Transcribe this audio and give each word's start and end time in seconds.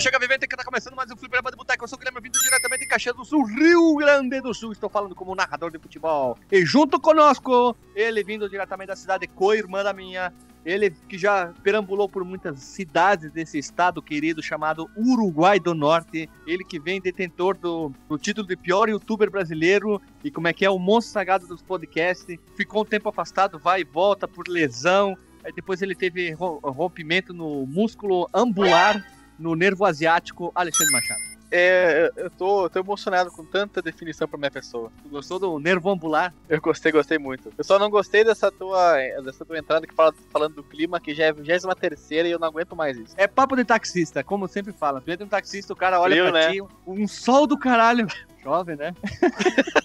chega 0.00 0.18
vivendo 0.18 0.40
que 0.40 0.56
tá 0.56 0.64
começando 0.64 0.94
mais 0.94 1.10
um 1.10 1.16
Fliperama 1.16 1.50
de 1.50 1.56
Boteco. 1.56 1.84
Eu 1.84 1.88
sou 1.88 1.96
o 1.96 1.98
Guilherme, 1.98 2.20
vindo 2.22 2.38
diretamente 2.40 2.80
de 2.82 2.88
Caxias 2.88 3.14
do 3.14 3.24
Sul, 3.24 3.44
Rio 3.44 3.96
Grande 3.96 4.40
do 4.40 4.54
Sul. 4.54 4.72
Estou 4.72 4.88
falando 4.88 5.14
como 5.14 5.34
narrador 5.34 5.70
de 5.70 5.78
futebol. 5.78 6.38
E 6.50 6.64
junto 6.64 6.98
conosco, 6.98 7.76
ele 7.94 8.24
vindo 8.24 8.48
diretamente 8.48 8.88
da 8.88 8.96
cidade 8.96 9.26
de 9.26 9.32
co-irmã 9.34 9.82
da 9.82 9.92
minha, 9.92 10.32
ele 10.64 10.90
que 10.90 11.18
já 11.18 11.52
perambulou 11.62 12.08
por 12.08 12.24
muitas 12.24 12.60
cidades 12.60 13.30
desse 13.30 13.58
estado 13.58 14.00
querido 14.00 14.42
chamado 14.42 14.88
Uruguai 14.96 15.60
do 15.60 15.74
Norte. 15.74 16.30
Ele 16.46 16.64
que 16.64 16.80
vem 16.80 16.98
detentor 17.00 17.54
do, 17.58 17.92
do 18.08 18.16
título 18.16 18.46
de 18.46 18.56
pior 18.56 18.88
youtuber 18.88 19.30
brasileiro 19.30 20.00
e 20.24 20.30
como 20.30 20.48
é 20.48 20.52
que 20.54 20.64
é 20.64 20.70
o 20.70 20.78
monstro 20.78 21.12
sagrado 21.12 21.46
dos 21.46 21.60
podcasts. 21.62 22.38
Ficou 22.56 22.82
um 22.82 22.86
tempo 22.86 23.08
afastado, 23.10 23.58
vai 23.58 23.82
e 23.82 23.84
volta 23.84 24.26
por 24.26 24.48
lesão. 24.48 25.14
Aí 25.44 25.52
depois 25.52 25.82
ele 25.82 25.94
teve 25.94 26.32
ro- 26.32 26.58
rompimento 26.62 27.32
no 27.34 27.66
músculo 27.66 28.28
ambular, 28.32 29.02
no 29.40 29.56
nervo 29.56 29.84
asiático, 29.84 30.52
Alexandre 30.54 30.92
Machado. 30.92 31.30
É, 31.52 32.12
eu 32.16 32.30
tô, 32.30 32.70
tô 32.70 32.78
emocionado 32.78 33.30
com 33.32 33.44
tanta 33.44 33.82
definição 33.82 34.28
pra 34.28 34.38
minha 34.38 34.50
pessoa. 34.50 34.92
Tu 35.02 35.08
gostou 35.08 35.38
do 35.38 35.58
nervo 35.58 35.90
ambular? 35.90 36.32
Eu 36.48 36.60
gostei, 36.60 36.92
gostei 36.92 37.18
muito. 37.18 37.52
Eu 37.58 37.64
só 37.64 37.76
não 37.76 37.90
gostei 37.90 38.22
dessa 38.22 38.52
tua, 38.52 38.96
dessa 39.24 39.44
tua 39.44 39.58
entrada 39.58 39.84
que 39.84 39.92
fala 39.92 40.14
falando 40.32 40.54
do 40.54 40.62
clima, 40.62 41.00
que 41.00 41.12
já 41.12 41.24
é 41.24 41.28
a 41.30 41.32
23 41.32 41.74
terceira 41.74 42.28
e 42.28 42.30
eu 42.30 42.38
não 42.38 42.46
aguento 42.46 42.76
mais 42.76 42.96
isso. 42.96 43.14
É 43.16 43.26
papo 43.26 43.56
de 43.56 43.64
taxista, 43.64 44.22
como 44.22 44.46
sempre 44.46 44.72
fala. 44.72 45.00
Tu 45.00 45.10
entra 45.10 45.24
no 45.24 45.30
taxista, 45.30 45.72
o 45.72 45.76
cara 45.76 46.00
olha 46.00 46.14
Frio, 46.14 46.30
pra 46.30 46.32
né? 46.32 46.52
ti, 46.52 46.62
um 46.86 47.08
sol 47.08 47.48
do 47.48 47.58
caralho. 47.58 48.06
Chove, 48.42 48.76
né? 48.76 48.94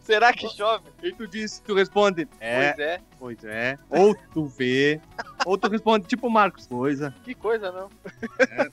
Será 0.00 0.32
que 0.32 0.48
chove? 0.48 0.84
E 1.02 1.12
tu 1.12 1.26
diz, 1.26 1.60
tu 1.64 1.74
responde, 1.74 2.26
é, 2.40 2.72
Pois 2.72 2.78
é. 2.88 3.00
pois 3.18 3.44
é. 3.44 3.78
Ou 3.88 4.14
tu 4.32 4.46
vê, 4.46 5.00
ou 5.46 5.56
tu 5.56 5.68
responde, 5.68 6.06
tipo 6.06 6.26
o 6.26 6.30
Marcos, 6.30 6.66
coisa. 6.66 7.14
Que 7.22 7.34
coisa, 7.34 7.70
não? 7.70 7.88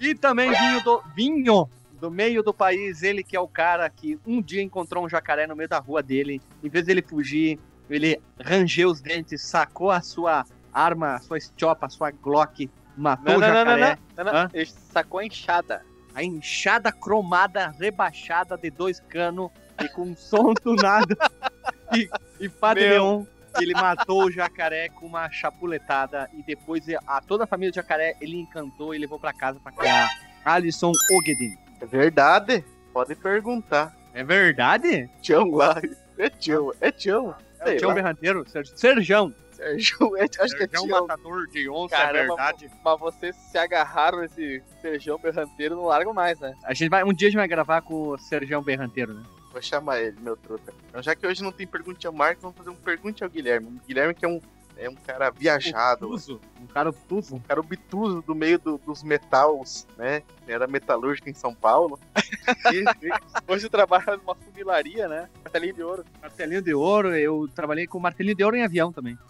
E 0.00 0.14
também 0.14 0.50
vinho 0.52 0.84
do, 0.84 1.02
vinho 1.14 1.68
do 2.00 2.08
meio 2.10 2.40
do 2.42 2.54
país, 2.54 3.02
ele 3.02 3.24
que 3.24 3.36
é 3.36 3.40
o 3.40 3.48
cara 3.48 3.90
que 3.90 4.16
um 4.24 4.40
dia 4.40 4.62
encontrou 4.62 5.04
um 5.04 5.08
jacaré 5.08 5.44
no 5.46 5.56
meio 5.56 5.68
da 5.68 5.78
rua 5.80 6.00
dele, 6.02 6.40
em 6.62 6.68
vez 6.68 6.84
dele 6.86 7.02
fugir, 7.02 7.58
ele 7.90 8.20
rangeu 8.40 8.90
os 8.90 9.00
dentes, 9.00 9.42
sacou 9.42 9.90
a 9.90 10.00
sua 10.00 10.44
arma, 10.72 11.14
a 11.14 11.18
sua 11.18 11.38
estiopa, 11.38 11.86
a 11.86 11.88
sua 11.88 12.12
Glock, 12.12 12.70
matou 12.96 13.24
Não, 13.32 13.38
o 13.38 13.40
não, 13.40 13.48
não, 13.48 13.64
não, 13.64 13.78
jacaré. 13.78 13.98
não, 14.16 14.24
não, 14.24 14.32
não. 14.32 14.40
Hã? 14.42 14.50
Ele 14.54 14.66
sacou 14.66 15.18
a 15.18 15.24
enxada. 15.26 15.82
a 16.14 16.22
enxada 16.22 16.92
cromada, 16.92 17.74
rebaixada 17.76 18.56
de 18.56 18.70
dois 18.70 19.00
canos 19.00 19.50
e 19.82 19.88
com 19.88 20.02
um 20.02 20.16
som 20.16 20.54
tunado. 20.54 21.16
e, 21.94 22.08
e 22.40 22.48
Padre 22.48 22.88
Meu. 22.88 22.92
Leon, 22.92 23.24
ele 23.60 23.72
matou 23.74 24.24
o 24.24 24.30
jacaré 24.30 24.88
com 24.88 25.06
uma 25.06 25.30
chapuletada 25.30 26.28
e 26.34 26.42
depois 26.42 26.84
a 27.06 27.20
toda 27.20 27.44
a 27.44 27.46
família 27.46 27.72
do 27.72 27.74
jacaré 27.74 28.14
ele 28.20 28.36
encantou 28.36 28.94
e 28.94 28.98
levou 28.98 29.18
pra 29.18 29.32
casa 29.32 29.58
pra 29.60 29.72
criar 29.72 30.08
Alisson 30.44 30.92
Ogedin. 31.12 31.56
É 31.80 31.86
verdade. 31.86 32.64
Pode 32.92 33.14
perguntar. 33.14 33.96
É 34.14 34.24
verdade? 34.24 35.08
Tião 35.20 35.50
lá. 35.50 35.80
É 36.16 36.28
Tião. 36.30 36.72
É 36.80 36.90
Tião. 36.90 37.34
É 37.60 37.64
Sei 37.66 37.74
o 37.74 37.78
Tião 37.78 37.88
lá. 37.90 37.94
Berranteiro? 37.94 38.48
Ser- 38.48 38.66
Serjão. 38.66 39.32
É, 39.60 39.74
acho 39.74 40.56
que 40.56 40.62
é 40.62 40.66
Tião. 40.68 40.86
matador 40.86 41.48
de 41.48 41.68
onça, 41.68 41.96
é 41.96 41.98
Caramba, 41.98 42.36
verdade. 42.36 42.70
Mas 42.84 43.00
vocês 43.00 43.34
se 43.34 43.58
agarraram 43.58 44.20
nesse 44.20 44.62
feijão 44.80 45.18
berranteiro 45.18 45.74
não 45.74 45.84
largam 45.84 46.14
mais, 46.14 46.38
né? 46.38 46.54
A 46.64 46.72
gente 46.72 46.88
vai, 46.88 47.02
um 47.02 47.12
dia 47.12 47.26
a 47.26 47.30
gente 47.30 47.38
vai 47.38 47.48
gravar 47.48 47.80
com 47.82 48.10
o 48.10 48.18
Serjão 48.18 48.62
Berranteiro, 48.62 49.14
né? 49.14 49.22
Vou 49.58 49.62
chamar 49.62 50.00
ele, 50.00 50.16
meu 50.20 50.36
truta. 50.36 50.72
Então, 50.88 51.02
já 51.02 51.16
que 51.16 51.26
hoje 51.26 51.42
não 51.42 51.50
tem 51.50 51.66
pergunte 51.66 52.06
ao 52.06 52.12
Marcos, 52.12 52.42
vamos 52.42 52.56
fazer 52.56 52.70
um 52.70 52.76
pergunte 52.76 53.24
ao 53.24 53.28
Guilherme. 53.30 53.66
O 53.66 53.86
Guilherme 53.88 54.14
que 54.14 54.24
é 54.24 54.28
um, 54.28 54.40
é 54.76 54.88
um 54.88 54.94
cara 54.94 55.30
viajado. 55.30 56.06
Obtuso, 56.06 56.40
Um 56.62 56.66
cara 56.68 56.90
obtuso. 56.90 57.34
Um 57.34 57.40
cara 57.40 57.58
obtuso 57.58 58.22
do 58.22 58.36
meio 58.36 58.56
do- 58.60 58.78
dos 58.78 59.02
metals, 59.02 59.84
né? 59.96 60.22
Era 60.46 60.68
metalúrgico 60.68 61.28
em 61.28 61.34
São 61.34 61.52
Paulo. 61.52 61.98
Hoje 63.48 63.68
trabalha 63.68 64.16
numa 64.16 64.36
funilaria, 64.36 65.08
né? 65.08 65.28
Martelinho 65.42 65.74
de 65.74 65.82
ouro. 65.82 66.04
Martelinho 66.22 66.62
de 66.62 66.72
ouro, 66.74 67.16
eu 67.16 67.48
trabalhei 67.52 67.88
com 67.88 67.98
martelinho 67.98 68.36
de 68.36 68.44
ouro 68.44 68.54
em 68.56 68.62
avião 68.62 68.92
também. 68.92 69.18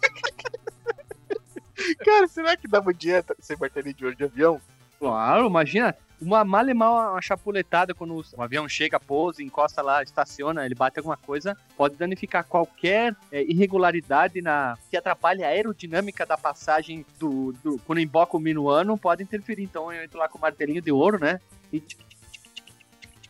Cara, 2.05 2.27
será 2.27 2.55
que 2.55 2.67
dava 2.67 2.93
dieta 2.93 3.35
sem 3.39 3.57
martelinho 3.57 3.95
de 3.95 4.05
ouro 4.05 4.15
de 4.15 4.23
avião? 4.25 4.61
Claro, 4.99 5.47
imagina, 5.47 5.95
uma 6.21 6.43
mal 6.43 6.67
e 6.67 6.73
mal 6.73 7.11
uma 7.13 7.21
chapuletada 7.21 7.93
quando 7.95 8.15
o- 8.17 8.41
avião 8.41 8.67
chega, 8.67 8.99
pousa, 8.99 9.41
encosta 9.41 9.81
lá, 9.81 10.03
estaciona, 10.03 10.65
ele 10.65 10.75
bate 10.75 10.99
alguma 10.99 11.15
coisa, 11.15 11.55
pode 11.77 11.95
danificar 11.95 12.43
qualquer 12.43 13.15
é, 13.31 13.41
irregularidade 13.43 14.41
na 14.41 14.77
que 14.89 14.97
atrapalhe 14.97 15.43
a 15.43 15.47
aerodinâmica 15.47 16.25
da 16.25 16.37
passagem 16.37 17.05
do, 17.17 17.53
do 17.63 17.79
quando 17.85 17.99
emboca 17.99 18.35
o 18.35 18.39
minuano, 18.39 18.97
pode 18.97 19.23
interferir. 19.23 19.63
Então 19.63 19.91
eu 19.93 20.03
entro 20.03 20.19
lá 20.19 20.27
com 20.27 20.37
o 20.37 20.41
martelinho 20.41 20.81
de 20.81 20.91
ouro, 20.91 21.17
né? 21.19 21.39
E 21.71 21.79
tic, 21.79 21.99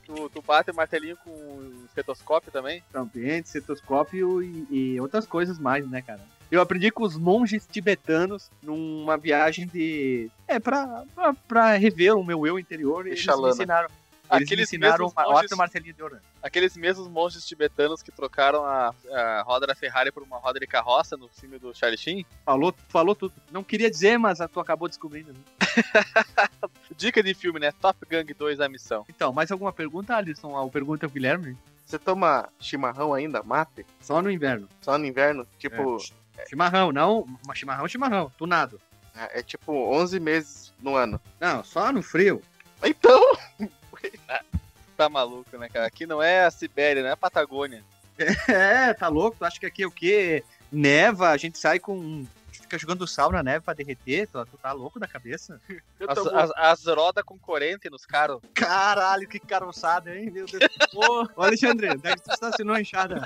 Tu, 0.08 0.28
tu 0.34 0.42
bate 0.42 0.72
o 0.72 0.76
martelinho 0.76 1.16
com 1.18 1.30
o 1.30 1.84
estetoscópio 1.86 2.52
também? 2.52 2.82
ambiente, 2.96 3.48
cetoscópio 3.48 4.42
e, 4.42 4.66
e 4.96 5.00
outras 5.00 5.28
coisas 5.28 5.60
mais, 5.60 5.88
né, 5.88 6.02
cara? 6.02 6.20
Eu 6.52 6.62
aprendi 6.62 6.90
com 6.92 7.04
os 7.04 7.16
monges 7.16 7.68
tibetanos 7.72 8.50
numa 8.62 9.18
viagem 9.18 9.68
de. 9.68 10.30
É, 10.48 10.60
pra, 10.60 11.04
pra, 11.14 11.34
pra 11.48 11.76
rever 11.78 12.16
o 12.16 12.24
meu 12.24 12.46
eu 12.48 12.58
interior. 12.58 13.06
E 13.06 13.12
eles 13.12 13.26
me 13.26 13.50
ensinaram. 13.50 13.88
Eles 14.32 14.42
me 14.42 14.46
Aqueles 14.46 14.68
ensinaram 14.70 15.06
mesmos 15.06 15.14
uma 15.14 15.68
monges- 15.68 15.96
de 15.96 16.04
ouro. 16.04 16.18
Aqueles 16.42 16.78
mesmos 16.78 17.08
monges 17.08 17.46
tibetanos 17.48 18.04
que 18.04 18.12
trocaram 18.12 18.64
a, 18.64 18.94
a 19.12 19.42
roda 19.42 19.66
da 19.66 19.74
Ferrari 19.76 20.12
por 20.12 20.22
uma 20.24 20.38
roda 20.38 20.60
de 20.60 20.68
carroça 20.68 21.18
no 21.18 21.28
filme 21.30 21.58
do 21.58 21.74
Charlie 21.76 21.98
Sheen. 21.98 22.26
Falou, 22.46 22.74
falou 22.90 23.16
tudo. 23.16 23.34
Não 23.52 23.64
queria 23.64 23.90
dizer, 23.90 24.18
mas 24.20 24.38
tu 24.52 24.60
acabou 24.60 24.88
descobrindo. 24.88 25.34
né? 25.34 25.40
Dica 26.96 27.24
de 27.24 27.34
filme, 27.34 27.60
né? 27.60 27.72
Top 27.72 27.98
Gun 28.10 28.24
2 28.38 28.60
A 28.60 28.70
Missão. 28.70 29.06
Então, 29.10 29.32
mais 29.34 29.52
alguma 29.52 29.72
pergunta, 29.74 30.16
Alisson? 30.16 30.56
A 30.58 30.68
pergunta 30.70 31.06
é 31.06 31.08
o 31.08 31.12
Guilherme? 31.12 31.58
Você 31.86 31.98
toma 31.98 32.50
chimarrão 32.60 33.14
ainda, 33.14 33.42
mate? 33.42 33.84
Só 34.00 34.22
no 34.22 34.30
inverno. 34.30 34.68
Só 34.82 34.98
no 34.98 35.06
inverno? 35.06 35.48
Tipo, 35.58 35.98
Chimarrão, 36.48 36.92
não. 36.92 37.26
Mas 37.46 37.58
chimarrão, 37.58 37.88
chimarrão. 37.88 38.32
Tunado. 38.38 38.80
é, 39.16 39.40
é 39.40 39.44
tipo 39.44 39.74
11 39.74 40.20
meses 40.20 40.74
no 40.82 40.96
ano. 40.96 41.20
Não, 41.40 41.64
só 41.64 41.92
no 41.92 42.02
frio. 42.02 42.42
Então, 42.84 43.22
Tá 45.00 45.08
maluco, 45.08 45.58
né, 45.58 45.70
cara? 45.70 45.86
Aqui 45.86 46.06
não 46.06 46.22
é 46.22 46.44
a 46.44 46.52
Sibéria, 46.52 47.02
não 47.02 47.10
é 47.10 47.14
a 47.14 47.18
Patagônia. 47.18 47.84
É, 48.50 48.94
tá 48.94 49.08
louco? 49.08 49.38
Tu 49.40 49.46
acha 49.46 49.58
que 49.58 49.66
aqui 49.66 49.84
é 49.84 49.88
o 49.88 49.92
quê? 49.92 50.44
Neva, 50.70 51.30
a 51.30 51.38
gente 51.38 51.58
sai 51.58 51.80
com. 51.80 52.28
Fica 52.52 52.78
jogando 52.78 53.08
sal 53.08 53.32
na 53.32 53.42
neve 53.42 53.64
pra 53.64 53.74
derreter? 53.74 54.28
Tu, 54.28 54.46
tu 54.46 54.58
tá 54.58 54.74
louco 54.74 55.00
da 55.00 55.08
cabeça? 55.08 55.62
As, 56.06 56.18
as, 56.18 56.52
as 56.58 56.86
rodas 56.86 57.24
com 57.24 57.40
corrente 57.40 57.90
nos 57.90 58.06
caros. 58.06 58.42
Caralho, 58.54 59.26
que 59.26 59.40
caroçada, 59.40 60.14
hein? 60.14 60.30
Meu 60.30 60.46
Deus. 60.46 60.62
Ô, 60.94 61.42
Alexandre, 61.42 61.92
onde 61.92 62.06
é 62.06 62.16
que 62.18 62.24
tu 62.24 62.32
estacionou 62.32 62.76
a 62.76 62.82
enxada? 62.82 63.26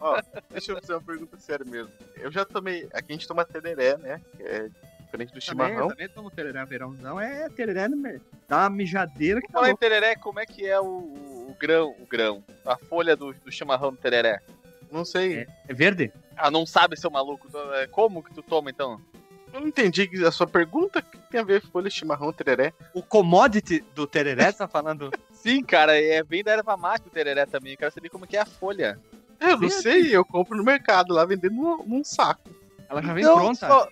Ó, 0.00 0.20
deixa 0.50 0.72
eu 0.72 0.80
fazer 0.80 0.94
uma 0.94 1.02
pergunta 1.02 1.36
séria 1.38 1.64
mesmo. 1.64 1.92
Eu 2.16 2.30
já 2.30 2.44
tomei, 2.44 2.88
aqui 2.92 3.12
a 3.12 3.12
gente 3.12 3.28
toma 3.28 3.44
tereré, 3.44 3.96
né? 3.96 4.20
Que 4.36 4.42
é 4.42 4.70
diferente 5.04 5.32
do 5.32 5.40
chimarrão. 5.40 5.88
Também, 5.88 5.90
também 5.90 6.08
tomo 6.08 6.30
tereré, 6.30 6.64
verãozão. 6.64 7.20
É 7.20 7.48
tereré, 7.48 7.88
né? 7.88 8.20
dá 8.48 8.58
uma 8.58 8.70
mijadeira 8.70 9.40
que 9.40 9.46
tá 9.46 9.54
Fala 9.54 9.70
em 9.70 9.76
tereré, 9.76 10.16
como 10.16 10.40
é 10.40 10.46
que 10.46 10.66
é 10.66 10.78
o, 10.80 10.84
o 10.84 11.56
grão, 11.58 11.94
o 12.00 12.06
grão, 12.06 12.42
a 12.64 12.76
folha 12.76 13.16
do, 13.16 13.32
do 13.32 13.52
chimarrão 13.52 13.90
do 13.92 13.96
tereré? 13.96 14.40
Não 14.90 15.04
sei. 15.04 15.38
É, 15.38 15.46
é 15.68 15.74
verde? 15.74 16.12
Ah, 16.36 16.50
não 16.50 16.66
sabe, 16.66 16.98
seu 16.98 17.10
maluco? 17.10 17.48
É, 17.74 17.86
Como 17.86 18.22
que 18.22 18.34
tu 18.34 18.42
toma, 18.42 18.70
então? 18.70 19.00
Eu 19.52 19.60
não 19.60 19.68
entendi 19.68 20.10
a 20.26 20.32
sua 20.32 20.48
pergunta. 20.48 20.98
O 20.98 21.02
que 21.02 21.18
tem 21.30 21.40
a 21.40 21.44
ver 21.44 21.62
folha 21.62 21.88
de 21.88 21.94
chimarrão 21.94 22.32
tereré? 22.32 22.72
O 22.92 23.02
commodity 23.02 23.84
do 23.94 24.06
tereré, 24.06 24.50
tá 24.50 24.66
falando? 24.66 25.12
Sim, 25.32 25.62
cara, 25.62 25.96
é 26.00 26.22
bem 26.22 26.42
da 26.42 26.52
erva 26.52 26.76
mate 26.76 27.06
o 27.06 27.10
tereré 27.10 27.46
também. 27.46 27.72
Eu 27.72 27.78
quero 27.78 27.92
saber 27.92 28.08
como 28.08 28.26
que 28.26 28.36
é 28.36 28.40
a 28.40 28.46
folha. 28.46 28.98
Eu 29.40 29.60
não 29.60 29.68
sei, 29.70 30.14
eu 30.16 30.24
compro 30.24 30.56
no 30.56 30.64
mercado 30.64 31.12
lá 31.12 31.24
vendendo 31.24 31.54
num, 31.54 31.84
num 31.86 32.04
saco. 32.04 32.50
Ela 32.88 33.02
já 33.02 33.12
vem 33.14 33.24
Não, 33.24 33.34
pronta. 33.36 33.66
só- 33.68 33.88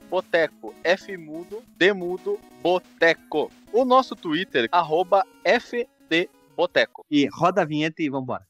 fdboteco. 0.05 0.73
F 0.83 1.17
mudo, 1.17 1.63
D 1.77 1.93
mudo, 1.93 2.39
boteco. 2.61 3.51
O 3.73 3.83
nosso 3.83 4.15
Twitter, 4.15 4.67
arroba 4.71 5.25
fdboteco. 5.43 7.05
E 7.09 7.27
roda 7.27 7.61
a 7.63 7.65
vinheta 7.65 8.01
e 8.01 8.09
vambora. 8.09 8.45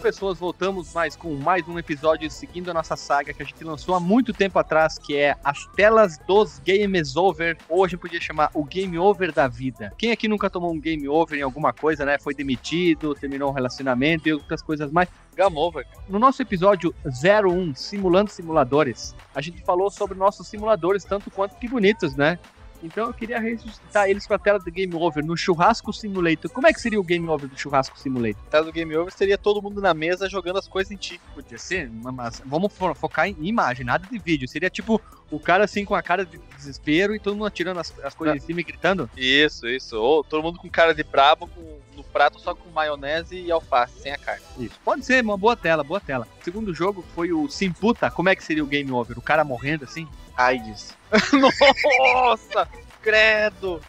Pessoas, 0.00 0.38
voltamos 0.38 0.94
mais 0.94 1.14
com 1.14 1.34
mais 1.34 1.68
um 1.68 1.78
episódio 1.78 2.30
seguindo 2.30 2.70
a 2.70 2.74
nossa 2.74 2.96
saga 2.96 3.34
que 3.34 3.42
a 3.42 3.44
gente 3.44 3.62
lançou 3.62 3.94
há 3.94 4.00
muito 4.00 4.32
tempo 4.32 4.58
atrás, 4.58 4.98
que 4.98 5.14
é 5.14 5.36
As 5.44 5.66
Telas 5.76 6.18
dos 6.26 6.58
Games 6.66 7.16
Over, 7.16 7.58
gente 7.82 7.98
podia 7.98 8.20
chamar 8.20 8.50
o 8.54 8.64
Game 8.64 8.98
Over 8.98 9.30
da 9.30 9.46
vida. 9.46 9.92
Quem 9.98 10.10
aqui 10.10 10.26
nunca 10.26 10.48
tomou 10.48 10.72
um 10.72 10.80
Game 10.80 11.06
Over 11.06 11.38
em 11.38 11.42
alguma 11.42 11.72
coisa, 11.72 12.06
né? 12.06 12.18
Foi 12.18 12.34
demitido, 12.34 13.14
terminou 13.14 13.50
um 13.50 13.52
relacionamento 13.52 14.26
e 14.26 14.32
outras 14.32 14.62
coisas 14.62 14.90
mais. 14.90 15.08
Game 15.36 15.56
over. 15.56 15.86
No 16.08 16.18
nosso 16.18 16.42
episódio 16.42 16.94
01, 17.04 17.74
Simulando 17.74 18.30
Simuladores, 18.30 19.14
a 19.34 19.40
gente 19.40 19.62
falou 19.62 19.90
sobre 19.90 20.18
nossos 20.18 20.48
simuladores, 20.48 21.04
tanto 21.04 21.30
quanto 21.30 21.56
que 21.56 21.68
bonitos, 21.68 22.16
né? 22.16 22.38
Então 22.82 23.06
eu 23.08 23.12
queria 23.14 23.38
ressuscitar 23.38 24.08
eles 24.08 24.26
com 24.26 24.34
a 24.34 24.38
tela 24.38 24.58
do 24.58 24.70
Game 24.70 24.94
Over 24.94 25.24
no 25.24 25.36
Churrasco 25.36 25.92
Simulator. 25.92 26.50
Como 26.50 26.66
é 26.66 26.72
que 26.72 26.80
seria 26.80 26.98
o 26.98 27.04
Game 27.04 27.28
Over 27.28 27.48
do 27.48 27.58
Churrasco 27.58 27.98
Simulator? 27.98 28.42
A 28.46 28.50
tela 28.50 28.64
do 28.66 28.72
Game 28.72 28.94
Over 28.96 29.12
seria 29.12 29.36
todo 29.36 29.60
mundo 29.62 29.80
na 29.80 29.92
mesa 29.92 30.28
jogando 30.28 30.58
as 30.58 30.66
coisas 30.68 30.90
em 30.90 30.96
ti. 30.96 31.20
Podia 31.34 31.58
ser, 31.58 31.90
mas 31.90 32.42
vamos 32.46 32.72
fo- 32.72 32.94
focar 32.94 33.28
em 33.28 33.36
imagem, 33.40 33.84
nada 33.84 34.06
de 34.06 34.18
vídeo. 34.18 34.48
Seria 34.48 34.70
tipo 34.70 35.00
o 35.30 35.38
cara 35.38 35.64
assim 35.64 35.84
com 35.84 35.94
a 35.94 36.02
cara 36.02 36.24
de 36.24 36.38
desespero 36.56 37.14
e 37.14 37.20
todo 37.20 37.34
mundo 37.34 37.46
atirando 37.46 37.80
as, 37.80 37.96
as 38.02 38.14
coisas 38.14 38.36
em 38.42 38.46
cima 38.46 38.60
e 38.60 38.64
gritando. 38.64 39.08
Isso, 39.16 39.68
isso. 39.68 39.96
Ou 39.96 40.24
todo 40.24 40.42
mundo 40.42 40.58
com 40.58 40.68
cara 40.68 40.94
de 40.94 41.02
brabo, 41.04 41.46
com- 41.48 41.78
prato 42.10 42.38
só 42.40 42.54
com 42.54 42.68
maionese 42.70 43.36
e 43.40 43.50
alface, 43.50 44.00
sem 44.00 44.12
a 44.12 44.18
carne. 44.18 44.42
Isso. 44.58 44.74
Pode 44.84 45.04
ser, 45.04 45.22
uma 45.24 45.36
boa 45.38 45.56
tela, 45.56 45.82
boa 45.84 46.00
tela. 46.00 46.26
O 46.40 46.44
segundo 46.44 46.74
jogo 46.74 47.04
foi 47.14 47.32
o 47.32 47.48
Simputa. 47.48 48.10
Como 48.10 48.28
é 48.28 48.36
que 48.36 48.44
seria 48.44 48.62
o 48.62 48.66
Game 48.66 48.90
Over? 48.92 49.18
O 49.18 49.22
cara 49.22 49.44
morrendo 49.44 49.84
assim? 49.84 50.08
AIDS. 50.36 50.94
Nossa, 51.32 52.68
credo! 53.02 53.80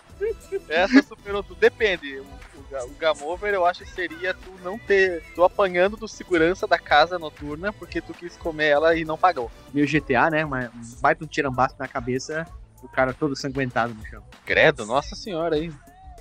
Essa 0.69 1.01
superou 1.01 1.41
tudo. 1.43 1.57
Depende. 1.59 2.19
O, 2.19 2.23
o, 2.23 2.63
ga- 2.69 2.83
o 2.85 2.89
Game 2.89 3.23
Over 3.23 3.53
eu 3.53 3.65
acho 3.65 3.83
que 3.83 3.89
seria 3.89 4.33
tu 4.33 4.51
não 4.63 4.77
ter. 4.77 5.23
Tu 5.33 5.43
apanhando 5.43 5.97
do 5.97 6.07
segurança 6.07 6.67
da 6.67 6.77
casa 6.77 7.17
noturna 7.17 7.73
porque 7.73 8.01
tu 8.01 8.13
quis 8.13 8.37
comer 8.37 8.67
ela 8.67 8.95
e 8.95 9.03
não 9.03 9.17
pagou. 9.17 9.49
Meio 9.73 9.87
GTA, 9.87 10.29
né? 10.29 10.45
Uma, 10.45 10.71
um 10.75 11.01
baita 11.01 11.23
um 11.23 11.27
tirambaço 11.27 11.75
na 11.79 11.87
cabeça, 11.87 12.45
o 12.83 12.87
cara 12.87 13.13
todo 13.13 13.35
sanguentado 13.35 13.93
no 13.95 14.05
chão. 14.05 14.23
Credo, 14.45 14.85
nossa 14.85 15.15
senhora 15.15 15.55
aí. 15.55 15.71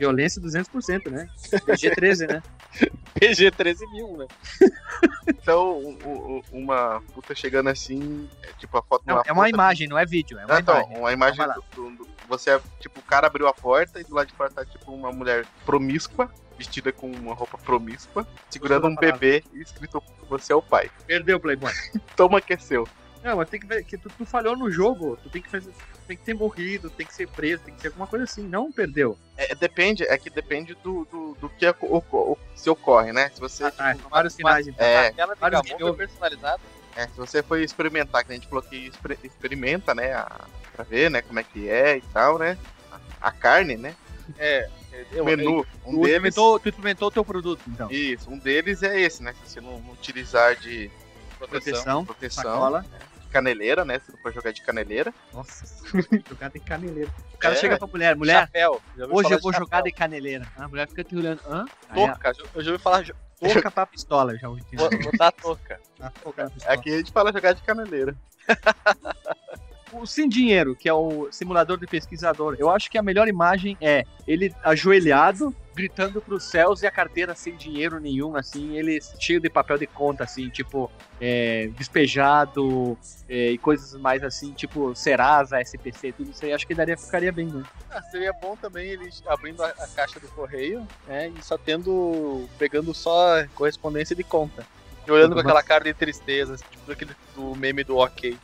Violência 0.05 0.41
200%, 0.41 1.11
né? 1.11 1.29
PG-13, 1.67 2.27
né? 2.27 2.43
PG 3.15 3.51
13 3.51 3.87
mil, 3.93 4.17
né? 4.17 4.27
Então, 5.29 5.73
o- 5.79 6.39
o- 6.39 6.43
uma 6.53 7.01
puta 7.15 7.35
chegando 7.35 7.69
assim, 7.69 8.29
é 8.43 8.53
tipo 8.59 8.77
a 8.79 8.83
foto 8.83 9.03
Não, 9.07 9.17
é 9.25 9.33
uma 9.33 9.45
puta- 9.45 9.49
imagem, 9.49 9.87
não 9.89 9.99
é 9.99 10.05
vídeo, 10.07 10.39
é 10.39 10.45
uma 10.45 10.55
Ah, 10.57 10.61
então, 10.61 10.75
imagem. 10.77 10.99
uma 10.99 11.13
imagem 11.13 11.47
do, 11.75 11.91
do- 11.91 12.09
você 12.29 12.51
é, 12.51 12.61
tipo, 12.79 12.99
o 13.01 13.03
cara 13.03 13.27
abriu 13.27 13.47
a 13.47 13.53
porta 13.53 14.01
e 14.01 14.05
do 14.05 14.15
lado 14.15 14.29
de 14.29 14.35
fora 14.35 14.51
tá 14.51 14.65
tipo 14.65 14.91
uma 14.93 15.13
mulher 15.13 15.47
promíscua, 15.67 16.31
vestida 16.59 16.93
com 16.93 17.11
uma 17.11 17.35
roupa 17.35 17.59
promíscua, 17.59 18.27
segurando 18.51 18.87
um 18.89 18.95
palavra. 18.95 19.19
bebê 19.19 19.45
e 19.53 19.61
escrito 19.63 20.03
você 20.29 20.53
é 20.53 20.57
o 20.57 20.63
pai. 20.63 20.91
Perdeu 21.07 21.37
o 21.37 21.41
Playboy. 21.41 21.73
Toma 22.17 22.41
que 22.41 22.55
é 22.55 22.59
seu. 22.59 22.89
Não, 23.23 23.37
mas 23.37 23.49
tem 23.51 23.61
que 23.61 23.67
ver 23.67 23.85
que 23.85 23.99
tu, 23.99 24.09
tu 24.17 24.25
falhou 24.25 24.57
no 24.57 24.71
jogo, 24.71 25.17
tu 25.23 25.29
tem 25.29 25.43
que 25.43 25.51
fazer, 25.51 25.73
tem 26.11 26.17
que 26.17 26.25
ter 26.25 26.35
morrido, 26.35 26.91
tem 26.91 27.07
que 27.07 27.15
ser 27.15 27.29
preso, 27.29 27.63
tem 27.63 27.73
que 27.73 27.81
ser 27.81 27.87
alguma 27.89 28.07
coisa 28.09 28.25
assim, 28.25 28.43
não 28.43 28.73
perdeu. 28.73 29.17
É, 29.37 29.55
depende, 29.55 30.03
é 30.03 30.19
que 30.19 30.29
depende 30.29 30.75
do, 30.83 31.05
do, 31.05 31.35
do 31.41 31.49
que 31.49 31.65
oco- 31.69 32.37
se 32.57 32.69
ocorre, 32.69 33.13
né? 33.13 33.31
Se 33.33 33.39
você, 33.41 33.63
Ah, 33.79 33.95
tipo, 33.95 34.09
vários 34.09 34.35
sinais 34.35 34.67
então. 34.67 34.85
é, 34.85 35.07
Aquela 35.09 35.35
de 35.35 35.41
vários 35.41 35.61
Game 35.63 35.85
Over 35.85 36.09
personalizada. 36.09 36.61
é, 36.97 37.07
se 37.07 37.17
você 37.17 37.45
for 37.45 37.61
experimentar, 37.61 38.25
que 38.25 38.33
a 38.33 38.35
gente 38.35 38.49
falou 38.49 38.61
que 38.63 38.89
exper- 38.89 39.19
experimenta, 39.23 39.95
né? 39.95 40.13
A, 40.15 40.45
pra 40.75 40.83
ver, 40.85 41.09
né, 41.13 41.23
como 41.23 41.39
é 41.39 41.45
que 41.45 41.69
é 41.69 41.99
e 41.99 42.03
tal, 42.13 42.41
né? 42.41 42.59
A, 42.91 43.29
a 43.29 43.31
carne, 43.31 43.77
né? 43.77 43.95
É. 44.37 44.69
Eu, 45.13 45.23
O 45.23 45.27
menu. 45.27 45.61
Um 45.61 45.93
Tu 45.93 46.01
deles. 46.03 46.09
implementou, 46.09 46.59
tu 46.59 46.69
implementou 46.71 47.09
o 47.09 47.11
teu 47.13 47.25
produto, 47.25 47.63
então. 47.69 47.89
Isso, 47.89 48.29
um 48.29 48.37
deles 48.37 48.83
é 48.83 49.01
esse, 49.01 49.23
né? 49.23 49.33
Se 49.45 49.53
você 49.53 49.61
não, 49.61 49.79
não 49.79 49.93
utilizar 49.93 50.57
de 50.57 50.91
proteção. 51.39 52.05
Proteção, 52.05 52.05
proteção, 52.05 52.43
sacola. 52.43 52.85
de 53.20 53.20
caneleira, 53.31 53.85
né? 53.85 53.99
Se 53.99 54.13
não 54.13 54.19
for 54.19 54.33
jogar 54.33 54.53
de 54.53 54.61
caneleira. 54.63 55.13
Nossa, 55.33 55.65
cara 56.39 56.51
tem 56.51 56.61
caneleira. 56.63 57.11
O 57.35 57.39
cara 57.39 57.55
É. 57.55 57.57
chega 57.59 57.79
pra 57.79 57.87
mulher, 57.87 58.15
mulher, 58.17 58.41
Chapéu. 58.43 58.83
Hoje 59.11 59.31
eu 59.33 59.39
vou 59.41 59.53
de 59.53 59.59
jogar 59.59 59.79
chapéu. 59.79 59.85
de 59.85 59.93
caneleira. 59.93 60.47
A 60.57 60.69
mulher 60.69 60.89
fica 60.89 61.03
te 61.05 61.17
olhando, 61.17 61.41
hã? 61.49 61.65
Aí 61.89 62.05
a 62.05 62.13
Touca. 62.13 62.33
Eu 62.55 62.63
já 62.63 62.71
ouvi 62.73 62.83
falar 62.83 63.05
touca 63.41 63.71
pra 63.71 63.87
pistola, 63.87 64.37
já 64.37 64.49
ouvi. 64.49 64.63
Vou 64.75 64.91
botar. 64.91 65.29
A 65.29 66.11
touca 66.11 66.45
na 66.45 66.51
pistola. 66.51 66.75
Aqui 66.75 66.93
a 66.93 66.99
gente 66.99 67.13
fala 67.13 67.33
jogar 67.33 67.53
de 67.55 67.63
caneleira. 67.63 68.15
O 69.93 70.07
Sem 70.07 70.29
Dinheiro, 70.29 70.77
que 70.77 70.89
é 70.89 70.95
o 70.95 71.29
simulador 71.33 71.79
de 71.79 71.87
pesquisador, 71.87 72.57
eu 72.59 72.71
acho 72.71 72.91
que 72.91 72.97
a 72.97 73.03
melhor 73.03 73.27
imagem 73.27 73.77
é 73.81 74.05
ele 74.27 74.55
ajoelhado, 74.63 75.55
gritando 75.75 76.21
pros 76.21 76.45
céus 76.45 76.83
e 76.83 76.87
a 76.87 76.91
carteira 76.91 77.35
sem 77.35 77.57
dinheiro 77.57 77.99
nenhum, 77.99 78.37
assim, 78.37 78.77
ele 78.77 78.99
cheio 79.19 79.41
de 79.41 79.49
papel 79.49 79.79
de 79.79 79.87
conta, 79.87 80.25
assim, 80.25 80.49
tipo, 80.49 80.91
é, 81.21 81.71
despejado 81.77 82.99
é, 83.29 83.51
e 83.51 83.59
coisas 83.59 83.99
mais 84.01 84.23
assim, 84.23 84.53
tipo 84.53 84.95
Serasa, 84.95 85.61
SPC, 85.61 86.13
tudo 86.13 86.31
isso 86.31 86.45
aí, 86.45 86.53
acho 86.53 86.67
que 86.67 86.75
daria, 86.75 86.97
ficaria 86.97 87.33
bem, 87.33 87.47
né? 87.47 87.63
Ah, 87.91 88.03
seria 88.03 88.33
bom 88.33 88.57
também 88.57 88.91
ele 88.91 89.11
abrindo 89.27 89.63
a, 89.63 89.69
a 89.69 89.89
caixa 89.89 90.21
do 90.21 90.29
correio, 90.29 90.87
né? 91.07 91.33
E 91.37 91.43
só 91.43 91.57
tendo. 91.59 92.49
pegando 92.59 92.95
só 92.95 93.45
correspondência 93.55 94.15
de 94.15 94.23
conta. 94.23 94.67
E 95.07 95.11
olhando 95.11 95.35
com 95.35 95.41
aquela 95.41 95.63
cara 95.63 95.85
de 95.85 95.95
tristeza, 95.95 96.57
tipo 96.57 96.93
aquele 96.93 97.13
do 97.35 97.57
meme 97.57 97.83
do 97.83 97.97
ok. 97.97 98.37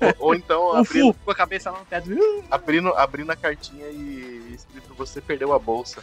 Ou, 0.00 0.14
ou 0.28 0.34
então 0.34 0.72
abrindo, 0.76 1.14
com 1.24 1.30
a 1.30 1.34
cabeça 1.34 1.70
lá 1.70 1.78
no 1.78 1.84
teto. 1.84 2.08
abrindo, 2.50 2.88
abrindo 2.94 3.30
a 3.30 3.36
cartinha 3.36 3.86
e 3.88 4.52
escrito 4.54 4.94
você 4.94 5.20
perdeu 5.20 5.52
a 5.52 5.58
bolsa. 5.58 6.02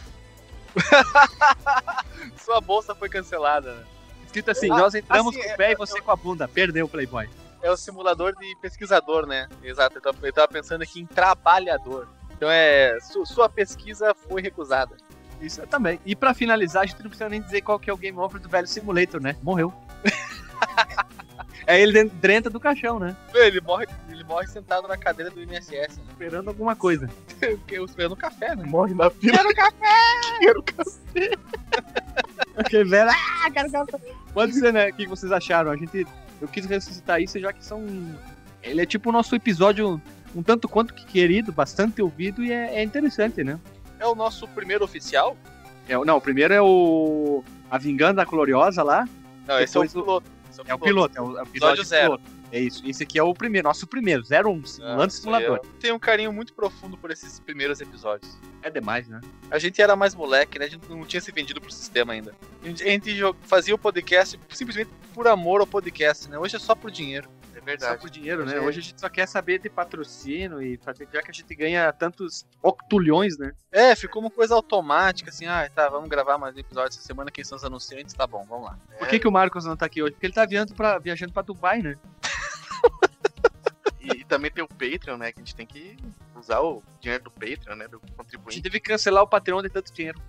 Sua 2.44 2.60
bolsa 2.60 2.94
foi 2.94 3.08
cancelada, 3.08 3.74
né? 3.74 3.84
Escrito 4.26 4.50
assim, 4.50 4.70
Ah, 4.70 4.76
nós 4.78 4.94
entramos 4.94 5.34
assim, 5.34 5.42
com 5.44 5.48
o 5.48 5.52
é- 5.52 5.56
pé 5.56 5.72
e 5.72 5.76
você 5.76 6.00
com 6.00 6.10
a 6.10 6.16
bunda. 6.16 6.48
Perdeu 6.48 6.86
o 6.86 6.88
Playboy. 6.88 7.28
é 7.62 7.70
o 7.70 7.76
simulador 7.76 8.34
de 8.36 8.56
pesquisador, 8.60 9.26
né? 9.26 9.48
Exato, 9.62 9.96
eu 9.98 10.02
tava, 10.02 10.16
eu 10.26 10.32
tava 10.32 10.48
pensando 10.48 10.82
aqui 10.82 11.00
em 11.00 11.06
trabalhador. 11.06 12.08
Então 12.32 12.50
é. 12.50 12.98
su- 13.00 13.24
sua 13.24 13.48
pesquisa 13.48 14.14
foi 14.28 14.42
recusada. 14.42 14.96
Isso 15.40 15.60
eu 15.60 15.66
também. 15.66 16.00
E 16.04 16.14
pra 16.16 16.34
finalizar, 16.34 16.82
a 16.82 16.86
gente 16.86 17.00
não 17.02 17.08
precisa 17.08 17.28
nem 17.28 17.40
dizer 17.40 17.60
qual 17.62 17.78
que 17.78 17.88
é 17.88 17.92
o 17.92 17.96
game 17.96 18.18
over 18.18 18.40
do 18.40 18.48
velho 18.48 18.66
Simulator, 18.66 19.20
né? 19.20 19.36
Morreu. 19.42 19.72
É 21.66 21.80
ele 21.80 22.04
dentro, 22.04 22.50
do 22.50 22.60
caixão, 22.60 22.98
né? 22.98 23.16
Ele 23.34 23.60
morre, 23.60 23.86
ele 24.10 24.22
morre 24.24 24.46
sentado 24.46 24.86
na 24.88 24.96
cadeira 24.96 25.30
do 25.30 25.42
INSS, 25.42 25.70
né? 25.98 26.04
Esperando 26.10 26.48
alguma 26.48 26.74
coisa. 26.76 27.08
Esperando 27.72 28.16
café, 28.16 28.54
né? 28.54 28.64
Morre 28.66 28.94
na 28.94 29.10
fila. 29.10 29.36
Quero 29.38 29.54
café! 29.54 30.38
Quero 30.40 30.62
café! 30.62 31.30
Aquele 32.56 32.84
velho. 32.84 33.10
Ah, 33.10 33.50
quero 33.50 33.70
café. 33.70 33.98
Pode 34.32 34.52
ser, 34.54 34.72
né? 34.72 34.88
O 34.90 34.94
que 34.94 35.06
vocês 35.06 35.30
acharam? 35.32 35.70
A 35.70 35.76
gente. 35.76 36.06
Eu 36.40 36.48
quis 36.48 36.66
ressuscitar 36.66 37.20
isso, 37.20 37.38
já 37.38 37.52
que 37.52 37.64
são. 37.64 37.84
Ele 38.62 38.80
é 38.82 38.86
tipo 38.86 39.10
o 39.10 39.12
nosso 39.12 39.34
episódio 39.34 40.00
um 40.34 40.42
tanto 40.42 40.68
quanto 40.68 40.94
que 40.94 41.04
querido, 41.06 41.52
bastante 41.52 42.02
ouvido 42.02 42.42
e 42.44 42.52
é, 42.52 42.76
é 42.76 42.82
interessante, 42.82 43.44
né? 43.44 43.58
É 44.00 44.06
o 44.06 44.14
nosso 44.14 44.48
primeiro 44.48 44.84
oficial? 44.84 45.36
É, 45.88 45.96
o- 45.96 46.04
não, 46.04 46.16
o 46.16 46.20
primeiro 46.20 46.52
é 46.54 46.60
o. 46.62 47.44
A 47.70 47.78
Vingança 47.78 48.24
Gloriosa 48.24 48.82
lá. 48.82 49.08
Não, 49.46 49.60
esse 49.60 49.76
é 49.76 49.80
o- 49.80 49.88
piloto. 49.88 50.30
É 50.66 50.74
o 50.74 50.78
piloto, 50.78 51.18
é 51.18 51.20
o, 51.20 51.24
é 51.24 51.40
o 51.40 51.42
episódio 51.42 51.50
Episódio 51.52 51.84
zero. 51.84 52.18
piloto. 52.18 52.44
É 52.52 52.60
isso. 52.60 52.82
Esse 52.86 53.02
aqui 53.02 53.18
é 53.18 53.22
o 53.22 53.34
primeiro, 53.34 53.66
nosso 53.66 53.86
primeiro, 53.86 54.22
01, 54.22 54.64
simulando 54.64 55.02
Ah, 55.02 55.10
simulador. 55.10 55.56
Eu 55.56 55.70
tenho 55.80 55.94
um 55.96 55.98
carinho 55.98 56.32
muito 56.32 56.54
profundo 56.54 56.96
por 56.96 57.10
esses 57.10 57.40
primeiros 57.40 57.80
episódios. 57.80 58.38
É 58.62 58.70
demais, 58.70 59.08
né? 59.08 59.20
A 59.50 59.58
gente 59.58 59.82
era 59.82 59.96
mais 59.96 60.14
moleque, 60.14 60.58
né? 60.58 60.66
A 60.66 60.68
gente 60.68 60.88
não 60.88 61.04
tinha 61.04 61.20
se 61.20 61.32
vendido 61.32 61.60
pro 61.60 61.72
sistema 61.72 62.12
ainda. 62.12 62.32
A 62.62 62.66
gente, 62.68 62.82
a 62.82 62.86
gente 62.86 63.20
fazia 63.42 63.74
o 63.74 63.78
podcast 63.78 64.38
simplesmente 64.50 64.90
por 65.12 65.26
amor 65.26 65.60
ao 65.60 65.66
podcast, 65.66 66.28
né? 66.30 66.38
Hoje 66.38 66.56
é 66.56 66.58
só 66.58 66.74
por 66.74 66.90
dinheiro. 66.90 67.28
É 67.66 67.78
Só 67.78 67.86
verdade. 67.86 68.00
por 68.00 68.10
dinheiro, 68.10 68.44
né? 68.44 68.52
Hoje 68.52 68.56
é- 68.56 68.60
Hoje 68.68 68.78
a 68.78 68.82
gente 68.82 69.00
só 69.00 69.08
quer 69.08 69.26
saber 69.26 69.58
de 69.58 69.68
patrocínio 69.70 70.60
e 70.62 70.76
fazer, 70.78 71.08
já 71.12 71.22
que 71.22 71.30
a 71.30 71.34
gente 71.34 71.54
ganha 71.54 71.92
tantos 71.92 72.44
octulhões, 72.62 73.38
né? 73.38 73.52
É, 73.72 73.94
ficou 73.96 74.20
uma 74.22 74.30
coisa 74.30 74.54
automática, 74.54 75.30
assim, 75.30 75.46
ah, 75.46 75.68
tá, 75.74 75.88
vamos 75.88 76.08
gravar 76.08 76.36
mais 76.38 76.54
um 76.54 76.58
episódio 76.58 76.88
essa 76.96 77.00
semana, 77.02 77.30
quem 77.30 77.42
são 77.44 77.56
os 77.56 77.64
anunciantes, 77.64 78.14
tá 78.14 78.26
bom, 78.26 78.44
vamos 78.48 78.66
lá. 78.66 78.78
Por 78.98 79.08
que, 79.08 79.18
que 79.18 79.28
o 79.28 79.32
Marcos 79.32 79.64
não 79.64 79.76
tá 79.76 79.86
aqui 79.86 80.02
hoje? 80.02 80.12
Porque 80.12 80.26
ele 80.26 80.34
tá 80.34 80.44
viajando 80.44 80.74
pra, 80.74 80.98
viajando 80.98 81.32
pra 81.32 81.42
Dubai, 81.42 81.80
né? 81.82 81.96
E, 84.00 84.20
e 84.20 84.24
também 84.24 84.50
tem 84.50 84.62
o 84.62 84.68
Patreon, 84.68 85.16
né? 85.16 85.32
Que 85.32 85.40
a 85.40 85.42
gente 85.44 85.54
tem 85.56 85.66
que 85.66 85.96
usar 86.36 86.60
o 86.60 86.82
dinheiro 87.00 87.24
do 87.24 87.30
Patreon, 87.30 87.74
né? 87.76 87.88
Do 87.88 87.96
A 87.96 88.06
gente 88.06 88.16
contribuinte. 88.16 88.62
teve 88.62 88.78
que 88.80 88.90
cancelar 88.90 89.22
o 89.22 89.26
Patreon 89.26 89.62
de 89.62 89.70
tanto 89.70 89.92
dinheiro. 89.94 90.20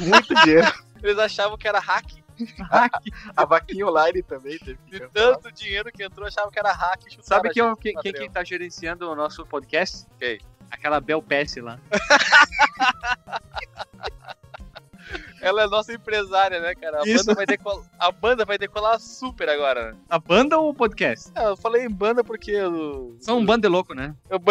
Muito 0.00 0.34
dinheiro. 0.42 0.66
Eles 1.02 1.18
achavam 1.18 1.56
que 1.56 1.66
era 1.68 1.78
hack, 1.78 2.19
A 3.36 3.44
vaquinha 3.44 3.86
online 3.86 4.22
também 4.22 4.58
teve 4.58 4.78
que 4.86 4.98
de 4.98 5.08
tanto 5.08 5.52
dinheiro 5.52 5.90
que 5.92 6.02
entrou, 6.02 6.26
achavam 6.26 6.50
que 6.50 6.58
era 6.58 6.72
hack. 6.72 7.02
Sabe 7.20 7.50
quem, 7.50 7.62
é 7.62 7.76
quem, 7.76 7.94
quem, 7.94 8.12
quem 8.12 8.30
tá 8.30 8.42
gerenciando 8.44 9.10
o 9.10 9.14
nosso 9.14 9.44
podcast? 9.46 10.06
Quem? 10.18 10.40
Aquela 10.70 11.00
Bel 11.00 11.22
Pass 11.22 11.56
lá. 11.56 11.78
Ela 15.40 15.62
é 15.62 15.66
nossa 15.66 15.92
empresária, 15.92 16.60
né, 16.60 16.74
cara? 16.74 17.00
A 17.02 17.06
Isso. 17.06 17.24
banda, 17.24 17.34
vai 17.34 17.46
decolar, 17.46 17.84
a 17.98 18.12
banda 18.12 18.44
vai 18.44 18.58
decolar 18.58 19.00
super 19.00 19.48
agora. 19.48 19.92
né? 19.92 19.98
A 20.08 20.18
banda 20.18 20.58
ou 20.58 20.68
o 20.70 20.74
podcast? 20.74 21.30
É, 21.34 21.46
eu 21.46 21.56
falei 21.56 21.84
em 21.84 21.90
banda 21.90 22.22
porque 22.22 22.50
eu, 22.50 23.16
São 23.18 23.38
um 23.38 23.46
bando 23.46 23.62
de 23.62 23.68
louco, 23.68 23.94
né? 23.94 24.14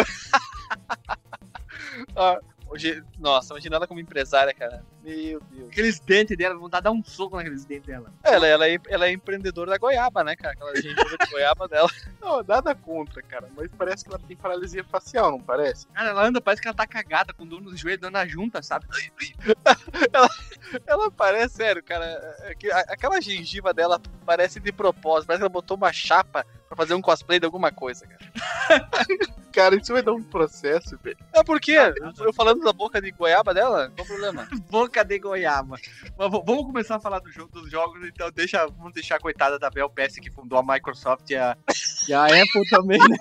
Ah, 2.16 2.38
hoje, 2.68 3.02
nossa, 3.18 3.52
imagina 3.52 3.76
ela 3.76 3.86
como 3.86 4.00
empresária, 4.00 4.54
cara. 4.54 4.84
Meu 5.02 5.40
Deus. 5.50 5.68
Aqueles 5.70 5.98
dentes 6.00 6.36
dela, 6.36 6.54
vão 6.54 6.68
dar 6.68 6.90
um 6.90 7.02
soco 7.02 7.36
naqueles 7.36 7.64
dentes 7.64 7.86
dela. 7.86 8.12
Ela, 8.22 8.46
ela, 8.46 8.68
é, 8.68 8.78
ela 8.88 9.06
é 9.06 9.12
empreendedora 9.12 9.70
da 9.70 9.78
goiaba, 9.78 10.22
né, 10.22 10.36
cara? 10.36 10.52
Aquela 10.52 10.76
gengiva 10.76 11.16
de 11.18 11.30
goiaba 11.30 11.66
dela. 11.66 11.88
Não, 12.20 12.42
nada 12.42 12.74
contra, 12.74 13.22
cara. 13.22 13.48
Mas 13.56 13.70
parece 13.76 14.04
que 14.04 14.10
ela 14.10 14.18
tem 14.18 14.36
paralisia 14.36 14.84
facial, 14.84 15.30
não 15.30 15.40
parece? 15.40 15.86
Cara, 15.88 16.10
ela 16.10 16.26
anda, 16.26 16.40
parece 16.40 16.60
que 16.60 16.68
ela 16.68 16.76
tá 16.76 16.86
cagada, 16.86 17.32
com 17.32 17.46
dor 17.46 17.62
nos 17.62 17.80
joelhos, 17.80 18.02
dando 18.02 18.16
a 18.16 18.26
junta, 18.26 18.62
sabe? 18.62 18.84
Ela 20.86 21.10
parece, 21.10 21.56
sério, 21.56 21.82
cara. 21.82 22.04
é 22.04 22.54
Aquela 22.92 23.20
gengiva 23.20 23.72
dela 23.72 24.00
parece 24.26 24.60
de 24.60 24.70
propósito. 24.70 25.26
Parece 25.26 25.40
que 25.40 25.44
ela 25.44 25.48
botou 25.48 25.76
uma 25.76 25.92
chapa 25.92 26.46
pra 26.70 26.76
fazer 26.76 26.94
um 26.94 27.02
cosplay 27.02 27.40
de 27.40 27.44
alguma 27.46 27.72
coisa, 27.72 28.06
cara. 28.06 28.30
Cara, 29.52 29.74
isso 29.74 29.92
vai 29.92 30.00
dar 30.00 30.12
um 30.12 30.22
processo, 30.22 30.96
velho. 31.02 31.16
É 31.32 31.42
porque 31.42 31.72
eu 32.20 32.32
falando 32.32 32.62
da 32.62 32.72
boca 32.72 33.02
de 33.02 33.10
goiaba 33.10 33.52
dela, 33.52 33.90
qual 33.96 34.04
o 34.04 34.08
problema? 34.08 34.46
Boca 34.70 35.04
de 35.04 35.18
goiaba. 35.18 35.76
Mas 36.16 36.30
vamos 36.30 36.62
começar 36.66 36.94
a 36.96 37.00
falar 37.00 37.18
do 37.18 37.32
jogo, 37.32 37.50
dos 37.60 37.68
jogos, 37.68 38.00
então 38.06 38.30
deixa, 38.30 38.64
vamos 38.68 38.92
deixar 38.92 39.16
a 39.16 39.20
coitada 39.20 39.58
da 39.58 39.68
Bel 39.68 39.90
Pass 39.90 40.14
que 40.14 40.30
fundou 40.30 40.56
a 40.56 40.62
Microsoft 40.62 41.28
e 41.30 41.34
a, 41.36 41.56
e 42.08 42.12
a 42.12 42.26
Apple 42.26 42.68
também, 42.70 43.00
né? 43.08 43.16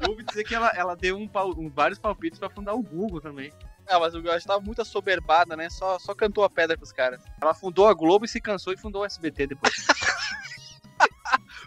Eu 0.00 0.10
ouvi 0.10 0.24
dizer 0.24 0.42
que 0.42 0.54
ela, 0.56 0.70
ela 0.70 0.96
deu 0.96 1.16
um 1.16 1.30
um- 1.56 1.70
vários 1.70 2.00
palpites 2.00 2.40
pra 2.40 2.50
fundar 2.50 2.74
o 2.74 2.82
Google 2.82 3.20
também. 3.20 3.52
Ah, 3.88 3.98
mas 4.00 4.14
o 4.14 4.22
Goiás 4.22 4.44
tava 4.44 4.60
muito 4.60 4.82
assoberbada, 4.82 5.56
né? 5.56 5.68
Só, 5.70 5.98
só 5.98 6.14
cantou 6.14 6.42
a 6.44 6.50
pedra 6.50 6.76
pros 6.76 6.92
caras. 6.92 7.20
Ela 7.40 7.54
fundou 7.54 7.86
a 7.86 7.94
Globo 7.94 8.24
e 8.24 8.28
se 8.28 8.40
cansou 8.40 8.72
e 8.72 8.76
fundou 8.76 9.02
o 9.02 9.04
SBT 9.04 9.46
depois. 9.48 9.74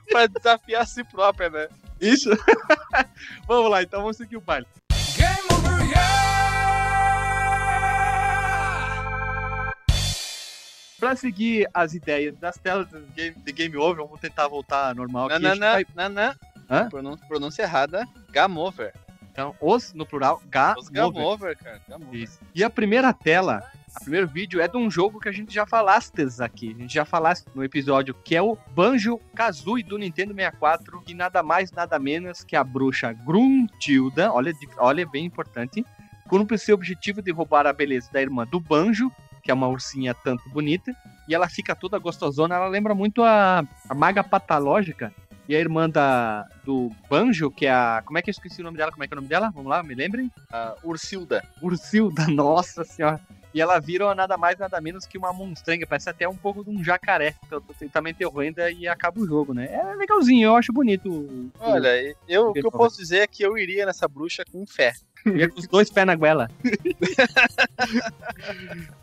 Pra 0.10 0.26
desafiar 0.28 0.82
a 0.82 0.86
si 0.86 1.04
própria, 1.04 1.50
né? 1.50 1.68
Isso? 2.02 2.30
vamos 3.48 3.70
lá, 3.72 3.84
então 3.84 4.02
vamos 4.02 4.18
seguir 4.18 4.38
o 4.38 4.42
baile. 4.42 4.66
Pra 11.00 11.16
seguir 11.16 11.68
as 11.74 11.94
ideias 11.94 12.36
das 12.38 12.58
telas 12.58 12.88
de 12.90 13.00
game, 13.16 13.36
de 13.38 13.52
game 13.54 13.78
over, 13.78 14.04
vamos 14.04 14.20
tentar 14.20 14.48
voltar 14.50 14.94
normal 14.94 15.28
aqui. 15.28 15.40
Não, 15.42 15.56
não. 15.56 15.68
Hã? 16.70 16.90
Pronun- 16.90 17.18
Pronúncia 17.18 17.64
errada. 17.64 18.06
Gamover. 18.30 18.94
Então, 19.39 19.55
os 19.62 19.93
no 19.93 20.05
plural, 20.05 20.41
G. 20.53 20.60
Os 20.77 20.89
Gamover, 20.89 21.58
cara. 21.58 21.81
Gamover. 21.88 22.19
Isso. 22.19 22.41
E 22.53 22.62
a 22.62 22.69
primeira 22.69 23.13
tela, 23.13 23.63
o 23.96 24.01
primeiro 24.01 24.27
vídeo 24.27 24.60
é 24.60 24.67
de 24.67 24.75
um 24.75 24.91
jogo 24.91 25.17
que 25.17 25.29
a 25.29 25.31
gente 25.31 25.53
já 25.53 25.65
falastes 25.65 26.41
aqui. 26.41 26.75
A 26.77 26.81
gente 26.81 26.93
já 26.93 27.05
falaste 27.05 27.46
no 27.55 27.63
episódio, 27.63 28.13
que 28.13 28.36
é 28.36 28.41
o 28.41 28.58
Banjo 28.75 29.17
Kazooie 29.34 29.81
do 29.81 29.98
Nintendo 29.98 30.34
64, 30.34 31.03
e 31.08 31.13
nada 31.13 31.41
mais, 31.41 31.72
nada 31.72 31.98
menos 31.98 32.43
que 32.43 32.53
a 32.53 32.65
bruxa 32.65 33.13
Gruntilda, 33.13 34.29
olha, 34.34 34.51
olha 34.77 35.08
bem 35.08 35.24
importante, 35.24 35.86
cumpre 36.27 36.58
seu 36.58 36.75
objetivo 36.75 37.22
de 37.22 37.31
roubar 37.31 37.65
a 37.65 37.72
beleza 37.72 38.12
da 38.12 38.22
irmã 38.22 38.46
do 38.46 38.60
Banjo, 38.60 39.10
que 39.41 39.50
é 39.50 39.53
uma 39.53 39.69
ursinha 39.69 40.13
tanto 40.13 40.50
bonita, 40.50 40.93
e 41.29 41.34
ela 41.34 41.48
fica 41.48 41.74
toda 41.74 41.98
gostosona, 41.98 42.55
ela 42.55 42.67
lembra 42.67 42.93
muito 42.93 43.24
a, 43.24 43.63
a 43.88 43.96
maga 43.96 44.22
patológica, 44.22 45.13
e 45.50 45.56
a 45.56 45.60
irmã 45.60 45.89
da, 45.89 46.48
do 46.63 46.91
Banjo, 47.10 47.50
que 47.50 47.65
é 47.65 47.72
a... 47.72 48.03
Como 48.06 48.20
é 48.20 48.22
que 48.22 48.29
eu 48.29 48.32
esqueci 48.32 48.62
o 48.62 48.63
nome 48.63 48.77
dela? 48.77 48.91
Como 48.91 49.03
é 49.03 49.08
que 49.08 49.13
é 49.13 49.15
o 49.15 49.20
nome 49.20 49.27
dela? 49.27 49.50
Vamos 49.51 49.68
lá, 49.68 49.82
me 49.82 49.96
lembrem? 49.96 50.32
A 50.51 50.75
Ursilda. 50.84 51.44
Ursilda, 51.60 52.27
nossa 52.29 52.84
senhora. 52.84 53.20
E 53.51 53.60
ela 53.60 53.79
vira 53.79 54.13
nada 54.13 54.38
mais, 54.38 54.60
nada 54.60 54.79
menos 54.79 55.08
que 55.08 55.18
uma 55.18 55.34
monstrenga. 55.34 55.88
Parece 55.88 56.08
até 56.08 56.29
um 56.29 56.36
pouco 56.36 56.63
de 56.63 56.70
um 56.70 56.84
jacaré. 56.84 57.34
Então, 57.48 57.60
também 57.91 58.13
renda 58.29 58.70
e 58.70 58.88
acaba 58.88 59.20
o 59.20 59.25
jogo, 59.25 59.56
né? 59.56 59.65
É 59.74 59.96
legalzinho, 59.96 60.46
eu 60.50 60.56
acho 60.56 60.72
bonito. 60.72 61.10
o- 61.10 61.50
Olha, 61.60 62.15
eu, 62.27 62.50
o 62.50 62.53
que 62.53 62.60
eu 62.60 62.72
posso 62.72 62.98
dizer 63.00 63.22
é 63.22 63.27
que 63.27 63.41
eu 63.41 63.58
iria 63.58 63.88
nessa 63.88 64.08
bruxa 64.08 64.44
com 64.51 64.68
fé. 64.68 64.94
É 65.26 65.48
com 65.48 65.60
os 65.60 65.68
dois 65.68 65.90
pés 65.90 66.06
na 66.08 66.16
goela. 66.16 66.50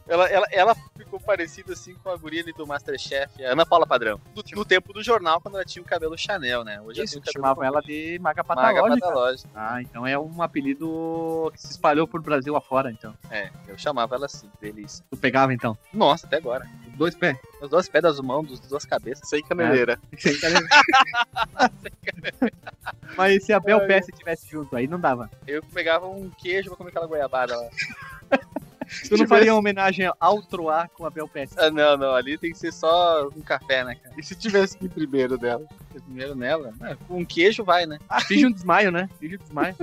Ela, 0.09 0.29
ela, 0.29 0.47
ela 0.53 0.75
ficou 0.97 1.19
parecida 1.19 1.73
assim 1.73 1.95
com 1.97 2.09
a 2.11 2.17
guria 2.17 2.45
do 2.57 2.65
Masterchef, 2.65 3.45
a 3.45 3.51
Ana 3.53 3.67
Paula 3.67 3.85
Padrão. 3.85 4.21
Do- 4.35 4.45
no 4.55 4.65
tempo 4.65 4.93
do 4.93 5.03
jornal, 5.03 5.41
quando 5.41 5.57
ela 5.57 5.65
tinha 5.65 5.83
o 5.83 5.85
cabelo 5.85 6.17
Chanel, 6.17 6.63
né? 6.63 6.81
Hoje 6.81 7.01
ela 7.01 7.05
Isso, 7.07 7.21
chamavam 7.33 7.65
ela 7.65 7.81
de 7.81 8.17
maga 8.21 8.45
Maga 8.47 8.75
patológica. 8.81 9.07
Patológica. 9.07 9.49
Ah, 9.53 9.83
então 9.83 10.07
é 10.07 10.17
um 10.17 10.41
apelido 10.43 11.51
que 11.53 11.61
se 11.61 11.73
espalhou 11.73 12.07
por 12.07 12.23
Brasil 12.23 12.55
afora, 12.55 12.89
então. 12.93 13.13
É, 13.33 13.51
eu 13.67 13.77
chamava 13.77 14.15
ela 14.15 14.27
assim, 14.27 14.49
delícia. 14.61 15.05
Tu 15.11 15.17
pegava, 15.17 15.53
então. 15.53 15.77
Nossa, 15.93 16.25
até 16.25 16.37
agora. 16.37 16.65
Os 16.97 16.99
dois 16.99 17.15
pés. 17.15 17.37
Os 17.61 17.69
dois 17.69 17.89
pés 17.91 18.03
das 18.03 18.19
mãos, 18.21 18.49
dos 18.49 18.59
duas 18.61 18.87
cabeças. 18.87 19.29
Sem 19.29 19.43
caneleira. 19.43 20.01
Mas 23.15 23.45
se 23.45 23.53
a 23.53 23.61
Bel 23.61 23.81
Ai. 23.81 23.99
Estivesse 23.99 24.51
junto 24.51 24.75
aí, 24.75 24.87
não 24.87 24.99
dava. 24.99 25.31
Eu 25.47 25.63
pegava 25.75 26.07
um 26.07 26.31
queijo 26.31 26.71
pra 26.71 26.79
comer 26.79 26.89
aquela 26.91 27.07
goiabada 27.07 27.55
lá. 27.55 27.69
Tu 29.09 29.17
não 29.17 29.27
faria 29.27 29.53
uma 29.53 29.59
homenagem 29.59 30.11
ao 30.19 30.43
Troar 30.43 30.89
com 30.89 31.05
a 31.05 31.11
Bel. 31.11 31.29
Ah, 31.59 31.71
não, 31.71 31.99
não, 31.99 32.15
ali 32.15 32.39
tem 32.39 32.53
que 32.53 32.59
ser 32.59 32.73
só 32.73 33.29
um 33.29 33.43
café, 33.43 33.85
né, 33.85 33.97
cara? 33.97 34.15
E 34.17 34.23
se 34.23 34.35
tivesse 34.35 34.79
que 34.79 34.87
ir 34.87 34.89
primeiro 34.89 35.37
dela? 35.37 35.67
Primeiro 35.93 36.35
nela. 36.35 36.73
É, 36.81 36.97
com 37.07 37.19
um 37.19 37.27
queijo 37.27 37.63
vai, 37.63 37.85
né? 37.85 37.99
Ah, 38.09 38.23
finge 38.23 38.47
um 38.47 38.53
desmaio, 38.53 38.91
né? 38.91 39.11
Finge 39.19 39.37
um 39.37 39.39
desmaio. 39.39 39.77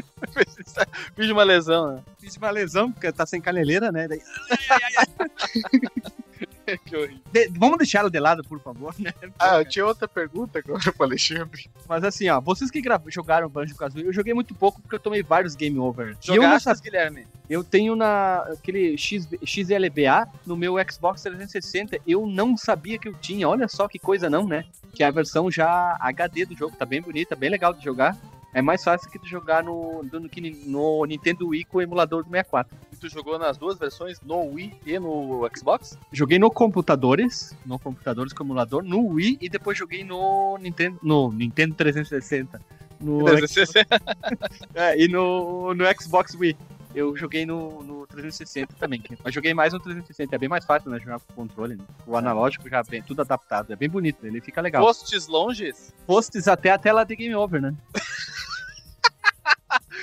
Fiz 1.15 1.29
uma 1.29 1.43
lesão, 1.43 1.93
né? 1.93 2.01
Fiz 2.17 2.35
uma 2.37 2.49
lesão, 2.49 2.91
porque 2.91 3.11
tá 3.11 3.25
sem 3.25 3.39
caneleira, 3.39 3.91
né? 3.91 4.07
Daí... 4.07 4.21
que 6.85 6.95
horrível. 6.95 7.21
De- 7.31 7.47
vamos 7.49 7.77
deixar 7.77 7.99
ela 7.99 8.09
de 8.11 8.19
lado, 8.19 8.43
por 8.43 8.59
favor, 8.59 8.93
né? 8.99 9.13
Ah, 9.39 9.59
eu 9.59 9.65
tinha 9.65 9.85
outra 9.85 10.07
pergunta 10.07 10.59
agora 10.59 10.91
pro 10.91 11.03
Alexandre. 11.03 11.69
Mas 11.87 12.03
assim, 12.03 12.29
ó, 12.29 12.39
vocês 12.39 12.69
que 12.71 12.81
jogaram 13.07 13.49
Banjo 13.49 13.75
Kazooie, 13.75 14.05
eu 14.05 14.13
joguei 14.13 14.33
muito 14.33 14.53
pouco 14.55 14.81
porque 14.81 14.95
eu 14.95 14.99
tomei 14.99 15.21
vários 15.23 15.55
game 15.55 15.77
over. 15.79 16.15
E 16.27 16.35
eu 16.35 16.41
Guilherme? 16.81 17.27
Eu 17.49 17.63
tenho 17.63 17.95
na 17.95 18.37
aquele 18.53 18.97
X, 18.97 19.27
XLBA 19.45 20.27
no 20.45 20.55
meu 20.55 20.75
Xbox 20.89 21.21
360. 21.23 21.99
Eu 22.07 22.25
não 22.25 22.55
sabia 22.55 22.97
que 22.97 23.07
eu 23.07 23.13
tinha. 23.13 23.47
Olha 23.47 23.67
só 23.67 23.87
que 23.87 23.99
coisa 23.99 24.29
não, 24.29 24.47
né? 24.47 24.65
Que 24.93 25.03
é 25.03 25.07
a 25.07 25.11
versão 25.11 25.51
já 25.51 25.97
HD 25.99 26.45
do 26.45 26.55
jogo. 26.55 26.75
Tá 26.75 26.85
bem 26.85 27.01
bonita, 27.01 27.35
bem 27.35 27.49
legal 27.49 27.73
de 27.73 27.83
jogar. 27.83 28.17
É 28.53 28.61
mais 28.61 28.83
fácil 28.83 29.09
que 29.09 29.17
de 29.17 29.27
jogar 29.27 29.63
no, 29.63 30.03
no, 30.03 30.29
no 30.65 31.05
Nintendo 31.05 31.47
Wii 31.47 31.65
com 31.65 31.79
o 31.79 31.81
emulador 31.81 32.23
do 32.23 32.29
64. 32.29 32.77
E 32.91 32.95
tu 32.95 33.09
jogou 33.09 33.39
nas 33.39 33.57
duas 33.57 33.79
versões, 33.79 34.21
no 34.21 34.41
Wii 34.53 34.73
e 34.85 34.99
no 34.99 35.49
Xbox? 35.55 35.97
Joguei 36.11 36.37
no 36.37 36.51
computadores, 36.51 37.55
no 37.65 37.79
computadores 37.79 38.31
com 38.31 38.43
emulador, 38.43 38.83
no 38.83 39.07
Wii 39.07 39.39
e 39.41 39.49
depois 39.49 39.77
joguei 39.77 40.03
no 40.03 40.57
Nintendo, 40.59 40.99
no 41.01 41.31
Nintendo 41.31 41.73
360. 41.73 42.61
No, 43.01 43.27
é, 44.75 45.01
e 45.01 45.07
no, 45.07 45.73
no 45.73 45.83
Xbox 45.99 46.35
Wii. 46.35 46.55
Eu 46.95 47.17
joguei 47.17 47.43
no, 47.43 47.81
no 47.83 48.07
360 48.07 48.75
também. 48.75 49.03
Mas 49.23 49.33
joguei 49.33 49.53
mais 49.53 49.73
no 49.73 49.79
360. 49.79 50.35
É 50.35 50.37
bem 50.37 50.47
mais 50.47 50.63
fácil, 50.63 50.91
né? 50.91 50.99
Jogar 50.99 51.19
com 51.19 51.33
controle. 51.33 51.75
né? 51.75 51.83
O 52.05 52.15
analógico 52.15 52.69
já 52.69 52.83
bem, 52.83 53.01
tudo 53.01 53.21
adaptado. 53.21 53.73
É 53.73 53.75
bem 53.75 53.89
bonito. 53.89 54.25
Ele 54.25 54.39
fica 54.39 54.61
legal. 54.61 54.85
Postes 54.85 55.27
longes? 55.27 55.91
Posts 56.05 56.47
até 56.47 56.69
a 56.69 56.77
tela 56.77 57.03
de 57.03 57.15
Game 57.15 57.33
Over, 57.33 57.61
né? 57.61 57.73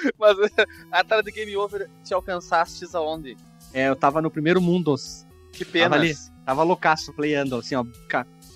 Mas 0.18 0.36
a 0.90 1.04
tela 1.04 1.22
de 1.22 1.30
Game 1.30 1.56
Over 1.56 1.88
te 2.04 2.12
alcançastes 2.14 2.94
aonde? 2.94 3.36
É, 3.72 3.88
eu 3.88 3.96
tava 3.96 4.20
no 4.22 4.30
primeiro 4.30 4.60
Mundos. 4.60 5.26
Que 5.52 5.64
pena. 5.64 5.90
Tava 5.90 6.02
ali. 6.02 6.14
Tava 6.44 6.62
loucaço, 6.62 7.12
playando, 7.12 7.56
assim, 7.56 7.74
ó. 7.74 7.84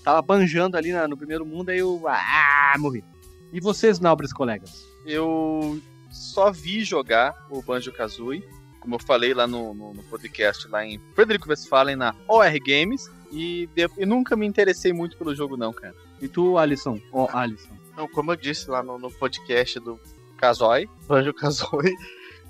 Tava 0.03 0.21
banjando 0.23 0.77
ali 0.77 0.93
na- 0.93 1.07
no 1.09 1.17
primeiro 1.17 1.45
mundo, 1.47 1.71
aí 1.71 1.79
eu. 1.79 2.03
Ah, 2.09 2.75
morri. 2.79 3.05
E 3.53 3.61
vocês, 3.61 4.01
nobres 4.01 4.33
colegas? 4.33 4.85
Eu 5.07 5.81
só 6.11 6.51
vi 6.51 6.83
jogar 6.85 7.35
o 7.51 7.63
Banjo 7.63 7.93
Kazooie, 7.93 8.45
como 8.81 8.97
eu 8.97 8.99
falei 8.99 9.33
lá 9.35 9.47
no, 9.47 9.73
no- 9.75 9.95
no 9.95 10.03
podcast 10.05 10.67
lá 10.69 10.85
em 10.85 11.01
Frederico 11.15 11.49
Westphalen 11.49 11.97
na 11.97 12.15
OR 12.29 12.53
Games, 12.65 13.09
e, 13.31 13.69
de- 13.75 13.91
e 13.99 14.05
nunca 14.07 14.37
me 14.37 14.47
interessei 14.47 14.93
muito 14.93 15.17
pelo 15.17 15.35
jogo 15.35 15.57
não, 15.57 15.73
cara. 15.73 15.95
E 16.21 16.29
tu, 16.29 16.59
Alisson? 16.59 17.01
Ó, 17.13 17.29
Alisson. 17.33 17.75
Não, 17.97 18.09
como 18.09 18.33
eu 18.33 18.37
disse 18.37 18.69
lá 18.69 18.83
no, 18.83 18.99
no 18.99 19.11
podcast 19.11 19.79
do 19.79 20.01
Kazooie. 20.49 20.89
Banjo 21.07 21.33
Kazooie, 21.35 21.95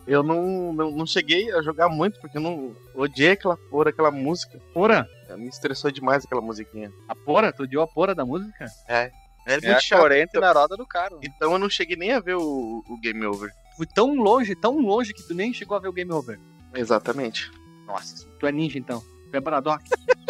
eu 0.06 0.22
não, 0.22 0.72
não, 0.72 0.90
não 0.90 1.06
cheguei 1.06 1.52
a 1.52 1.62
jogar 1.62 1.88
muito, 1.88 2.20
porque 2.20 2.36
eu 2.38 2.42
não 2.42 2.74
odiei 2.94 3.30
aquela 3.32 3.56
porra, 3.70 3.90
aquela 3.90 4.10
música. 4.10 4.58
Porra? 4.72 5.06
Me 5.38 5.48
estressou 5.48 5.90
demais 5.90 6.24
aquela 6.24 6.40
musiquinha. 6.42 6.92
A 7.08 7.14
porra? 7.14 7.52
Tu 7.52 7.62
odiou 7.64 7.82
a 7.82 7.86
porra 7.88 8.14
da 8.14 8.24
música? 8.24 8.66
É 8.88 9.10
É 9.46 9.52
muito 9.60 9.70
a 9.72 9.80
chato. 9.80 10.00
corrente 10.00 10.38
na 10.38 10.52
roda 10.52 10.76
do 10.76 10.86
cara. 10.86 11.14
né? 11.14 11.20
Então 11.24 11.52
eu 11.52 11.58
não 11.58 11.68
cheguei 11.70 11.96
nem 11.96 12.12
a 12.12 12.20
ver 12.20 12.36
o, 12.36 12.82
o 12.88 13.00
Game 13.00 13.24
Over. 13.26 13.50
Fui 13.76 13.86
tão 13.86 14.14
longe, 14.14 14.54
tão 14.54 14.78
longe 14.78 15.12
que 15.12 15.22
tu 15.26 15.34
nem 15.34 15.52
chegou 15.52 15.76
a 15.76 15.80
ver 15.80 15.88
o 15.88 15.92
Game 15.92 16.12
Over. 16.12 16.38
Exatamente. 16.74 17.50
Nossa, 17.86 18.26
tu 18.38 18.46
é 18.46 18.52
ninja 18.52 18.78
então. 18.78 19.00
Tu 19.30 19.36
é 19.36 19.40
Braddock. 19.40 19.82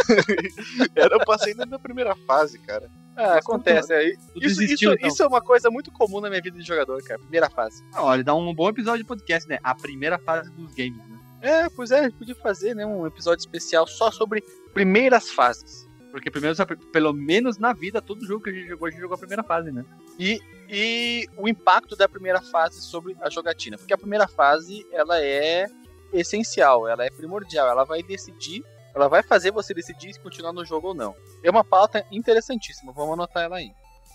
Era, 0.97 1.14
eu 1.16 1.25
passei 1.25 1.54
na 1.54 1.78
primeira 1.78 2.14
fase, 2.26 2.59
cara. 2.59 2.88
Ah, 3.16 3.38
acontece. 3.38 3.92
é, 3.92 4.09
Isso, 4.11 4.21
desistiu, 4.35 4.90
isso, 4.90 4.99
então. 4.99 5.09
isso 5.09 5.23
é 5.23 5.26
uma 5.26 5.40
coisa 5.40 5.71
muito 5.71 5.90
comum 5.92 6.21
na 6.21 6.28
minha 6.28 6.42
vida 6.42 6.59
de 6.59 6.64
jogador, 6.64 7.02
cara. 7.02 7.18
Primeira 7.21 7.49
fase. 7.49 7.83
Ah, 7.92 8.02
Olha, 8.04 8.25
dá 8.25 8.35
um 8.35 8.54
bom 8.54 8.68
episódio 8.68 9.02
de 9.02 9.09
podcast, 9.09 9.49
né? 9.49 9.59
A 9.62 9.75
primeira 9.75 10.18
fase 10.18 10.50
dos 10.52 10.75
games, 10.75 10.99
né? 11.09 11.18
É, 11.40 11.68
pois 11.68 11.90
é, 11.90 12.00
a 12.00 12.02
gente 12.04 12.16
podia 12.16 12.35
fazer 12.37 12.75
né, 12.75 12.87
um 12.87 13.06
episódio 13.06 13.40
especial 13.40 13.87
só 13.87 14.11
sobre 14.11 14.42
primeiras 14.73 15.30
fases. 15.30 15.87
Porque 16.11 16.30
primeiro, 16.30 16.56
pelo 16.92 17.12
menos 17.12 17.59
na 17.59 17.73
vida, 17.73 18.00
todo 18.00 18.25
jogo 18.25 18.44
que 18.44 18.50
a 18.50 18.52
gente 18.52 18.68
jogou, 18.68 18.87
a 18.87 18.90
gente 18.90 19.00
jogou 19.00 19.16
a 19.16 19.18
primeira 19.18 19.42
fase, 19.42 19.71
né? 19.73 19.85
E, 20.18 20.40
e 20.68 21.26
o 21.37 21.49
impacto 21.49 21.97
da 21.97 22.09
primeira 22.09 22.40
fase 22.40 22.80
sobre 22.80 23.16
a 23.21 23.28
jogatina. 23.28 23.76
Porque 23.76 23.92
a 23.92 23.99
primeira 23.99 24.26
fase, 24.28 24.87
ela 24.92 25.21
é 25.21 25.66
essencial, 26.12 26.88
ela 26.88 27.04
é 27.04 27.11
primordial, 27.11 27.68
ela 27.68 27.85
vai 27.85 28.02
decidir, 28.02 28.64
ela 28.95 29.09
vai 29.09 29.23
fazer 29.23 29.51
você 29.51 29.75
decidir 29.75 30.13
se 30.13 30.21
continuar 30.21 30.53
no 30.53 30.65
jogo 30.65 30.89
ou 30.89 30.95
não. 30.95 31.15
É 31.43 31.51
uma 31.51 31.65
pauta 31.65 32.07
interessantíssima, 32.11 32.93
vamos 32.93 33.15
anotar 33.15 33.43
ela 33.43 33.57
aí. 33.57 33.73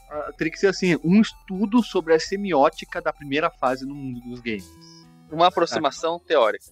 Ah, 0.09 0.31
teria 0.37 0.51
que 0.51 0.59
ser 0.59 0.67
assim, 0.67 0.97
um 1.03 1.21
estudo 1.21 1.83
sobre 1.83 2.13
a 2.13 2.19
semiótica 2.19 3.01
da 3.01 3.13
primeira 3.13 3.49
fase 3.49 3.85
no 3.85 3.93
mundo 3.93 4.21
dos 4.21 4.39
games. 4.39 4.67
Uma 5.31 5.47
aproximação 5.47 6.17
teórica. 6.19 6.65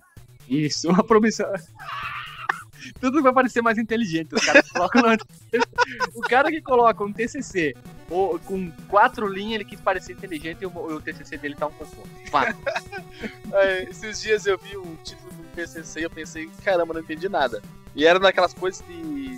Isso, 0.49 0.89
uma 0.89 1.03
promissão. 1.03 1.51
Tudo 3.01 3.21
vai 3.21 3.33
parecer 3.33 3.61
mais 3.61 3.77
inteligente. 3.77 4.33
Os 4.33 4.45
caras 4.45 4.71
colocam 4.71 5.01
no... 5.01 5.09
O 6.15 6.21
cara 6.21 6.49
que 6.49 6.61
coloca 6.61 7.03
um 7.03 7.11
TCC 7.11 7.75
ou, 8.09 8.39
com 8.39 8.71
quatro 8.87 9.27
linhas, 9.27 9.55
ele 9.55 9.65
quis 9.65 9.81
parecer 9.81 10.13
inteligente 10.13 10.61
e 10.61 10.65
o, 10.65 10.69
o 10.69 11.01
TCC 11.01 11.37
dele 11.37 11.55
tá 11.55 11.67
um. 11.67 11.71
Fato. 12.31 12.57
É, 13.51 13.83
esses 13.83 14.21
dias 14.21 14.45
eu 14.45 14.59
vi 14.59 14.77
o 14.77 14.95
título 15.03 15.31
do 15.31 15.43
PCC 15.55 16.01
e 16.01 16.03
eu 16.03 16.09
pensei, 16.09 16.47
caramba, 16.63 16.93
não 16.93 17.01
entendi 17.01 17.27
nada. 17.27 17.63
E 17.97 18.05
era 18.05 18.17
daquelas 18.19 18.53
coisas 18.53 18.81
de. 18.87 19.37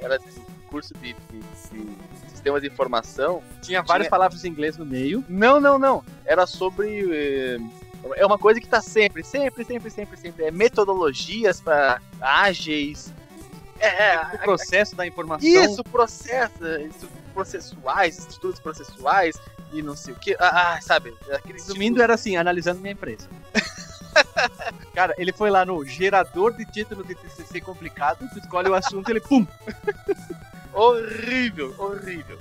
Era 0.00 0.18
de 0.18 0.26
curso 0.68 0.92
de, 0.94 1.14
de, 1.30 1.38
de 1.38 2.30
sistemas 2.30 2.60
de 2.60 2.66
informação. 2.68 3.42
Tinha 3.62 3.80
várias 3.82 4.06
Tinha- 4.06 4.10
palavras 4.10 4.44
em 4.44 4.48
inglês 4.48 4.76
no 4.76 4.84
meio. 4.84 5.24
Não, 5.28 5.60
não, 5.60 5.78
não. 5.78 6.04
Era 6.26 6.46
sobre. 6.46 7.08
eh, 7.10 7.58
É 8.16 8.26
uma 8.26 8.36
coisa 8.38 8.60
que 8.60 8.66
tá 8.66 8.82
sempre, 8.82 9.22
sempre, 9.22 9.64
sempre, 9.64 9.88
sempre, 9.90 10.16
sempre. 10.18 10.44
É 10.46 10.50
metodologias 10.50 11.60
para 11.60 12.00
ágeis. 12.20 13.12
É, 13.78 14.14
é, 14.14 14.16
O 14.34 14.38
processo 14.40 14.94
da 14.96 15.06
informação. 15.06 15.48
isso, 15.48 15.82
processo, 15.84 16.52
isso, 16.88 17.08
processuais, 17.34 18.18
estudos 18.28 18.60
processuais 18.60 19.36
e 19.72 19.80
não 19.82 19.94
sei 19.96 20.12
o 20.14 20.16
que. 20.16 20.34
Ah, 20.40 20.74
ah, 20.74 20.80
sabe? 20.80 21.14
Resumindo, 21.44 22.02
era 22.02 22.14
assim, 22.14 22.36
analisando 22.36 22.80
minha 22.80 22.92
empresa. 22.92 23.28
Cara, 24.94 25.14
ele 25.16 25.32
foi 25.32 25.50
lá 25.50 25.64
no 25.64 25.84
gerador 25.84 26.52
de 26.52 26.66
título 26.66 27.02
de 27.02 27.14
TCC 27.14 27.60
complicado, 27.60 28.28
tu 28.30 28.38
escolhe 28.38 28.68
o 28.68 28.74
assunto, 28.74 29.08
ele 29.08 29.20
pum! 29.20 29.46
horrível, 30.72 31.74
horrível. 31.78 32.38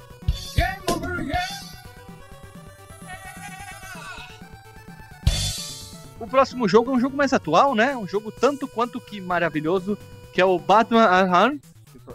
O 6.20 6.28
próximo 6.28 6.68
jogo 6.68 6.92
é 6.92 6.94
um 6.94 7.00
jogo 7.00 7.18
mais 7.18 7.34
atual, 7.34 7.74
né? 7.74 7.98
Um 7.98 8.08
jogo 8.08 8.32
tanto 8.32 8.68
quanto 8.68 9.02
que 9.02 9.20
maravilhoso, 9.20 9.98
que 10.34 10.40
é 10.40 10.46
o 10.46 10.60
Batman 10.60 11.06
Arkham. 11.06 11.60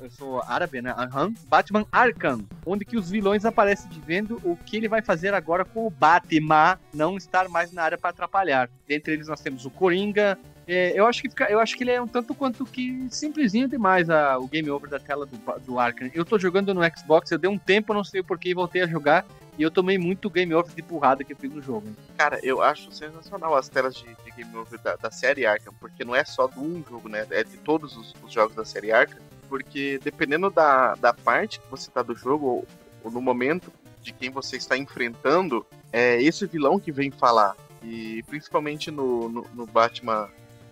Eu 0.03 0.11
sou, 0.11 0.43
árabe, 0.47 0.81
né? 0.83 0.93
Arkham. 0.97 1.35
Batman 1.49 1.87
Arkham, 1.93 2.45
onde 2.65 2.85
que 2.85 2.97
os 2.97 3.11
vilões 3.11 3.45
aparecem 3.45 3.89
dizendo 3.91 4.41
o 4.45 4.57
que 4.57 4.77
ele 4.77 4.89
vai 4.89 5.03
fazer 5.03 5.35
agora 5.35 5.65
com 5.65 5.87
o 5.87 5.91
Batman 5.91 6.79
não 6.93 7.17
estar 7.17 7.49
mais 7.49 7.73
na 7.73 7.83
área 7.83 7.99
para 7.99 8.11
atrapalhar. 8.11 8.69
Dentre 8.87 9.13
eles 9.13 9.29
nós 9.29 9.41
temos 9.41 9.65
o 9.65 9.71
Coringa. 9.71 10.39
É, 10.69 10.93
eu, 10.99 11.07
acho 11.07 11.23
que 11.23 11.29
fica- 11.31 11.49
eu 11.49 11.61
acho 11.61 11.77
que 11.77 11.85
ele 11.85 11.93
é 11.93 12.03
um 12.03 12.09
tanto 12.09 12.35
quanto 12.35 12.65
que 12.67 13.07
simplesinho 13.09 13.69
demais 13.69 14.11
a- 14.11 14.37
o 14.39 14.49
game 14.49 14.69
over 14.69 14.91
da 14.91 14.99
tela 14.99 15.25
do, 15.25 15.37
do 15.61 15.79
Arkham. 15.79 16.11
Eu 16.13 16.25
tô 16.25 16.39
jogando 16.39 16.75
no 16.75 16.81
Xbox, 16.97 17.31
eu 17.31 17.39
dei 17.39 17.49
um 17.49 17.57
tempo, 17.59 17.95
não 17.95 18.03
sei 18.03 18.21
porquê, 18.23 18.49
e 18.51 18.55
voltei 18.55 18.83
a 18.83 18.87
jogar. 18.87 19.25
E 19.59 19.63
eu 19.63 19.71
tomei 19.71 19.97
muito 19.97 20.29
game 20.29 20.53
over 20.53 20.75
de 20.75 20.83
porrada 20.83 21.25
que 21.25 21.33
eu 21.33 21.37
fiz 21.37 21.51
no 21.51 21.63
jogo. 21.63 21.87
Cara, 22.19 22.39
eu 22.43 22.61
acho 22.61 22.93
sensacional 22.93 23.55
as 23.57 23.69
telas 23.71 23.95
de, 23.95 24.05
de 24.23 24.31
Game 24.37 24.55
Over 24.55 24.79
da, 24.83 24.97
da 24.97 25.11
série 25.11 25.47
Arkham, 25.47 25.73
porque 25.81 26.05
não 26.05 26.15
é 26.15 26.25
só 26.27 26.47
do 26.47 26.61
um 26.61 26.85
jogo, 26.87 27.09
né? 27.09 27.27
É 27.31 27.43
de 27.43 27.57
todos 27.59 27.97
os, 27.97 28.13
os 28.23 28.31
jogos 28.31 28.55
da 28.55 28.67
série 28.67 28.93
Arkham. 28.93 29.17
Porque 29.49 29.99
dependendo 30.03 30.51
da, 30.51 30.95
da 30.95 31.13
parte 31.13 31.61
que 31.61 31.71
você 31.71 31.91
tá 31.91 32.03
do 32.03 32.15
jogo, 32.15 32.47
ou, 32.47 32.67
ou 33.05 33.11
no 33.11 33.21
momento 33.21 33.73
de 34.03 34.13
quem 34.13 34.31
você 34.31 34.57
está 34.57 34.77
enfrentando, 34.77 35.67
é 35.93 36.21
esse 36.23 36.47
vilão 36.47 36.79
que 36.79 36.93
vem 36.93 37.11
falar. 37.11 37.57
E 37.83 38.23
principalmente 38.25 38.91
no, 38.91 39.29
no, 39.29 39.47
no 39.55 39.67
Batman, 39.67 40.29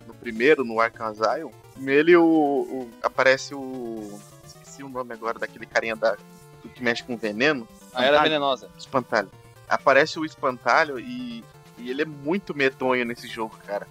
no 0.06 0.14
primeiro, 0.14 0.64
no 0.64 0.80
Arkham 0.80 1.06
Asylum, 1.06 1.50
nele 1.76 2.16
o, 2.16 2.24
o- 2.24 2.90
aparece 3.02 3.54
o. 3.54 4.18
Esqueci 4.44 4.82
o 4.82 4.88
nome 4.88 5.12
agora 5.12 5.38
daquele 5.38 5.66
carinha 5.66 5.94
da, 5.96 6.16
do 6.62 6.68
que 6.68 6.82
mexe 6.82 7.02
com 7.04 7.16
veneno. 7.16 7.68
A 7.94 8.04
era 8.04 8.22
venenosa. 8.22 8.68
Espantalho. 8.76 9.30
Aparece 9.68 10.18
o 10.18 10.24
espantalho 10.24 10.98
e, 10.98 11.42
e 11.78 11.90
ele 11.90 12.02
é 12.02 12.04
muito 12.04 12.54
medonho 12.54 13.04
nesse 13.04 13.26
jogo, 13.28 13.56
cara. 13.66 13.86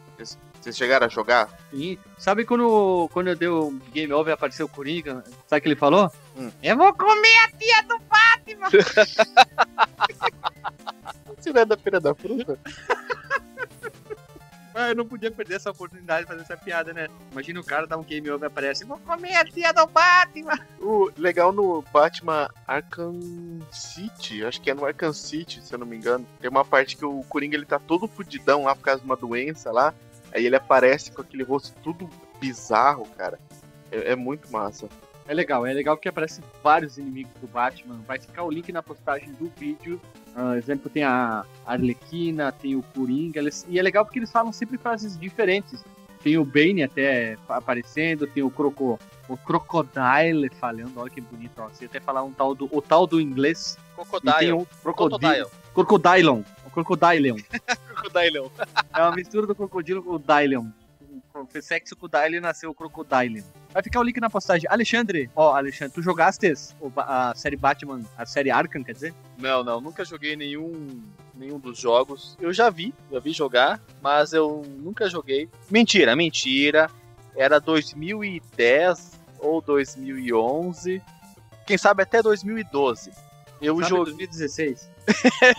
Vocês, 0.63 0.77
chegaram 0.77 1.07
a 1.07 1.09
jogar? 1.09 1.49
Sim. 1.71 1.97
Sabe 2.17 2.45
quando, 2.45 3.09
quando 3.11 3.27
eu 3.27 3.35
dei 3.35 3.49
o 3.49 3.71
game 3.91 4.13
over 4.13 4.31
e 4.31 4.33
apareceu 4.33 4.65
o 4.65 4.69
Coringa? 4.69 5.21
Sabe 5.45 5.59
o 5.59 5.61
que 5.61 5.67
ele 5.67 5.75
falou? 5.75 6.09
Hum. 6.37 6.49
Eu 6.63 6.77
vou 6.77 6.93
comer 6.93 7.37
a 7.43 7.51
tia 7.51 7.83
do 7.83 7.99
Batman! 7.99 8.69
Você 11.37 11.51
não 11.51 11.61
é 11.61 11.65
da 11.65 11.75
Feira 11.75 11.99
da 11.99 12.15
Fruta? 12.15 12.57
Ah, 14.75 14.89
eu 14.89 14.95
não 14.95 15.05
podia 15.05 15.29
perder 15.29 15.57
essa 15.57 15.69
oportunidade 15.69 16.21
de 16.21 16.27
fazer 16.27 16.41
essa 16.41 16.57
piada, 16.57 16.91
né? 16.93 17.07
Imagina 17.31 17.59
o 17.59 17.63
cara 17.63 17.85
dar 17.85 17.95
um 17.95 18.03
game 18.03 18.27
over 18.31 18.47
e 18.47 18.49
aparece, 18.51 18.83
vou 18.83 18.97
comer 18.97 19.35
a 19.35 19.45
tia 19.45 19.71
do 19.71 19.85
Batman! 19.85 20.57
O 20.81 21.11
legal 21.15 21.51
no 21.51 21.83
Batman 21.93 22.49
Arkham 22.67 23.19
City, 23.71 24.43
acho 24.43 24.59
que 24.59 24.71
é 24.71 24.73
no 24.73 24.83
Arkham 24.83 25.13
City, 25.13 25.61
se 25.61 25.75
eu 25.75 25.77
não 25.77 25.85
me 25.85 25.95
engano. 25.95 26.25
Tem 26.41 26.49
uma 26.49 26.65
parte 26.65 26.97
que 26.97 27.05
o 27.05 27.23
Coringa 27.29 27.55
ele 27.55 27.67
tá 27.67 27.77
todo 27.77 28.07
fudidão 28.07 28.63
lá 28.63 28.75
por 28.75 28.81
causa 28.81 29.01
de 29.01 29.05
uma 29.05 29.15
doença 29.15 29.71
lá. 29.71 29.93
Aí 30.33 30.45
ele 30.45 30.55
aparece 30.55 31.11
com 31.11 31.21
aquele 31.21 31.43
rosto 31.43 31.73
tudo 31.83 32.09
bizarro, 32.39 33.05
cara. 33.17 33.39
É, 33.91 34.11
é 34.11 34.15
muito 34.15 34.51
massa. 34.51 34.89
É 35.25 35.33
legal, 35.33 35.65
é 35.65 35.71
legal 35.71 35.95
porque 35.95 36.09
aparecem 36.09 36.43
vários 36.61 36.97
inimigos 36.97 37.31
do 37.39 37.47
Batman. 37.47 38.01
Vai 38.05 38.19
ficar 38.19 38.43
o 38.43 38.51
link 38.51 38.71
na 38.71 38.83
postagem 38.83 39.31
do 39.33 39.49
vídeo. 39.57 40.01
Uh, 40.35 40.55
exemplo, 40.55 40.89
tem 40.89 41.03
a 41.03 41.45
Arlequina, 41.65 42.51
tem 42.51 42.75
o 42.75 42.83
Coringa. 42.83 43.39
Eles... 43.39 43.65
E 43.69 43.79
é 43.79 43.81
legal 43.81 44.03
porque 44.03 44.19
eles 44.19 44.31
falam 44.31 44.51
sempre 44.51 44.77
frases 44.77 45.17
diferentes. 45.17 45.83
Tem 46.21 46.37
o 46.37 46.43
Bane 46.43 46.83
até 46.83 47.37
aparecendo, 47.47 48.27
tem 48.27 48.43
o 48.43 48.49
Croco, 48.49 48.99
o 49.27 49.37
Crocodile 49.37 50.49
falando, 50.59 50.97
olha 50.97 51.09
que 51.09 51.21
bonito, 51.21 51.53
ó. 51.57 51.69
Você 51.69 51.85
até 51.85 51.99
falar 51.99 52.23
um 52.23 52.31
tal 52.31 52.53
do, 52.53 52.69
o 52.71 52.81
tal 52.81 53.07
do 53.07 53.21
inglês. 53.21 53.77
Crocodile. 53.95 54.51
O 54.53 54.67
Crocodile. 54.81 55.45
Crocodilon. 55.73 56.41
O 56.65 56.69
Crocodilion. 56.69 57.37
Crocodilion. 57.95 58.49
É 58.93 59.01
uma 59.01 59.11
mistura 59.11 59.47
do 59.47 59.55
crocodilo 59.55 60.03
com 60.03 60.11
o 60.11 60.19
Dylion. 60.19 60.67
Fez 61.49 61.65
sexo 61.65 61.95
com 61.95 62.05
o 62.05 62.09
Dylion 62.09 62.37
e 62.37 62.41
nasceu 62.41 62.69
o 62.69 62.75
Crocodilion. 62.75 63.43
Vai 63.71 63.81
ficar 63.81 63.99
o 63.99 64.03
link 64.03 64.19
na 64.19 64.29
postagem. 64.29 64.69
Alexandre, 64.69 65.29
ó, 65.35 65.55
Alexandre, 65.55 65.93
tu 65.93 66.01
jogaste 66.01 66.53
a 66.97 67.33
série 67.35 67.55
Batman, 67.55 68.01
a 68.17 68.25
série 68.25 68.51
Arkham, 68.51 68.83
quer 68.83 68.93
dizer? 68.93 69.13
Não, 69.37 69.63
não, 69.63 69.81
nunca 69.81 70.05
joguei 70.05 70.35
nenhum 70.35 71.01
nenhum 71.35 71.59
dos 71.59 71.77
jogos. 71.77 72.37
Eu 72.39 72.53
já 72.53 72.69
vi, 72.69 72.93
já 73.11 73.19
vi 73.19 73.31
jogar, 73.31 73.81
mas 74.01 74.33
eu 74.33 74.63
nunca 74.77 75.09
joguei. 75.09 75.49
Mentira, 75.69 76.15
mentira. 76.15 76.89
Era 77.35 77.59
2010 77.59 79.11
ou 79.39 79.61
2011. 79.61 81.01
Quem 81.65 81.77
sabe 81.77 82.03
até 82.03 82.21
2012. 82.21 83.11
Eu 83.61 83.75
Sabe 83.77 83.89
joguei. 83.89 84.13
2016. 84.27 84.89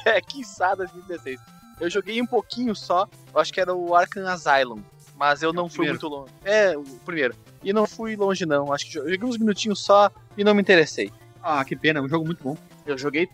É, 0.07 0.21
quiçá 0.21 0.75
2016. 0.75 1.41
Eu 1.81 1.91
joguei 1.91 2.21
um 2.23 2.27
pouquinho 2.27 2.75
só, 2.75 3.09
eu 3.33 3.41
acho 3.41 3.53
que 3.53 3.61
era 3.61 3.75
o 3.75 3.95
Arkham 3.95 4.27
Asylum, 4.29 4.81
mas 5.17 5.43
eu 5.43 5.51
É 5.51 5.53
não 5.53 5.69
fui 5.69 5.89
muito 5.89 6.07
longe. 6.07 6.33
É, 6.45 6.77
o 6.77 6.83
primeiro. 7.05 7.35
E 7.63 7.73
não 7.73 7.87
fui 7.87 8.15
longe 8.15 8.47
não, 8.47 8.73
acho 8.73 8.85
que 8.87 8.93
jo- 8.93 9.01
joguei 9.09 9.25
uns 9.29 9.39
minutinhos 9.39 9.81
só 9.81 10.11
e 10.37 10.45
não 10.45 10.55
me 10.55 10.61
interessei. 10.61 11.11
Ah, 11.43 11.65
que 11.65 11.75
pena, 11.75 11.99
é 11.99 12.03
um 12.03 12.09
jogo 12.09 12.25
muito 12.25 12.43
bom. 12.45 12.57
Eu 12.87 12.97
joguei 12.97 13.29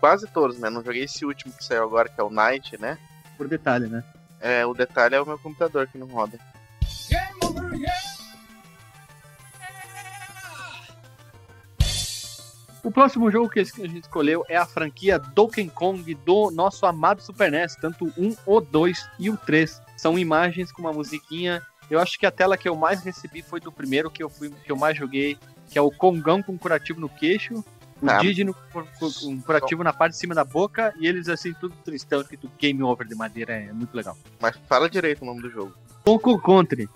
quase 0.00 0.26
todos, 0.26 0.58
né? 0.58 0.68
Não 0.70 0.82
joguei 0.82 1.04
esse 1.04 1.24
último 1.24 1.52
que 1.52 1.64
saiu 1.64 1.84
agora, 1.84 2.08
que 2.08 2.20
é 2.20 2.24
o 2.24 2.30
Night, 2.30 2.78
né? 2.80 2.98
Por 3.38 3.46
detalhe, 3.48 3.86
né? 3.86 4.02
É, 4.40 4.66
o 4.66 4.74
detalhe 4.74 5.14
é 5.14 5.20
o 5.20 5.26
meu 5.26 5.38
computador 5.38 5.86
que 5.86 5.96
não 5.96 6.06
roda. 6.06 6.38
O 12.84 12.90
próximo 12.90 13.30
jogo 13.30 13.48
que 13.48 13.60
a 13.60 13.64
gente 13.64 14.00
escolheu 14.00 14.44
é 14.46 14.58
a 14.58 14.66
franquia 14.66 15.18
Donkey 15.18 15.70
Kong 15.70 16.14
do 16.16 16.50
nosso 16.50 16.84
amado 16.84 17.22
Super 17.22 17.50
NES, 17.50 17.76
tanto 17.76 18.04
o 18.04 18.12
1, 18.18 18.36
o 18.44 18.60
2 18.60 19.08
e 19.18 19.30
o 19.30 19.38
3. 19.38 19.80
São 19.96 20.18
imagens 20.18 20.70
com 20.70 20.82
uma 20.82 20.92
musiquinha. 20.92 21.62
Eu 21.90 21.98
acho 21.98 22.18
que 22.18 22.26
a 22.26 22.30
tela 22.30 22.58
que 22.58 22.68
eu 22.68 22.76
mais 22.76 23.02
recebi 23.02 23.40
foi 23.40 23.58
do 23.58 23.72
primeiro 23.72 24.10
que 24.10 24.22
eu 24.22 24.28
fui 24.28 24.50
que 24.50 24.70
eu 24.70 24.76
mais 24.76 24.98
joguei, 24.98 25.38
que 25.70 25.78
é 25.78 25.82
o 25.82 25.90
Kongão 25.90 26.42
com 26.42 26.58
curativo 26.58 27.00
no 27.00 27.08
queixo, 27.08 27.64
o 28.02 28.10
Ah. 28.10 28.18
Didi 28.18 28.44
no, 28.44 28.54
com, 28.54 29.40
curativo 29.40 29.82
na 29.82 29.92
parte 29.92 30.12
de 30.12 30.18
cima 30.18 30.34
da 30.34 30.44
boca 30.44 30.92
e 30.98 31.06
eles 31.06 31.26
assim 31.30 31.54
tudo 31.54 31.74
tristão, 31.84 32.20
escrito 32.20 32.50
Game 32.58 32.82
Over 32.82 33.06
de 33.06 33.14
madeira, 33.14 33.54
é 33.54 33.72
muito 33.72 33.94
legal. 33.94 34.14
Mas 34.38 34.58
fala 34.68 34.90
direito 34.90 35.22
o 35.22 35.24
nome 35.24 35.40
do 35.40 35.48
jogo. 35.48 35.74
Donkey 36.04 36.38
Country. 36.38 36.88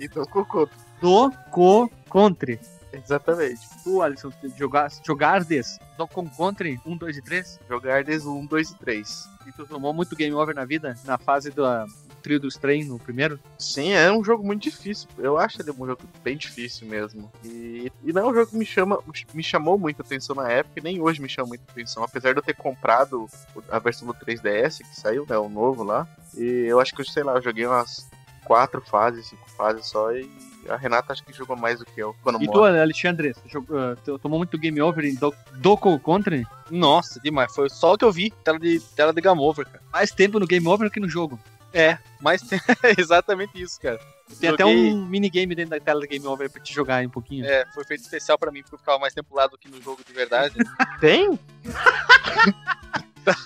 Então, 0.00 0.24
cocô. 0.24 0.68
Donkey 1.00 1.94
Country. 2.10 2.60
Exatamente. 2.92 3.60
Tu, 3.84 4.00
Alisson, 4.00 4.32
jogar, 4.56 4.90
jogar 5.04 5.44
des 5.44 5.78
Donkey 5.98 6.36
Country 6.36 6.80
1, 6.86 6.96
2 6.96 7.16
e 7.16 7.22
3? 7.22 7.60
Jogar 7.68 8.04
desde 8.04 8.28
1, 8.28 8.46
2 8.46 8.70
e 8.70 8.74
3. 8.76 9.28
E 9.46 9.52
tu 9.52 9.66
tomou 9.66 9.92
muito 9.92 10.16
game 10.16 10.34
over 10.34 10.54
na 10.54 10.64
vida? 10.64 10.96
Na 11.04 11.18
fase 11.18 11.50
do 11.50 11.64
ah, 11.64 11.86
trio 12.26 12.40
dos 12.40 12.56
trem, 12.56 12.84
no 12.84 12.98
primeiro? 12.98 13.38
Sim, 13.56 13.92
é 13.92 14.10
um 14.10 14.24
jogo 14.24 14.44
muito 14.44 14.60
difícil. 14.64 15.08
Eu 15.16 15.38
acho 15.38 15.62
ele 15.62 15.70
um 15.70 15.86
jogo 15.86 16.00
bem 16.24 16.36
difícil 16.36 16.88
mesmo. 16.88 17.30
E, 17.44 17.92
e 18.02 18.12
não 18.12 18.22
é 18.22 18.26
um 18.26 18.34
jogo 18.34 18.50
que 18.50 18.56
me, 18.56 18.66
chama, 18.66 18.98
me 19.32 19.44
chamou 19.44 19.78
muita 19.78 20.02
atenção 20.02 20.34
na 20.34 20.50
época 20.50 20.80
e 20.80 20.82
nem 20.82 21.00
hoje 21.00 21.22
me 21.22 21.28
chama 21.28 21.46
muita 21.46 21.70
atenção. 21.70 22.02
Apesar 22.02 22.32
de 22.32 22.40
eu 22.40 22.42
ter 22.42 22.56
comprado 22.56 23.28
a 23.70 23.78
versão 23.78 24.08
do 24.08 24.12
3DS 24.14 24.78
que 24.78 25.00
saiu, 25.00 25.24
né? 25.30 25.38
O 25.38 25.48
novo 25.48 25.84
lá. 25.84 26.04
E 26.36 26.64
eu 26.66 26.80
acho 26.80 26.92
que, 26.92 27.00
eu, 27.00 27.04
sei 27.04 27.22
lá, 27.22 27.34
eu 27.36 27.42
joguei 27.42 27.64
umas 27.64 28.08
quatro 28.44 28.80
fases, 28.80 29.28
cinco 29.28 29.48
fases 29.50 29.86
só. 29.86 30.10
E 30.10 30.28
a 30.68 30.74
Renata 30.76 31.12
acho 31.12 31.24
que 31.24 31.32
jogou 31.32 31.56
mais 31.56 31.78
do 31.78 31.84
que 31.84 32.02
eu 32.02 32.12
quando 32.24 32.42
E 32.42 32.48
tu. 32.48 32.64
Alexandre, 32.64 33.36
jogou- 33.46 33.94
tu 34.04 34.18
tomou 34.18 34.38
muito 34.38 34.58
game 34.58 34.80
over 34.80 35.04
em 35.04 35.14
Do 35.14 35.76
Country? 36.00 36.44
Nossa, 36.72 37.20
demais. 37.20 37.54
Foi 37.54 37.70
só 37.70 37.92
o 37.92 37.96
que 37.96 38.04
eu 38.04 38.10
vi. 38.10 38.32
Tela 38.42 38.58
de, 38.58 38.80
tela 38.96 39.12
de 39.12 39.20
Game 39.20 39.40
Over, 39.40 39.64
cara. 39.64 39.80
Mais 39.92 40.10
tempo 40.10 40.40
no 40.40 40.46
game 40.46 40.66
over 40.66 40.90
que 40.90 40.98
no 40.98 41.08
jogo. 41.08 41.38
É, 41.78 41.98
mas 42.20 42.40
tem 42.40 42.58
exatamente 42.98 43.60
isso, 43.60 43.78
cara. 43.80 44.00
Tem 44.40 44.48
até 44.48 44.62
Joguei- 44.64 44.92
um 44.92 45.04
minigame 45.06 45.54
dentro 45.54 45.70
da 45.72 45.80
tela 45.80 46.00
do 46.00 46.06
game 46.06 46.26
over 46.26 46.50
pra 46.50 46.60
te 46.62 46.72
jogar 46.72 46.96
aí 46.96 47.06
um 47.06 47.10
pouquinho. 47.10 47.44
É, 47.44 47.66
foi 47.74 47.84
feito 47.84 48.00
especial 48.02 48.38
pra 48.38 48.50
mim, 48.50 48.62
porque 48.62 48.74
eu 48.74 48.78
ficava 48.78 48.98
mais 48.98 49.12
tempo 49.12 49.34
lá 49.36 49.46
do 49.46 49.58
que 49.58 49.68
no 49.68 49.80
jogo 49.82 50.02
de 50.04 50.12
verdade. 50.12 50.54
Tem? 51.00 51.38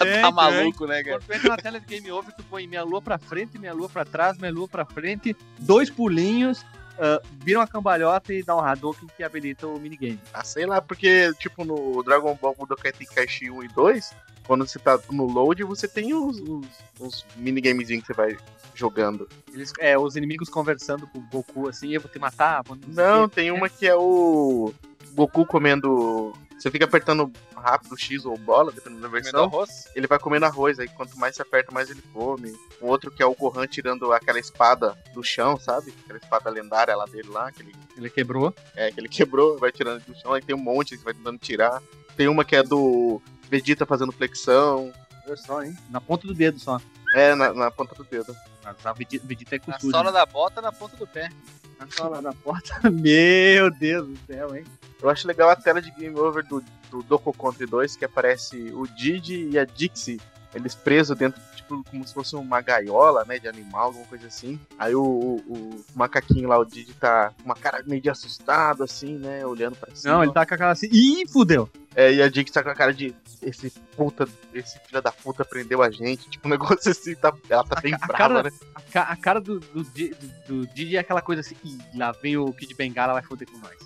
É, 0.04 0.20
tá 0.22 0.30
maluco, 0.30 0.86
né, 0.86 1.02
cara? 1.02 1.18
Quando 1.18 1.26
tu 1.26 1.32
entra 1.32 1.48
na 1.50 1.56
tela 1.56 1.80
de 1.80 1.86
game 1.86 2.10
over, 2.12 2.32
tu 2.34 2.42
põe 2.44 2.66
minha 2.66 2.82
lua 2.84 3.00
pra 3.02 3.18
frente, 3.18 3.58
minha 3.58 3.72
lua 3.72 3.88
pra 3.88 4.04
trás, 4.04 4.36
minha 4.38 4.52
lua 4.52 4.68
pra 4.68 4.84
frente, 4.84 5.34
dois 5.58 5.88
pulinhos, 5.90 6.64
ah, 6.98 7.20
vira 7.42 7.58
uma 7.60 7.66
cambalhota 7.66 8.32
e 8.32 8.42
dá 8.42 8.54
um 8.54 8.60
Hadouken 8.60 9.08
que 9.16 9.22
habilita 9.22 9.66
o 9.66 9.78
minigame. 9.80 10.20
Ah, 10.34 10.44
sei 10.44 10.66
lá, 10.66 10.80
porque, 10.82 11.32
tipo, 11.38 11.64
no 11.64 12.02
Dragon 12.02 12.34
Ball 12.40 12.54
Budokai 12.54 12.92
Tenkaichi 12.92 13.50
1 13.50 13.62
e 13.64 13.68
2, 13.68 14.14
quando 14.50 14.66
você 14.66 14.80
tá 14.80 14.98
no 15.12 15.26
load, 15.26 15.62
você 15.62 15.86
tem 15.86 16.12
os, 16.12 16.40
os, 16.40 16.66
os 16.98 17.26
minigamezinhos 17.36 18.02
que 18.02 18.08
você 18.08 18.12
vai 18.12 18.36
jogando. 18.74 19.28
Eles, 19.54 19.72
é, 19.78 19.96
os 19.96 20.16
inimigos 20.16 20.48
conversando 20.48 21.06
com 21.06 21.20
o 21.20 21.22
Goku 21.30 21.68
assim, 21.68 21.94
eu 21.94 22.00
vou 22.00 22.10
te 22.10 22.18
matar. 22.18 22.64
Vou 22.64 22.76
Não, 22.88 23.26
o 23.26 23.28
tem 23.28 23.52
uma 23.52 23.68
que 23.68 23.86
é 23.86 23.94
o 23.94 24.74
Goku 25.12 25.46
comendo. 25.46 26.32
Você 26.58 26.68
fica 26.68 26.84
apertando 26.84 27.32
rápido 27.54 27.96
X 27.96 28.24
ou 28.24 28.36
bola, 28.36 28.72
dependendo 28.72 29.02
da 29.02 29.06
Comendo 29.08 29.22
versão. 29.22 29.44
arroz. 29.44 29.84
Ele 29.94 30.08
vai 30.08 30.18
comendo 30.18 30.46
arroz, 30.46 30.80
aí 30.80 30.88
quanto 30.88 31.16
mais 31.16 31.36
você 31.36 31.42
aperta, 31.42 31.70
mais 31.72 31.88
ele 31.88 32.02
come. 32.12 32.52
Um 32.82 32.88
outro 32.88 33.08
que 33.08 33.22
é 33.22 33.26
o 33.26 33.36
Gohan 33.36 33.68
tirando 33.68 34.12
aquela 34.12 34.40
espada 34.40 34.98
do 35.14 35.22
chão, 35.22 35.60
sabe? 35.60 35.94
Aquela 36.02 36.18
espada 36.18 36.50
lendária 36.50 36.96
lá 36.96 37.04
dele 37.04 37.28
lá, 37.28 37.52
que 37.52 37.62
ele, 37.62 37.72
Ele 37.96 38.10
quebrou. 38.10 38.52
é, 38.74 38.90
que 38.90 38.98
ele 38.98 39.06
quebrou, 39.08 39.58
vai 39.58 39.70
tirando 39.70 40.04
do 40.04 40.14
chão, 40.18 40.32
aí 40.32 40.42
tem 40.42 40.56
um 40.56 40.58
monte 40.58 40.98
que 40.98 41.04
vai 41.04 41.14
tentando 41.14 41.38
tirar. 41.38 41.80
Tem 42.16 42.26
uma 42.26 42.44
que 42.44 42.56
é 42.56 42.64
do 42.64 43.22
Vegeta 43.50 43.84
fazendo 43.84 44.12
flexão. 44.12 44.92
Olha 45.26 45.36
só, 45.36 45.62
hein? 45.62 45.76
Na 45.90 46.00
ponta 46.00 46.26
do 46.26 46.34
dedo 46.34 46.58
só. 46.60 46.80
É, 47.14 47.34
na, 47.34 47.52
na 47.52 47.70
ponta 47.70 47.94
do 47.94 48.04
dedo. 48.04 48.34
Mas 48.64 48.76
a 48.84 48.92
Vegeta, 48.92 49.26
Vegeta 49.26 49.56
é 49.56 49.58
Na 49.66 49.72
costura. 49.74 49.98
sola 49.98 50.12
da 50.12 50.24
bota, 50.24 50.60
na 50.62 50.70
ponta 50.72 50.96
do 50.96 51.06
pé. 51.06 51.28
Na 51.78 51.86
sola 51.90 52.22
da 52.22 52.32
porta. 52.32 52.78
Meu 52.90 53.70
Deus 53.70 54.06
do 54.06 54.18
céu, 54.26 54.54
hein? 54.54 54.64
Eu 55.02 55.08
acho 55.10 55.26
legal 55.26 55.50
a 55.50 55.56
tela 55.56 55.80
de 55.82 55.90
game 55.90 56.16
over 56.18 56.46
do, 56.46 56.62
do 56.90 57.02
Donkey 57.02 57.32
Country 57.38 57.66
2, 57.66 57.96
que 57.96 58.04
aparece 58.04 58.56
o 58.74 58.86
Didi 58.86 59.48
e 59.50 59.58
a 59.58 59.64
Dixie, 59.64 60.20
eles 60.54 60.74
presos 60.74 61.16
dentro, 61.16 61.40
tipo, 61.56 61.82
como 61.90 62.06
se 62.06 62.12
fosse 62.12 62.36
uma 62.36 62.60
gaiola, 62.60 63.24
né, 63.24 63.38
de 63.38 63.48
animal, 63.48 63.86
alguma 63.86 64.04
coisa 64.04 64.26
assim. 64.26 64.60
Aí 64.78 64.94
o, 64.94 65.02
o, 65.02 65.36
o 65.48 65.84
macaquinho 65.94 66.48
lá, 66.48 66.58
o 66.58 66.64
Didi, 66.66 66.92
tá 66.92 67.32
com 67.38 67.44
uma 67.46 67.54
cara 67.54 67.82
meio 67.86 68.02
de 68.02 68.10
assustado, 68.10 68.82
assim, 68.84 69.16
né, 69.16 69.44
olhando 69.46 69.76
pra 69.76 69.94
cima. 69.94 70.12
Não, 70.14 70.22
ele 70.22 70.32
tá 70.32 70.44
com 70.44 70.54
aquela 70.54 70.72
assim. 70.72 70.88
Ih, 70.92 71.26
fudeu! 71.28 71.68
É, 71.96 72.12
e 72.12 72.22
a 72.22 72.28
Dixie 72.28 72.52
tá 72.52 72.62
com 72.62 72.68
a 72.68 72.74
cara 72.74 72.92
de, 72.92 73.14
esse 73.42 73.70
puta, 73.96 74.28
esse 74.54 74.78
filho 74.80 75.00
da 75.02 75.10
puta 75.12 75.44
prendeu 75.44 75.82
a 75.82 75.90
gente, 75.90 76.28
tipo, 76.28 76.46
um 76.46 76.50
negócio 76.50 76.90
assim, 76.90 77.14
tá, 77.14 77.32
ela 77.48 77.64
tá 77.64 77.80
bem 77.80 77.94
a 77.94 77.98
brava, 77.98 78.16
cara- 78.16 78.42
né. 78.44 78.50
A, 78.94 79.00
a 79.12 79.16
cara 79.16 79.40
do, 79.40 79.60
do, 79.60 79.82
do, 80.48 80.66
Didi 80.68 80.96
é 80.96 81.00
aquela 81.00 81.22
coisa 81.22 81.40
assim. 81.40 81.56
Ih, 81.64 81.78
lá 81.96 82.12
vem 82.12 82.36
o 82.36 82.52
Kid 82.52 82.74
Bengala, 82.74 83.12
vai 83.14 83.22
foder 83.22 83.48
com 83.50 83.58
nós. 83.58 83.78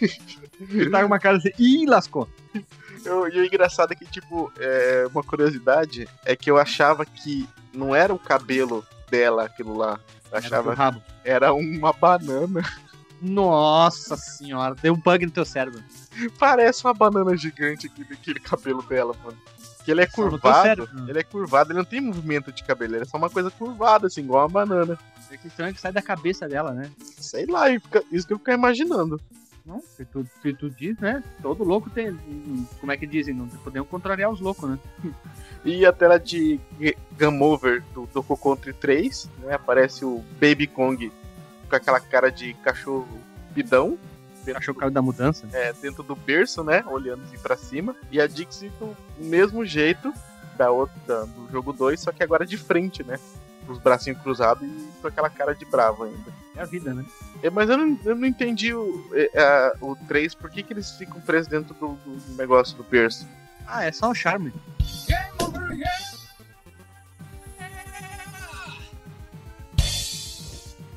ele 0.70 0.90
tá 0.90 1.00
com 1.00 1.06
uma 1.06 1.18
cara 1.18 1.36
assim. 1.38 1.50
Ih, 1.58 1.86
lascou. 1.86 2.28
Eu- 3.04 3.28
E 3.28 3.40
o 3.40 3.44
engraçado 3.44 3.92
é 3.92 3.96
que, 3.96 4.04
tipo, 4.06 4.52
é, 4.58 5.06
uma 5.12 5.22
curiosidade 5.22 6.08
é 6.24 6.36
que 6.36 6.50
eu 6.50 6.56
achava 6.58 7.04
que 7.04 7.48
não 7.72 7.94
era 7.94 8.12
o 8.14 8.18
cabelo 8.18 8.86
dela 9.10 9.44
aquilo 9.44 9.76
lá. 9.76 9.98
Eu 10.30 10.38
Era 10.38 10.46
achava 10.46 10.74
rabo. 10.74 11.02
Era 11.24 11.52
uma 11.52 11.92
banana. 11.92 12.62
Nossa 13.22 14.16
senhora, 14.16 14.74
deu 14.74 14.92
um 14.94 14.98
bug 14.98 15.24
no 15.26 15.32
teu 15.32 15.44
cérebro. 15.44 15.82
Parece 16.38 16.84
uma 16.84 16.92
banana 16.92 17.36
gigante 17.36 17.86
aquele, 17.86 18.12
aquele 18.12 18.40
cabelo 18.40 18.82
dela, 18.82 19.14
mano. 19.24 19.38
Que 19.84 19.90
ele 19.90 20.02
é 20.02 20.06
Só 20.06 20.14
curvado. 20.28 20.62
cérebro. 20.62 21.08
Ele 21.08 21.18
é 21.18 21.22
curvado, 21.22 21.70
ele 21.72 21.78
não 21.78 21.84
tem 21.84 22.00
movimento 22.00 22.52
de 22.52 22.62
cabelo, 22.62 22.94
ele 22.96 23.02
é 23.02 23.06
só 23.06 23.16
uma 23.16 23.30
coisa 23.30 23.50
curvada, 23.50 24.06
assim, 24.08 24.20
igual 24.22 24.42
uma 24.42 24.48
banana. 24.48 24.98
É 25.30 25.36
que 25.36 25.48
estranho 25.48 25.72
que 25.74 25.80
sai 25.80 25.92
da 25.92 26.02
cabeça 26.02 26.46
dela, 26.48 26.72
né? 26.72 26.90
Sei 27.18 27.46
lá, 27.46 27.66
fica- 27.66 28.04
isso 28.12 28.26
que 28.26 28.34
eu 28.34 28.38
fico 28.38 28.50
imaginando. 28.50 29.18
Não, 29.64 29.80
se 29.96 30.04
tu, 30.04 30.26
se 30.42 30.52
tu 30.52 30.68
diz, 30.68 30.98
né? 30.98 31.22
Todo 31.40 31.62
louco 31.64 31.88
tem. 31.88 32.16
Como 32.80 32.90
é 32.92 32.96
que 32.96 33.06
dizem? 33.06 33.32
Não 33.32 33.46
podemos 33.46 33.88
contrariar 33.88 34.30
os 34.30 34.40
loucos, 34.40 34.68
né? 34.68 34.78
E 35.64 35.86
a 35.86 35.92
tela 35.92 36.18
de 36.18 36.58
Game 37.16 37.40
Over 37.40 37.84
do 37.94 38.08
Donkey 38.12 38.36
Country 38.42 38.72
3, 38.72 39.30
né? 39.44 39.54
Aparece 39.54 40.04
o 40.04 40.18
Baby 40.40 40.66
Kong 40.66 41.12
com 41.72 41.76
aquela 41.76 42.00
cara 42.00 42.30
de 42.30 42.52
cachorro 42.54 43.08
bidão. 43.50 43.98
Achou 44.54 44.74
o 44.74 44.76
cara 44.76 44.90
da 44.90 45.00
mudança? 45.00 45.46
é, 45.52 45.72
dentro 45.72 46.02
do 46.02 46.14
berço, 46.14 46.62
né? 46.62 46.84
Olhando 46.86 47.22
assim 47.22 47.38
pra 47.38 47.56
cima. 47.56 47.94
E 48.10 48.20
a 48.20 48.26
Dixie 48.26 48.70
do 48.78 48.94
mesmo 49.16 49.64
jeito 49.64 50.12
da 50.58 50.70
outra, 50.70 51.24
do 51.26 51.48
jogo 51.50 51.72
2, 51.72 51.98
só 51.98 52.12
que 52.12 52.22
agora 52.22 52.44
de 52.44 52.58
frente, 52.58 53.02
né? 53.02 53.18
os 53.68 53.78
bracinhos 53.78 54.20
cruzados 54.20 54.68
e 54.68 54.92
com 55.00 55.06
aquela 55.06 55.30
cara 55.30 55.54
de 55.54 55.64
bravo 55.64 56.02
ainda. 56.04 56.32
É 56.56 56.62
a 56.62 56.64
vida, 56.64 56.92
né? 56.92 57.04
É, 57.42 57.48
mas 57.48 57.70
eu 57.70 57.78
não, 57.78 57.98
eu 58.04 58.16
não 58.16 58.26
entendi 58.26 58.74
o, 58.74 59.08
é, 59.14 59.72
o 59.80 59.96
3, 59.96 60.34
por 60.34 60.50
que, 60.50 60.62
que 60.62 60.72
eles 60.72 60.90
ficam 60.90 61.20
presos 61.20 61.46
dentro 61.46 61.72
do, 61.74 61.94
do 61.94 62.36
negócio 62.36 62.76
do 62.76 62.84
Pierce? 62.84 63.26
Ah, 63.66 63.84
é 63.84 63.92
só 63.92 64.10
o 64.10 64.14
charme. 64.14 64.52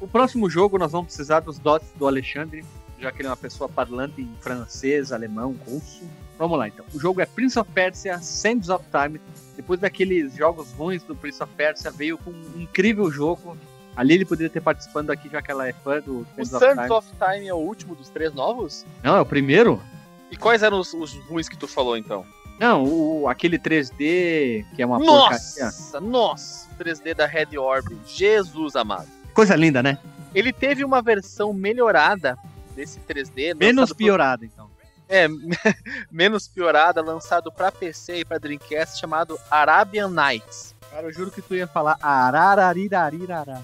O 0.05 0.07
próximo 0.07 0.47
jogo 0.47 0.77
nós 0.77 0.91
vamos 0.91 1.07
precisar 1.07 1.39
dos 1.39 1.57
dotes 1.57 1.89
do 1.95 2.05
Alexandre, 2.05 2.63
já 2.99 3.11
que 3.11 3.21
ele 3.21 3.27
é 3.27 3.31
uma 3.31 3.35
pessoa 3.35 3.67
parlante 3.67 4.21
em 4.21 4.31
francês, 4.39 5.11
alemão, 5.11 5.55
russo. 5.65 6.03
Vamos 6.37 6.59
lá 6.59 6.67
então. 6.67 6.85
O 6.93 6.99
jogo 6.99 7.21
é 7.21 7.25
Prince 7.25 7.57
of 7.57 7.71
Persia 7.71 8.19
Sands 8.19 8.69
of 8.69 8.85
Time. 8.91 9.19
Depois 9.55 9.79
daqueles 9.79 10.35
jogos 10.35 10.71
ruins 10.73 11.01
do 11.01 11.15
Prince 11.15 11.41
of 11.41 11.51
Persia, 11.57 11.89
veio 11.89 12.19
com 12.19 12.29
um 12.29 12.61
incrível 12.61 13.09
jogo. 13.09 13.57
Ali 13.95 14.13
ele 14.13 14.25
poderia 14.25 14.47
ter 14.51 14.61
participando 14.61 15.09
aqui, 15.09 15.27
já 15.27 15.41
que 15.41 15.49
ela 15.49 15.67
é 15.67 15.73
fã 15.73 15.99
do 15.99 16.19
O 16.37 16.45
Sands 16.45 16.53
of 16.53 16.59
Sands 16.63 16.83
Time. 16.83 16.91
of 16.91 17.07
Time 17.17 17.47
é 17.47 17.53
o 17.55 17.57
último 17.57 17.95
dos 17.95 18.07
três 18.09 18.31
novos? 18.31 18.85
Não, 19.01 19.15
é 19.15 19.21
o 19.21 19.25
primeiro? 19.25 19.81
E 20.29 20.37
quais 20.37 20.61
eram 20.61 20.79
os, 20.79 20.93
os 20.93 21.15
ruins 21.27 21.49
que 21.49 21.57
tu 21.57 21.67
falou 21.67 21.97
então? 21.97 22.23
Não, 22.59 22.83
o, 22.83 23.27
aquele 23.27 23.57
3D 23.57 24.67
que 24.75 24.83
é 24.83 24.85
uma 24.85 24.99
porcaria. 24.99 25.65
Nossa, 25.65 25.99
nossa! 25.99 26.69
3D 26.77 27.15
da 27.15 27.25
Red 27.25 27.57
Orb. 27.57 27.97
Jesus 28.05 28.75
amado. 28.75 29.14
Coisa 29.35 29.55
linda, 29.55 29.83
né? 29.83 29.99
Ele 30.33 30.51
teve 30.51 30.83
uma 30.83 31.01
versão 31.01 31.53
melhorada 31.53 32.35
desse 32.75 32.99
3D. 33.01 33.53
Menos 33.55 33.81
lançado 33.81 33.89
por- 33.89 34.03
piorada, 34.03 34.43
então. 34.45 34.69
É, 35.07 35.27
menos 36.11 36.47
piorada, 36.47 37.01
lançado 37.01 37.51
pra 37.51 37.71
PC 37.71 38.21
e 38.21 38.25
pra 38.25 38.39
Dreamcast, 38.39 38.99
chamado 38.99 39.37
Arabian 39.51 40.09
Nights. 40.09 40.73
Cara, 40.89 41.07
eu 41.07 41.13
juro 41.13 41.29
que 41.29 41.41
tu 41.41 41.53
ia 41.53 41.67
falar 41.67 41.97
arararirarirará. 42.01 43.59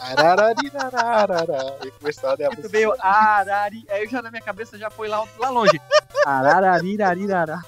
Arararirararara. 0.00 1.78
E 1.84 1.90
começar 1.90 2.32
a 2.32 2.36
Tu 2.36 2.68
veio 2.68 2.94
arari. 3.00 3.84
Aí 3.90 4.06
já 4.08 4.22
na 4.22 4.30
minha 4.30 4.42
cabeça 4.42 4.78
já 4.78 4.88
foi 4.88 5.08
lá, 5.08 5.24
lá 5.38 5.50
longe. 5.50 5.80
Arararirarirará. 6.24 7.60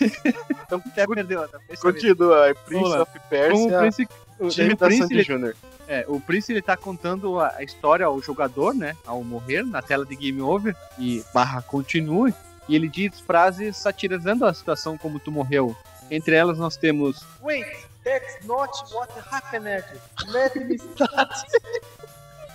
então 0.66 0.82
até 0.86 1.06
perdeu. 1.06 1.48
Tá? 1.48 1.58
Deixa 1.68 1.86
eu 1.86 1.92
ver. 1.92 2.00
Continua, 2.00 2.48
é 2.48 2.54
Prince 2.54 2.82
Vamos 2.82 2.90
lá. 2.90 3.02
of 3.02 3.12
Como 3.12 3.24
o 3.24 3.28
Persia, 3.28 3.78
Prince, 3.78 4.08
o, 4.38 4.48
time 4.48 4.72
o 4.72 4.76
da 4.76 4.86
Prince, 4.86 5.02
Sandy 5.02 5.22
Júnior. 5.22 5.56
é, 5.88 6.04
o 6.08 6.20
Prince 6.20 6.52
ele 6.52 6.62
tá 6.62 6.76
contando 6.76 7.38
a, 7.40 7.54
a 7.56 7.62
história 7.62 8.06
ao 8.06 8.20
jogador, 8.22 8.74
né? 8.74 8.96
Ao 9.06 9.22
morrer 9.22 9.64
na 9.64 9.82
tela 9.82 10.04
de 10.06 10.16
Game 10.16 10.40
Over 10.42 10.76
e 10.98 11.24
barra 11.34 11.62
continue. 11.62 12.34
E 12.68 12.76
ele 12.76 12.88
diz 12.88 13.18
frases 13.20 13.76
satirizando 13.76 14.46
a 14.46 14.54
situação 14.54 14.96
como 14.96 15.18
tu 15.18 15.32
morreu. 15.32 15.76
Entre 16.10 16.34
elas 16.36 16.58
nós 16.58 16.76
temos 16.76 17.24
Wait, 17.42 17.66
that's 18.04 18.44
not 18.46 18.70
what 18.94 19.10
happened. 19.30 19.84
Let 20.28 20.54
me 20.56 20.76
start. 20.94 21.30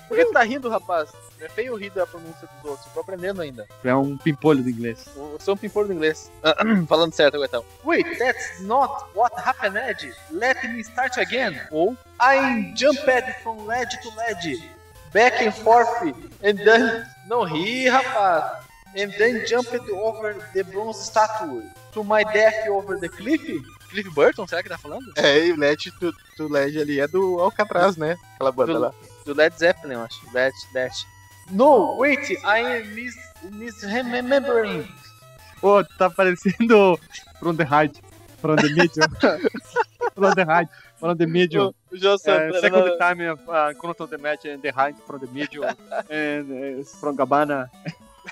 Por 0.08 0.18
que 0.18 0.26
tu 0.26 0.32
tá 0.32 0.44
rindo, 0.44 0.70
rapaz? 0.70 1.10
É 1.40 1.50
feio 1.50 1.76
rir 1.76 1.90
da 1.92 2.06
pronúncia 2.08 2.48
dos 2.48 2.72
outros. 2.72 2.88
Eu 2.88 2.94
tô 2.94 3.00
aprendendo 3.02 3.42
ainda. 3.42 3.68
é 3.84 3.94
um 3.96 4.18
pimpolho 4.18 4.64
do 4.64 4.70
inglês. 4.70 5.06
Eu 5.16 5.38
sou 5.40 5.54
um 5.54 5.58
pimpor 5.58 5.86
do 5.86 5.94
inglês. 5.94 6.32
Falando 6.88 7.14
certo, 7.14 7.44
então. 7.44 7.64
Wait, 7.84 8.18
that's 8.18 8.62
not 8.62 9.06
what 9.14 9.36
happened. 9.38 9.78
Let 10.32 10.64
me 10.64 10.80
start 10.82 11.18
again. 11.18 11.60
Ou 11.72 11.96
I 12.22 12.74
jumped 12.76 13.04
from 13.44 13.66
ledge 13.66 13.96
to 14.02 14.10
ledge. 14.16 14.64
Back 15.14 15.46
and 15.46 15.52
forth. 15.52 15.90
And 16.44 16.56
then... 16.64 17.06
Não 17.28 17.44
ri, 17.44 17.88
rapaz. 17.90 18.66
And 18.96 19.12
then 19.18 19.46
jumped 19.46 19.78
over 19.92 20.36
the 20.54 20.64
bronze 20.64 21.04
statue. 21.04 21.64
To 21.94 22.04
my 22.04 22.24
death 22.24 22.68
over 22.70 23.00
the 23.00 23.10
cliff. 23.10 23.44
Cliff 23.90 24.10
Burton, 24.14 24.48
será 24.48 24.64
que 24.64 24.70
tá 24.70 24.78
falando? 24.78 25.06
É, 25.16 25.46
e 25.46 25.52
o 25.54 25.58
LED, 25.58 25.92
tu, 26.00 26.14
tu 26.36 26.48
LED 26.52 26.80
ali 26.80 27.00
é 27.00 27.08
do 27.08 27.40
Alcatraz, 27.40 27.96
né? 27.96 28.18
Aquela 28.36 28.52
banda 28.52 28.74
Do- 28.74 28.80
lá. 28.80 28.94
Do 29.28 29.34
Led 29.34 29.54
Zeppelin, 29.60 29.96
eu 29.96 30.04
acho. 30.04 30.22
Led, 30.34 30.54
Led. 30.74 30.94
No, 31.52 31.98
wait, 31.98 32.32
I 32.46 32.60
am 32.80 32.96
mis 32.96 33.14
misremembering. 33.52 34.88
Pô, 35.60 35.84
tá 35.84 36.10
parecendo 36.10 36.98
From 37.38 37.58
the 37.58 37.66
Height. 37.66 38.02
From 38.40 38.56
the 38.56 38.70
Medium. 38.70 39.10
from 40.16 40.34
the 40.34 40.46
Height. 40.46 40.70
From 40.98 41.18
the 41.18 41.28
Medium. 41.28 41.74
O 41.92 42.14
Uh, 42.14 42.18
second 42.62 42.98
time 43.00 43.20
of 43.30 43.40
uh, 43.50 43.74
Chrono 43.74 44.08
the 44.08 44.18
Match 44.18 44.46
and 44.46 44.62
the 44.62 44.72
Height 44.72 44.96
from 45.06 45.20
the 45.20 45.28
Medium. 45.28 45.76
and 46.10 46.80
uh, 46.80 46.84
from 46.86 47.18
Gabbana. 47.18 47.70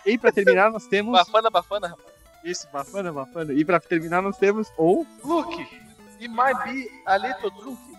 E 0.06 0.18
pra 0.18 0.32
terminar 0.32 0.72
nós 0.72 0.88
temos... 0.88 1.12
Bafana, 1.12 1.50
bafana, 1.50 1.88
rapaz. 1.88 2.08
Isso, 2.42 2.68
bafana, 2.72 3.12
bafana. 3.12 3.54
E 3.54 3.66
pra 3.66 3.82
terminar 3.82 4.22
nós 4.22 4.38
temos 4.38 4.72
ou... 4.78 5.06
Look, 5.26 5.60
it 6.22 6.30
might 6.30 6.58
be 6.64 6.88
a 7.06 7.18
little 7.18 7.50
drunk. 7.50 7.95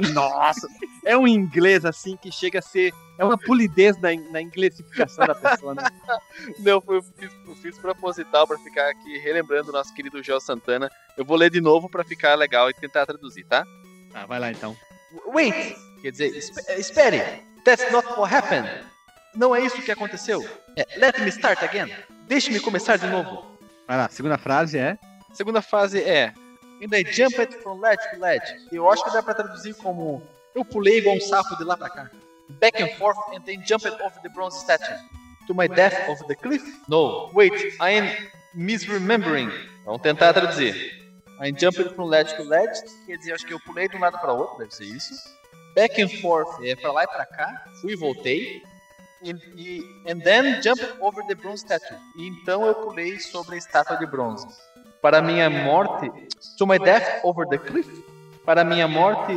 Nossa! 0.12 0.68
É 1.04 1.16
um 1.16 1.26
inglês 1.26 1.84
assim 1.84 2.16
que 2.16 2.30
chega 2.30 2.58
a 2.58 2.62
ser... 2.62 2.92
É 3.18 3.24
uma 3.24 3.36
polidez 3.36 4.00
na, 4.00 4.10
na 4.30 4.40
inglesificação 4.40 5.26
da 5.26 5.34
pessoa, 5.34 5.74
né? 5.74 5.82
Não, 6.60 6.80
foi, 6.80 6.98
eu 6.98 7.02
fiz, 7.02 7.30
eu 7.48 7.54
fiz 7.56 7.78
proposital 7.78 8.46
pra 8.46 8.56
ficar 8.58 8.88
aqui 8.90 9.18
relembrando 9.18 9.70
o 9.70 9.72
nosso 9.72 9.92
querido 9.92 10.22
João 10.22 10.38
Santana. 10.38 10.88
Eu 11.16 11.24
vou 11.24 11.36
ler 11.36 11.50
de 11.50 11.60
novo 11.60 11.88
pra 11.88 12.04
ficar 12.04 12.34
legal 12.36 12.70
e 12.70 12.74
tentar 12.74 13.06
traduzir, 13.06 13.44
tá? 13.44 13.64
Ah, 14.14 14.24
vai 14.24 14.38
lá 14.38 14.50
então. 14.52 14.76
Wait, 15.26 15.76
quer 16.00 16.12
dizer, 16.12 16.28
espe- 16.36 16.72
espere. 16.78 17.22
That's 17.64 17.90
not 17.90 18.06
what 18.16 18.32
happened. 18.32 18.68
Não 19.34 19.54
é 19.54 19.60
isso 19.60 19.82
que 19.82 19.90
aconteceu. 19.90 20.46
É, 20.76 20.86
let 20.98 21.18
me 21.18 21.28
start 21.28 21.62
again. 21.62 21.92
Deixe-me 22.28 22.60
começar 22.60 22.96
de 22.98 23.06
novo. 23.08 23.58
Vai 23.86 23.96
lá, 23.96 24.08
segunda 24.08 24.38
frase 24.38 24.78
é... 24.78 24.96
Segunda 25.32 25.60
fase 25.60 26.00
é 26.00 26.32
And 26.80 26.94
I 26.94 27.02
jumped 27.02 27.54
from 27.62 27.80
ledge 27.80 28.00
to 28.12 28.20
ledge. 28.20 28.44
Eu 28.70 28.90
acho 28.90 29.04
que 29.04 29.12
dá 29.12 29.22
pra 29.22 29.34
traduzir 29.34 29.74
como 29.74 30.22
Eu 30.54 30.64
pulei 30.64 30.98
igual 30.98 31.16
um 31.16 31.20
sapo 31.20 31.56
de 31.56 31.64
lá 31.64 31.76
pra 31.76 31.88
cá. 31.88 32.10
Back 32.48 32.82
and 32.82 32.88
forth 32.96 33.18
and 33.32 33.42
then 33.42 33.62
jumped 33.64 33.88
over 34.02 34.20
the 34.22 34.28
bronze 34.28 34.58
statue. 34.58 34.98
To 35.46 35.54
my 35.54 35.68
death 35.68 36.08
over 36.08 36.26
the 36.26 36.34
cliff? 36.34 36.64
No. 36.88 37.30
Wait, 37.32 37.52
I 37.80 37.90
am 37.98 38.10
misremembering. 38.54 39.50
Vamos 39.84 40.02
tentar 40.02 40.32
traduzir. 40.32 40.74
I 41.40 41.52
jumped 41.52 41.94
from 41.94 42.06
ledge 42.06 42.34
to 42.36 42.42
ledge. 42.42 42.80
Quer 43.06 43.18
dizer, 43.18 43.32
acho 43.34 43.46
que 43.46 43.54
eu 43.54 43.60
pulei 43.60 43.88
de 43.88 43.96
um 43.96 44.00
lado 44.00 44.18
para 44.18 44.32
o 44.32 44.38
outro, 44.38 44.58
deve 44.58 44.74
ser 44.74 44.84
isso. 44.84 45.14
Back 45.74 46.02
and 46.02 46.08
forth 46.20 46.64
é 46.64 46.74
pra 46.74 46.90
lá 46.90 47.04
e 47.04 47.06
pra 47.06 47.24
cá. 47.24 47.64
Fui 47.80 47.92
e 47.92 47.96
voltei. 47.96 48.62
E, 49.22 49.82
and 50.06 50.20
then 50.20 50.60
jump 50.62 50.80
over 51.00 51.24
the 51.26 51.34
bronze 51.34 51.60
statue. 51.60 51.96
E 52.16 52.26
então 52.26 52.66
eu 52.66 52.74
pulei 52.74 53.18
sobre 53.20 53.54
a 53.54 53.58
estátua 53.58 53.96
de 53.96 54.06
bronze. 54.06 54.46
Para 55.00 55.22
minha 55.22 55.48
morte, 55.48 56.10
to 56.56 56.66
my 56.66 56.78
death 56.78 57.24
over 57.24 57.46
the 57.46 57.58
cliff. 57.58 58.04
Para 58.44 58.64
minha 58.64 58.88
morte, 58.88 59.32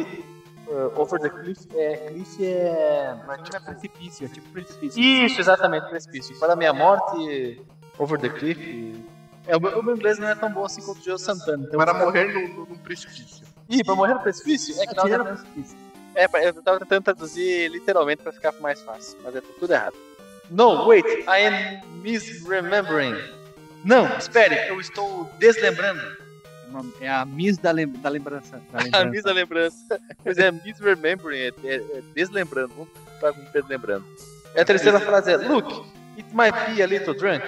uh, 0.67 0.99
over 0.99 1.19
the 1.19 1.29
cliff 1.29 1.67
é 1.75 2.09
cliff 2.11 2.43
é 2.43 3.15
é 3.53 3.59
precipício, 3.59 4.25
é 4.25 4.29
tipo 4.29 4.49
precipício. 4.49 5.01
isso, 5.01 5.39
exatamente, 5.39 5.89
precipício. 5.89 6.39
Para 6.39 6.55
minha 6.55 6.73
morte, 6.73 7.61
over 7.99 8.19
the 8.19 8.29
cliff. 8.29 9.05
É, 9.47 9.57
o, 9.57 9.59
meu, 9.61 9.79
o 9.79 9.83
meu 9.83 9.95
inglês 9.95 10.17
não 10.17 10.29
é 10.29 10.35
tão 10.35 10.51
bom 10.51 10.65
assim 10.65 10.81
quanto 10.81 10.99
o 10.99 11.03
Joe 11.03 11.19
Santana. 11.19 11.65
Então, 11.67 11.79
Para 11.79 11.93
morrer 11.93 12.31
num, 12.33 12.65
num 12.65 12.77
precipício. 12.77 13.45
Ih, 13.69 13.83
para 13.83 13.95
morrer 13.95 14.13
no 14.13 14.21
precipício? 14.21 14.81
É 14.81 14.85
que 14.85 14.95
não, 14.95 15.05
no 15.05 15.25
precipício. 15.25 15.77
é, 16.15 16.25
eu 16.47 16.53
tava 16.61 16.79
tentando 16.79 17.03
traduzir 17.03 17.69
literalmente 17.69 18.23
pra 18.23 18.31
ficar 18.31 18.53
mais 18.59 18.81
fácil, 18.81 19.17
mas 19.23 19.35
é 19.35 19.41
tudo 19.41 19.71
errado. 19.71 19.95
No, 20.49 20.85
wait, 20.87 21.05
I 21.27 21.47
am 21.47 21.81
misremembering. 22.01 23.15
Não, 23.83 24.17
espere, 24.17 24.67
eu 24.69 24.79
estou 24.79 25.29
deslembrando. 25.39 26.01
É 27.01 27.05
É 27.05 27.09
a 27.09 27.25
Miss 27.25 27.57
da, 27.57 27.71
lem 27.71 27.87
da 27.87 28.09
lembrança. 28.09 28.61
Da 28.71 28.79
A 28.79 28.83
lembrança. 28.83 29.09
misa 29.09 29.33
lembrança. 29.33 30.01
Pois 30.23 30.37
é, 30.37 30.51
misremembering, 30.51 31.37
é, 31.39 31.53
é, 31.63 31.75
é 31.75 32.01
deslembrando. 32.13 32.73
Vamos 32.75 32.89
ficar 33.15 33.33
com 33.33 33.51
deslembrando. 33.51 34.05
E 34.55 34.59
a 34.59 34.65
terceira 34.65 34.99
frase 34.99 35.31
é, 35.31 35.37
look, 35.37 35.67
it 36.17 36.27
might 36.33 36.57
be 36.73 36.81
a 36.81 36.85
little 36.85 37.13
drunk. 37.13 37.43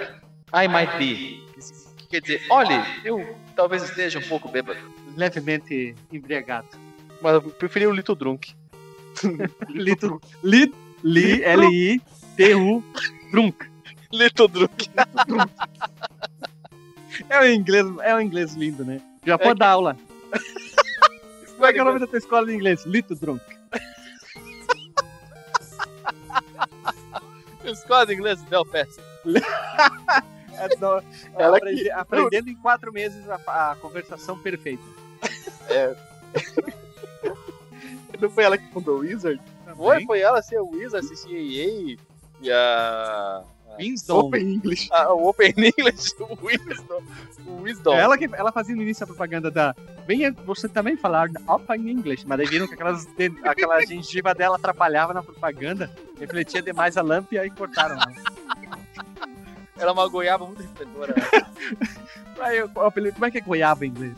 I 0.52 0.68
might 0.68 0.96
be. 0.98 1.42
Que 1.96 2.06
quer 2.08 2.20
dizer, 2.20 2.42
olhe, 2.50 2.74
eu 3.04 3.36
talvez 3.56 3.82
esteja 3.82 4.18
um 4.18 4.28
pouco 4.28 4.48
bêbado. 4.48 4.78
Levemente 5.16 5.94
embriagado. 6.12 6.68
Mas 7.22 7.34
eu 7.34 7.42
preferi 7.42 7.86
o 7.86 7.92
little 7.92 8.14
drunk. 8.14 8.54
Lito, 9.70 10.20
lit, 10.42 10.74
li, 11.02 11.42
L-I, 11.44 12.00
T-U, 12.36 12.82
drunk. 13.30 13.66
Little 14.12 14.48
drunk. 14.48 14.90
É 17.28 17.40
um 17.40 17.46
inglês, 17.46 17.86
é 18.02 18.14
um 18.14 18.20
inglês 18.20 18.54
lindo, 18.54 18.84
né? 18.84 19.00
Já 19.24 19.38
pode 19.38 19.58
dar 19.58 19.70
aula. 19.70 19.96
Qual 21.56 21.70
é, 21.70 21.72
que 21.72 21.78
é 21.78 21.82
o 21.82 21.84
nome 21.84 22.00
da 22.00 22.06
tua 22.06 22.18
escola 22.18 22.46
de 22.46 22.54
inglês? 22.54 22.84
Little 22.84 23.16
Drunk. 23.16 23.42
Escola 27.64 28.06
de 28.06 28.14
inglês, 28.14 28.40
Del 28.42 28.64
Pass. 28.66 28.98
É, 30.56 30.68
não, 30.76 31.02
Ela 31.36 31.56
aprendi- 31.56 31.90
aprendendo 31.90 32.48
em 32.48 32.54
quatro 32.54 32.92
meses 32.92 33.28
a, 33.28 33.72
a 33.72 33.74
conversação 33.74 34.38
perfeita. 34.38 34.84
Não 38.20 38.30
foi 38.30 38.44
ela 38.44 38.56
que 38.56 38.72
fundou 38.72 38.98
o 38.98 39.00
Wizard? 39.00 39.42
Foi, 39.76 40.04
foi 40.04 40.20
ela, 40.20 40.38
assim, 40.38 40.54
a 40.54 40.62
Wiz, 40.62 40.94
a 40.94 41.00
CCAA 41.00 41.98
e 42.40 42.52
a, 42.52 43.42
Winston. 43.78 44.18
Open 44.18 44.54
English. 44.54 44.88
Ah, 44.92 45.12
o 45.12 45.28
Open 45.28 45.52
English, 45.56 46.14
o 46.20 46.38
Wisdom. 46.46 47.02
O 47.46 47.62
Wisdom. 47.62 47.94
É 47.94 48.00
ela 48.00 48.16
que 48.18 48.28
ela 48.32 48.52
fazia 48.52 48.74
no 48.74 48.82
início 48.82 49.04
a 49.04 49.06
propaganda 49.06 49.50
da. 49.50 49.74
Venha 50.06 50.32
você 50.44 50.68
também 50.68 50.96
falar 50.96 51.28
Open 51.46 51.88
English, 51.90 52.26
mas 52.26 52.38
daí 52.38 52.46
viram 52.46 52.66
que 52.68 52.74
aquelas, 52.74 53.04
de- 53.06 53.32
aquela 53.44 53.80
gengiva 53.86 54.34
dela 54.34 54.56
atrapalhava 54.56 55.12
na 55.14 55.22
propaganda, 55.22 55.90
refletia 56.18 56.62
demais 56.62 56.96
a 56.96 57.02
lâmpada 57.02 57.34
e 57.34 57.38
aí 57.38 57.50
cortaram. 57.50 57.98
Era 59.76 59.92
uma 59.92 60.08
goiaba 60.08 60.46
muito 60.46 60.62
refletora. 60.62 61.14
né? 61.16 61.86
Aí, 62.40 62.62
como 63.12 63.24
é 63.26 63.30
que 63.30 63.38
é 63.38 63.40
goiaba 63.40 63.84
em 63.86 63.88
inglês? 63.90 64.14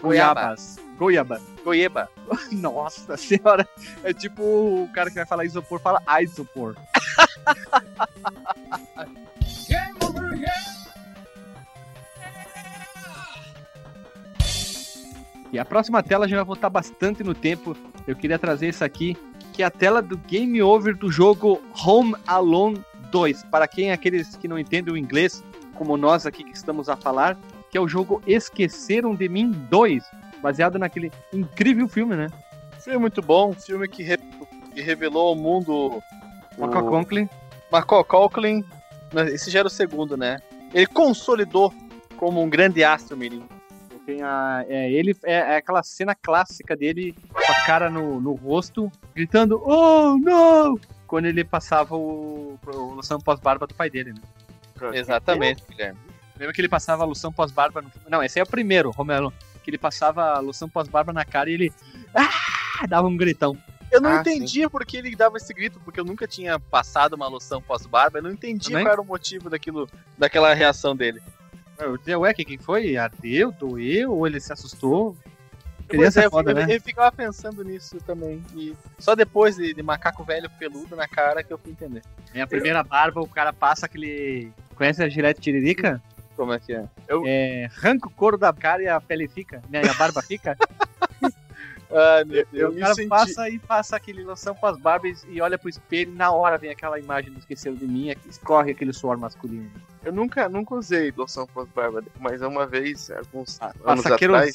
Goiaba. 0.00 0.40
Goiabas. 0.42 0.78
Goiaba. 0.98 1.40
Goiaba. 1.64 2.10
Nossa 2.52 3.16
senhora. 3.16 3.66
É 4.04 4.12
tipo 4.12 4.42
o 4.42 4.88
cara 4.94 5.10
que 5.10 5.16
vai 5.16 5.26
falar 5.26 5.44
isopor, 5.44 5.80
fala 5.80 6.02
isopor. 6.22 6.76
E 15.52 15.58
a 15.58 15.64
próxima 15.64 16.02
tela 16.02 16.24
a 16.24 16.28
gente 16.28 16.36
vai 16.36 16.44
voltar 16.44 16.68
bastante 16.68 17.22
no 17.22 17.34
tempo. 17.34 17.76
Eu 18.06 18.16
queria 18.16 18.38
trazer 18.38 18.68
isso 18.68 18.84
aqui, 18.84 19.16
que 19.52 19.62
é 19.62 19.66
a 19.66 19.70
tela 19.70 20.02
do 20.02 20.16
game 20.16 20.60
over 20.62 20.96
do 20.96 21.10
jogo 21.10 21.62
Home 21.84 22.14
Alone 22.26 22.82
2. 23.10 23.44
Para 23.44 23.66
quem 23.68 23.90
é 23.90 23.92
aqueles 23.92 24.36
que 24.36 24.48
não 24.48 24.58
entendem 24.58 24.92
o 24.92 24.96
inglês, 24.96 25.42
como 25.74 25.96
nós 25.96 26.26
aqui 26.26 26.44
que 26.44 26.56
estamos 26.56 26.88
a 26.88 26.96
falar, 26.96 27.38
que 27.70 27.78
é 27.78 27.80
o 27.80 27.88
jogo 27.88 28.20
Esqueceram 28.26 29.14
de 29.14 29.28
Mim 29.28 29.50
2, 29.70 30.04
baseado 30.42 30.78
naquele 30.78 31.10
incrível 31.32 31.88
filme, 31.88 32.16
né? 32.16 32.28
Filme 32.80 32.98
muito 33.00 33.22
bom, 33.22 33.52
filme 33.52 33.88
que, 33.88 34.02
re- 34.02 34.18
que 34.74 34.80
revelou 34.80 35.28
ao 35.28 35.34
mundo 35.36 36.02
Macaulay. 36.58 37.28
Macaulay 37.72 38.04
Culkin. 38.04 38.64
Mas 39.16 39.32
Esse 39.32 39.50
já 39.50 39.60
era 39.60 39.68
o 39.68 39.70
segundo, 39.70 40.14
né? 40.14 40.36
Ele 40.74 40.86
consolidou 40.86 41.72
como 42.18 42.42
um 42.42 42.50
grande 42.50 42.84
astro, 42.84 43.16
Mirim. 43.16 43.42
Tem 44.04 44.22
a, 44.22 44.62
é, 44.68 44.92
ele 44.92 45.16
é, 45.24 45.32
é 45.32 45.56
aquela 45.56 45.82
cena 45.82 46.14
clássica 46.14 46.76
dele 46.76 47.14
com 47.32 47.52
a 47.52 47.64
cara 47.64 47.88
no, 47.88 48.20
no 48.20 48.34
rosto, 48.34 48.92
gritando 49.14 49.60
Oh, 49.64 50.18
não! 50.18 50.78
Quando 51.06 51.24
ele 51.24 51.42
passava 51.44 51.96
o, 51.96 52.58
o 52.66 52.94
loção 52.94 53.18
pós-barba 53.18 53.66
do 53.66 53.74
pai 53.74 53.88
dele, 53.88 54.12
né? 54.12 54.20
Exatamente, 54.92 55.64
Guilherme. 55.66 55.98
Lembra 56.38 56.52
que 56.52 56.60
ele 56.60 56.68
passava 56.68 57.02
a 57.02 57.06
loção 57.06 57.32
pós-barba 57.32 57.80
no... 57.80 57.90
Não, 58.10 58.22
esse 58.22 58.38
é 58.38 58.42
o 58.42 58.46
primeiro, 58.46 58.90
Romero. 58.90 59.32
Que 59.64 59.70
ele 59.70 59.78
passava 59.78 60.34
a 60.34 60.40
loção 60.40 60.68
pós-barba 60.68 61.10
na 61.10 61.24
cara 61.24 61.48
e 61.48 61.54
ele... 61.54 61.72
Ah! 62.14 62.86
Dava 62.86 63.08
um 63.08 63.16
gritão. 63.16 63.56
Eu 63.90 64.00
não 64.00 64.10
Ah, 64.10 64.20
entendia 64.20 64.68
por 64.68 64.84
que 64.84 64.96
ele 64.96 65.14
dava 65.14 65.36
esse 65.36 65.52
grito, 65.54 65.80
porque 65.84 66.00
eu 66.00 66.04
nunca 66.04 66.26
tinha 66.26 66.58
passado 66.58 67.14
uma 67.14 67.28
loção 67.28 67.62
pós-barba. 67.62 68.18
Eu 68.18 68.22
não 68.22 68.30
entendia 68.32 68.70
Também? 68.70 68.84
qual 68.84 68.92
era 68.92 69.00
o 69.00 69.04
motivo 69.04 69.48
daquilo, 69.48 69.88
daquela 70.18 70.52
reação 70.52 70.94
dele. 70.94 71.22
Eu 72.06 72.20
Ué, 72.20 72.30
o 72.30 72.34
que, 72.34 72.44
que 72.44 72.58
foi? 72.58 72.96
Ardeu? 72.96 73.52
Doeu? 73.52 74.12
Ou 74.12 74.26
ele 74.26 74.40
se 74.40 74.52
assustou? 74.52 75.16
Criança 75.88 76.20
é, 76.20 76.22
é 76.24 76.26
eu, 76.26 76.30
foda, 76.30 76.50
eu- 76.50 76.54
né? 76.54 76.66
eu 76.68 76.80
ficava 76.80 77.12
pensando 77.12 77.62
nisso 77.62 77.98
também. 78.04 78.42
E 78.54 78.74
só 78.98 79.14
depois 79.14 79.56
de, 79.56 79.72
de 79.72 79.82
macaco 79.82 80.24
velho 80.24 80.50
peludo 80.58 80.96
na 80.96 81.06
cara 81.06 81.44
que 81.44 81.52
eu 81.52 81.58
fui 81.58 81.70
entender. 81.70 82.02
É 82.34 82.40
a 82.40 82.46
primeira 82.46 82.82
barba, 82.82 83.20
o 83.20 83.28
cara 83.28 83.52
passa 83.52 83.86
aquele... 83.86 84.50
Conhece 84.74 85.02
a 85.02 85.08
gilete 85.08 85.40
tiririca? 85.40 86.02
Como 86.34 86.52
é 86.52 86.58
que 86.58 86.74
é? 86.74 86.84
É, 87.24 87.70
arranca 87.76 88.08
o 88.08 88.10
couro 88.10 88.36
da 88.36 88.52
cara 88.52 88.82
e 88.82 88.88
a 88.88 89.00
pele 89.00 89.26
fica, 89.28 89.62
né? 89.70 89.82
E 89.84 89.88
a 89.88 89.94
barba 89.94 90.20
fica. 90.22 90.56
Ai, 91.90 92.24
meu 92.24 92.38
Eu- 92.38 92.46
eu 92.52 92.70
o 92.70 92.80
cara 92.80 92.94
senti- 92.94 93.08
passa 93.08 93.48
e 93.48 93.58
passa 93.58 93.96
aquele 93.96 94.24
loção 94.24 94.54
com 94.54 94.66
as 94.66 94.76
barbas 94.78 95.24
e 95.28 95.40
olha 95.40 95.56
pro 95.58 95.68
espelho 95.68 96.12
e 96.12 96.14
na 96.16 96.30
hora 96.32 96.58
vem 96.58 96.70
aquela 96.70 96.98
imagem 96.98 97.32
do 97.32 97.38
Esqueceram 97.38 97.76
de 97.76 97.86
Mim, 97.86 98.10
e 98.10 98.16
escorre 98.28 98.72
aquele 98.72 98.92
suor 98.92 99.16
masculino. 99.16 99.70
Eu 100.04 100.12
nunca, 100.12 100.48
nunca 100.48 100.74
usei 100.74 101.12
loção 101.16 101.46
pós-barba, 101.46 102.02
mas 102.20 102.40
uma 102.42 102.66
vez, 102.66 103.10
alguns 103.10 103.60
anos 103.60 104.02
Passa 104.04 104.14
atrás, 104.14 104.54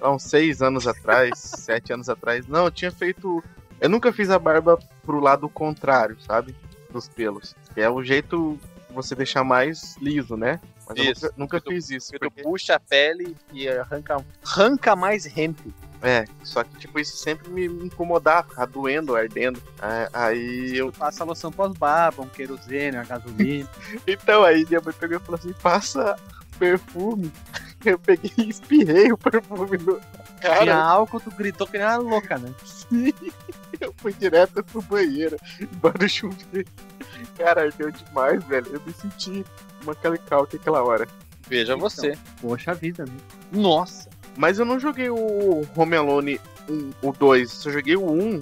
há 0.00 0.10
uns 0.10 0.22
seis 0.22 0.62
anos 0.62 0.86
atrás, 0.86 1.30
sete 1.38 1.92
anos 1.92 2.08
atrás, 2.08 2.46
não, 2.46 2.64
eu 2.66 2.70
tinha 2.70 2.90
feito. 2.90 3.42
Eu 3.80 3.90
nunca 3.90 4.12
fiz 4.12 4.30
a 4.30 4.38
barba 4.38 4.78
pro 5.02 5.20
lado 5.20 5.48
contrário, 5.48 6.16
sabe? 6.20 6.54
Dos 6.90 7.08
pelos. 7.08 7.54
É 7.74 7.88
o 7.90 8.02
jeito 8.02 8.58
você 8.96 9.14
deixar 9.14 9.44
mais 9.44 9.96
liso, 10.00 10.36
né? 10.36 10.60
Mas 10.88 10.98
Isso. 10.98 11.26
eu 11.26 11.32
nunca, 11.36 11.56
nunca 11.56 11.60
Tu- 11.60 11.70
fiz 11.70 11.90
isso. 11.90 12.10
Porque 12.12 12.42
tu 12.42 12.48
puxa 12.48 12.74
a 12.76 12.80
pele 12.80 13.36
e 13.52 13.68
arranca, 13.68 14.24
arranca 14.44 14.94
mais 14.96 15.24
rente. 15.24 15.72
É, 16.02 16.24
só 16.44 16.62
que 16.62 16.76
tipo, 16.78 16.98
isso 17.00 17.16
sempre 17.16 17.48
me 17.50 17.66
incomodava, 17.66 18.48
ficava 18.48 18.66
doendo, 18.66 19.16
ardendo. 19.16 19.60
É, 19.82 20.08
Aí 20.12 20.76
eu. 20.76 20.92
Passa 20.92 21.24
loção 21.24 21.50
pós-barba, 21.50 22.22
um 22.22 22.28
querosene, 22.28 22.96
uma 22.96 23.04
gasolina. 23.04 23.68
Então 24.06 24.44
aí 24.44 24.64
minha 24.68 24.80
mãe 24.80 24.94
pegou 24.94 25.16
e 25.16 25.20
falou 25.20 25.38
assim: 25.38 25.52
passa 25.54 26.16
perfume. 26.58 27.32
Eu 27.84 27.98
peguei 27.98 28.32
e 28.38 28.48
espirrei 28.48 29.12
o 29.12 29.18
perfume 29.18 29.78
no. 29.78 29.98
Tinha 30.40 30.54
Cara, 30.58 30.76
álcool, 30.76 31.20
tu 31.20 31.30
gritou 31.30 31.66
que 31.66 31.78
nem 31.78 31.86
uma 31.86 31.96
louca, 31.96 32.36
né? 32.38 32.52
Eu 33.80 33.92
fui 33.98 34.12
direto 34.12 34.62
pro 34.64 34.80
banheiro, 34.82 35.36
embora 35.60 35.98
do 35.98 36.08
chuveiro. 36.08 36.68
Cara, 37.36 37.62
ardeu 37.62 37.90
demais, 37.90 38.42
velho. 38.44 38.66
Eu 38.72 38.80
me 38.86 38.92
senti 38.92 39.44
uma 39.82 39.94
calicalque 39.94 40.56
aquela 40.56 40.82
hora. 40.82 41.06
Veja 41.48 41.74
Então. 41.74 41.78
você. 41.80 42.16
Poxa 42.40 42.74
vida, 42.74 43.04
né? 43.04 43.12
Nossa. 43.52 44.08
Mas 44.36 44.58
eu 44.58 44.64
não 44.64 44.78
joguei 44.78 45.08
o 45.10 45.66
Home 45.76 45.96
Alone 45.96 46.40
1, 46.68 46.92
o 47.02 47.12
2, 47.12 47.50
só 47.50 47.70
joguei 47.70 47.96
o 47.96 48.10
1 48.10 48.40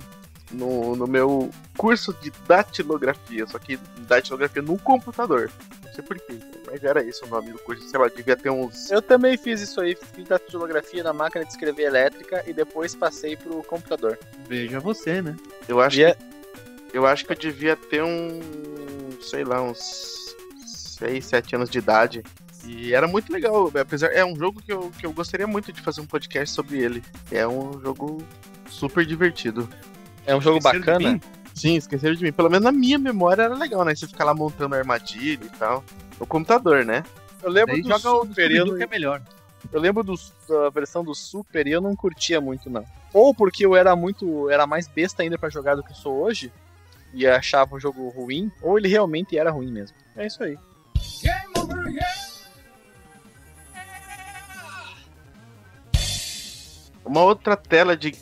no, 0.52 0.96
no 0.96 1.06
meu 1.06 1.50
curso 1.76 2.12
de 2.20 2.32
datilografia, 2.46 3.46
só 3.46 3.58
que 3.58 3.78
datilografia 4.08 4.62
no 4.62 4.78
computador. 4.78 5.50
Não 5.96 6.04
sei 6.04 6.04
porquê, 6.04 6.38
mas 6.66 6.82
era 6.82 7.04
isso 7.04 7.24
o 7.24 7.28
nome 7.28 7.52
do 7.52 7.58
curso. 7.60 7.88
Sei 7.88 7.98
lá, 8.00 8.08
devia 8.08 8.36
ter 8.36 8.50
uns. 8.50 8.90
Eu 8.90 9.00
também 9.00 9.36
fiz 9.36 9.60
isso 9.60 9.80
aí, 9.80 9.96
fiz 10.14 10.26
datilografia 10.26 11.04
na 11.04 11.12
máquina 11.12 11.44
de 11.44 11.52
escrever 11.52 11.84
elétrica 11.84 12.42
e 12.48 12.52
depois 12.52 12.94
passei 12.96 13.36
pro 13.36 13.62
computador. 13.62 14.18
Veja 14.48 14.80
você, 14.80 15.22
né? 15.22 15.36
Eu 15.68 15.80
acho, 15.80 15.98
E 15.98 16.02
é- 16.04 16.14
que, 16.14 16.98
eu 16.98 17.06
acho 17.06 17.24
que 17.24 17.32
eu 17.32 17.36
devia 17.36 17.76
ter 17.76 18.02
um. 18.02 18.40
sei 19.22 19.44
lá, 19.44 19.62
uns 19.62 20.34
6, 20.66 21.24
7 21.26 21.54
anos 21.54 21.70
de 21.70 21.78
idade. 21.78 22.24
E 22.66 22.92
era 22.94 23.06
muito 23.06 23.32
legal, 23.32 23.70
apesar. 23.78 24.08
É 24.08 24.24
um 24.24 24.34
jogo 24.34 24.60
que 24.60 24.72
eu, 24.72 24.90
que 24.98 25.06
eu 25.06 25.12
gostaria 25.12 25.46
muito 25.46 25.72
de 25.72 25.80
fazer 25.80 26.00
um 26.00 26.06
podcast 26.06 26.52
sobre 26.54 26.80
ele. 26.82 27.02
É 27.30 27.46
um 27.46 27.80
jogo 27.80 28.20
super 28.68 29.04
divertido. 29.06 29.68
É 30.26 30.34
um 30.34 30.40
jogo 30.40 30.58
bacana. 30.60 31.20
Sim, 31.54 31.76
esqueceram 31.76 32.14
de 32.14 32.22
mim. 32.24 32.32
Pelo 32.32 32.50
menos 32.50 32.64
na 32.64 32.72
minha 32.72 32.98
memória 32.98 33.42
era 33.44 33.54
legal, 33.54 33.84
né? 33.84 33.94
Você 33.94 34.06
ficar 34.08 34.24
lá 34.24 34.34
montando 34.34 34.74
armadilha 34.74 35.44
e 35.44 35.50
tal. 35.50 35.84
No 36.18 36.26
computador, 36.26 36.84
né? 36.84 37.04
Eu 37.42 37.50
lembro 37.50 37.72
Daí 37.74 37.82
do 37.82 37.88
joga 37.88 38.10
o 38.12 38.26
Super, 38.26 38.50
eu, 38.50 38.76
que 38.76 38.82
é 38.82 38.86
melhor. 38.86 39.22
eu 39.72 39.80
lembro 39.80 40.02
do- 40.02 40.14
da 40.48 40.70
versão 40.70 41.04
do 41.04 41.14
Super 41.14 41.66
e 41.66 41.70
eu 41.72 41.80
não 41.80 41.94
curtia 41.94 42.40
muito, 42.40 42.68
não. 42.68 42.84
Ou 43.12 43.32
porque 43.34 43.64
eu 43.64 43.76
era 43.76 43.94
muito. 43.94 44.50
era 44.50 44.66
mais 44.66 44.88
besta 44.88 45.22
ainda 45.22 45.38
pra 45.38 45.48
jogar 45.48 45.76
do 45.76 45.82
que 45.82 45.92
eu 45.92 45.96
sou 45.96 46.22
hoje. 46.22 46.52
E 47.12 47.24
achava 47.28 47.76
o 47.76 47.80
jogo 47.80 48.08
ruim, 48.08 48.50
ou 48.60 48.76
ele 48.76 48.88
realmente 48.88 49.38
era 49.38 49.48
ruim 49.52 49.70
mesmo. 49.70 49.96
É 50.16 50.26
isso 50.26 50.42
aí. 50.42 50.58
Uma 57.04 57.22
outra 57.22 57.56
tela 57.56 57.96
de 57.96 58.14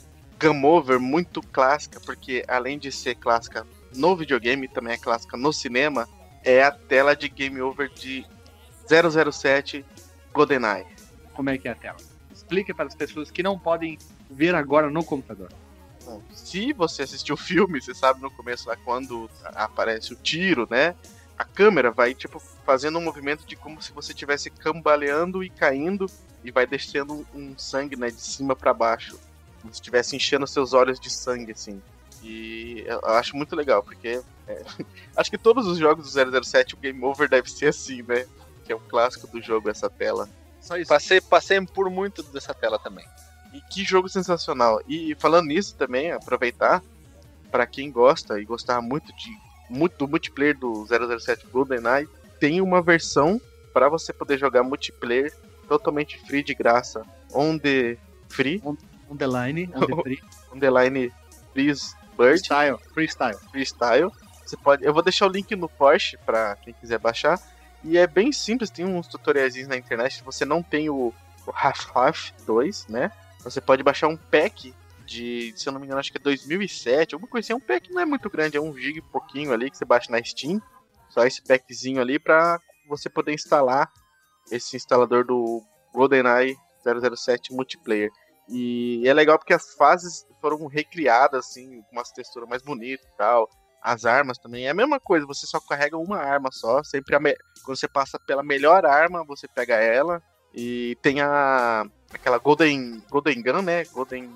Game 0.43 0.67
Over 0.67 0.99
muito 0.99 1.41
clássica, 1.41 2.01
porque 2.01 2.45
além 2.49 2.77
de 2.77 2.91
ser 2.91 3.15
clássica 3.15 3.65
no 3.95 4.17
videogame, 4.17 4.67
também 4.67 4.95
é 4.95 4.99
clássica 4.99 5.37
no 5.37 5.53
cinema, 5.53 6.09
é 6.43 6.65
a 6.65 6.73
tela 6.73 7.15
de 7.15 7.29
Game 7.29 7.63
Over 7.63 7.89
de 7.89 8.27
007 8.89 9.87
GoldenEye. 10.33 10.85
Como 11.33 11.49
é 11.49 11.57
que 11.57 11.69
é 11.69 11.71
a 11.71 11.77
tela? 11.77 11.99
Explique 12.35 12.75
para 12.75 12.87
as 12.87 12.95
pessoas 12.95 13.31
que 13.31 13.41
não 13.41 13.57
podem 13.57 13.97
ver 14.29 14.53
agora 14.57 14.91
no 14.91 15.05
computador. 15.05 15.53
Bom, 16.05 16.21
se 16.33 16.73
você 16.73 17.03
assistiu 17.03 17.37
o 17.37 17.39
filme, 17.39 17.81
você 17.81 17.95
sabe 17.95 18.21
no 18.21 18.31
começo 18.31 18.69
lá 18.69 18.75
quando 18.75 19.31
aparece 19.45 20.13
o 20.13 20.17
tiro, 20.17 20.67
né? 20.69 20.97
A 21.39 21.45
câmera 21.45 21.93
vai 21.93 22.15
tipo 22.15 22.41
fazendo 22.67 22.99
um 22.99 23.03
movimento 23.03 23.47
de 23.47 23.55
como 23.55 23.81
se 23.81 23.93
você 23.93 24.11
estivesse 24.11 24.51
cambaleando 24.51 25.45
e 25.45 25.49
caindo 25.49 26.07
e 26.43 26.51
vai 26.51 26.67
descendo 26.67 27.25
um 27.33 27.57
sangue, 27.57 27.95
né, 27.95 28.09
de 28.09 28.21
cima 28.21 28.57
para 28.57 28.75
baixo, 28.75 29.17
estivesse 29.71 30.17
enchendo 30.17 30.47
seus 30.47 30.73
olhos 30.73 30.99
de 30.99 31.11
sangue 31.11 31.53
assim. 31.53 31.81
E 32.23 32.85
eu 32.87 33.01
acho 33.05 33.37
muito 33.37 33.57
legal, 33.57 33.83
porque 33.83 34.21
é, 34.47 34.63
acho 35.17 35.31
que 35.31 35.39
todos 35.39 35.67
os 35.67 35.79
jogos 35.79 36.13
do 36.13 36.45
007 36.45 36.75
o 36.75 36.79
game 36.79 37.03
over 37.05 37.29
deve 37.29 37.51
ser 37.51 37.69
assim, 37.69 38.03
né? 38.03 38.27
Que 38.65 38.73
é 38.73 38.77
um 38.77 38.81
clássico 38.89 39.27
do 39.27 39.41
jogo 39.41 39.69
essa 39.69 39.91
tela. 39.91 40.29
Só 40.61 40.77
isso. 40.77 40.89
Passei, 40.89 41.21
passei 41.21 41.61
por 41.67 41.91
muito 41.91 42.23
dessa 42.23 42.55
tela 42.55 42.79
também. 42.79 43.05
E 43.53 43.61
que 43.61 43.85
jogo 43.85 44.09
sensacional. 44.09 44.81
E 44.89 45.15
falando 45.17 45.47
nisso 45.47 45.75
também, 45.75 46.13
aproveitar, 46.13 46.83
para 47.51 47.67
quem 47.67 47.91
gosta 47.91 48.41
e 48.41 48.45
gostava 48.45 48.81
muito 48.81 49.15
de 49.15 49.31
muito 49.69 49.97
do 49.97 50.09
multiplayer 50.09 50.57
do 50.59 50.87
007 50.87 51.47
GoldenEye, 51.47 52.07
tem 52.39 52.61
uma 52.61 52.83
versão 52.83 53.41
para 53.73 53.89
você 53.89 54.13
poder 54.13 54.39
jogar 54.39 54.63
multiplayer 54.63 55.35
totalmente 55.67 56.19
free 56.27 56.43
de 56.43 56.55
graça, 56.55 57.07
on 57.33 57.57
the 57.57 57.97
free, 58.29 58.61
On 58.65 58.77
the 59.17 59.27
line, 59.27 59.71
on 59.75 59.81
the 59.81 60.03
free. 60.03 60.21
on 60.53 60.59
the 60.59 60.71
line 60.71 61.13
freeze 61.53 61.95
bird, 62.17 62.41
Freestyle. 62.41 62.79
Freestyle. 62.95 63.39
freestyle, 63.51 64.13
Você 64.45 64.57
pode, 64.57 64.85
eu 64.85 64.93
vou 64.93 65.03
deixar 65.03 65.27
o 65.27 65.31
link 65.31 65.55
no 65.57 65.69
Porsche 65.69 66.17
para 66.19 66.57
quem 66.57 66.75
quiser 66.75 66.99
baixar. 66.99 67.41
E 67.85 67.99
é 67.99 68.07
bem 68.07 68.31
simples, 68.33 68.71
tem 68.71 68.85
uns 68.85 69.09
tutoriais 69.09 69.67
na 69.67 69.77
internet. 69.77 70.17
Se 70.17 70.23
você 70.23 70.45
não 70.45 70.63
tem 70.63 70.89
o, 70.89 71.13
o 71.47 71.51
Half-Life 71.53 72.33
2, 72.47 72.89
né? 72.89 73.11
Você 73.41 73.61
pode 73.61 73.83
baixar 73.83 74.09
um 74.09 74.17
pack 74.17 74.73
de, 75.05 75.53
se 75.57 75.69
eu 75.69 75.73
não 75.73 75.81
me 75.81 75.87
engano, 75.87 75.99
acho 75.99 76.13
que 76.13 76.19
é 76.19 76.21
2007, 76.21 77.15
alguma 77.15 77.31
coisa 77.31 77.47
assim. 77.47 77.53
É 77.53 77.57
um 77.57 77.61
pack 77.61 77.91
não 77.93 78.03
é 78.03 78.05
muito 78.05 78.31
grande, 78.31 78.57
é 78.57 78.61
um 78.61 78.77
gig 78.77 78.99
e 78.99 79.03
pouquinho 79.03 79.53
ali 79.53 79.71
que 79.71 79.77
você 79.77 79.85
baixa 79.85 80.11
na 80.11 80.23
Steam. 80.23 80.63
Só 81.11 81.25
esse 81.27 81.43
packzinho 81.43 82.01
ali 82.01 82.19
pra 82.19 82.59
você 82.89 83.11
poder 83.11 83.35
instalar 83.35 83.91
esse 84.51 84.77
instalador 84.77 85.25
do 85.25 85.63
GoldenEye 85.93 86.57
007 86.85 87.53
multiplayer. 87.53 88.11
E 88.49 89.03
é 89.07 89.15
legal 89.15 89.39
porque 89.39 89.55
as 89.55 89.75
fases 89.75 90.27
foram 90.41 90.67
recriadas, 90.67 91.47
assim, 91.47 91.83
com 91.83 91.97
umas 91.97 92.11
texturas 92.11 92.49
mais 92.49 92.63
bonitas 92.63 93.07
e 93.07 93.17
tal. 93.17 93.49
As 93.83 94.05
armas 94.05 94.39
também 94.39 94.67
é 94.67 94.71
a 94.71 94.75
mesma 94.75 95.01
coisa, 95.01 95.27
você 95.27 95.47
só 95.47 95.59
carrega 95.61 95.97
uma 95.97 96.19
arma 96.19 96.51
só. 96.53 96.83
Sempre 96.83 97.19
me... 97.19 97.37
quando 97.65 97.79
você 97.79 97.89
passa 97.89 98.19
pela 98.19 98.43
melhor 98.43 98.87
arma, 98.87 99.25
você 99.25 99.49
pega 99.49 99.75
ela. 99.77 100.23
E 100.55 100.97
tem 101.03 101.21
a. 101.21 101.85
aquela 102.13 102.39
Golden. 102.39 103.03
Golden 103.11 103.43
Gun, 103.43 103.63
né? 103.63 103.85
Golden. 103.87 104.31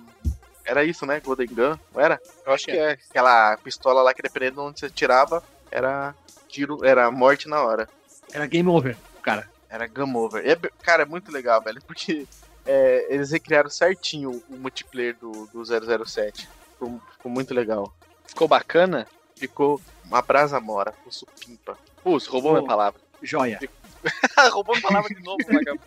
Era 0.64 0.82
isso, 0.82 1.06
né? 1.06 1.20
Golden 1.20 1.46
Gun, 1.46 1.78
não 1.94 2.00
era? 2.00 2.20
Eu 2.44 2.52
acho 2.52 2.64
que 2.64 2.72
é. 2.72 2.92
Aquela 2.92 3.56
pistola 3.58 4.02
lá 4.02 4.14
que 4.14 4.22
dependendo 4.22 4.56
de 4.56 4.60
onde 4.68 4.80
você 4.80 4.90
tirava, 4.90 5.42
era 5.70 6.14
tiro, 6.48 6.84
era 6.84 7.10
morte 7.10 7.48
na 7.48 7.62
hora. 7.62 7.88
Era 8.32 8.46
game 8.46 8.68
over, 8.68 8.96
cara. 9.22 9.48
Era 9.68 9.86
game 9.86 10.16
over. 10.16 10.44
É, 10.44 10.56
cara, 10.82 11.02
é 11.02 11.06
muito 11.06 11.30
legal, 11.30 11.62
velho, 11.62 11.80
porque 11.86 12.26
é, 12.66 13.06
eles 13.08 13.30
recriaram 13.30 13.70
certinho 13.70 14.42
o 14.48 14.56
multiplayer 14.56 15.16
do, 15.20 15.46
do 15.52 15.64
007. 15.64 16.48
Ficou, 16.72 17.00
ficou 17.12 17.32
muito 17.32 17.54
legal. 17.54 17.94
Ficou 18.26 18.48
bacana? 18.48 19.06
Ficou 19.34 19.80
uma 20.04 20.22
brasa 20.22 20.60
mora, 20.60 20.92
ficou 20.92 21.12
supimpa. 21.12 21.78
Putz, 22.02 22.26
roubou 22.26 22.52
minha 22.52 22.66
palavra. 22.66 23.00
Joia. 23.22 23.58
roubou 24.52 24.74
minha 24.74 24.86
palavra 24.86 25.14
de 25.14 25.22
novo, 25.22 25.38
vagabundo. 25.46 25.80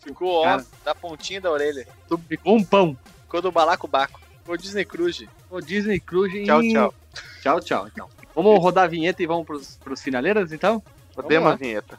Ficou, 0.00 0.40
ó, 0.40 0.44
Cara. 0.44 0.66
da 0.84 0.94
pontinha 0.94 1.40
da 1.40 1.50
orelha. 1.50 1.86
Ficou 2.28 2.56
um 2.56 2.64
pão. 2.64 2.96
Ficou 3.22 3.40
do 3.40 3.52
balacobaco. 3.52 4.20
O 4.46 4.56
Disney 4.56 4.84
Cruise. 4.84 5.28
O 5.48 5.60
Disney 5.60 6.00
Cruise. 6.00 6.44
Tchau, 6.44 6.60
tchau. 6.62 6.94
Tchau, 7.40 7.60
tchau, 7.60 7.86
então. 7.86 8.08
Vamos 8.34 8.60
rodar 8.60 8.84
a 8.84 8.88
vinheta 8.88 9.22
e 9.22 9.26
vamos 9.26 9.46
pros, 9.46 9.76
pros 9.76 10.02
finaleiras, 10.02 10.52
então? 10.52 10.82
Rodemos 11.16 11.52
a 11.52 11.56
vinheta. 11.56 11.98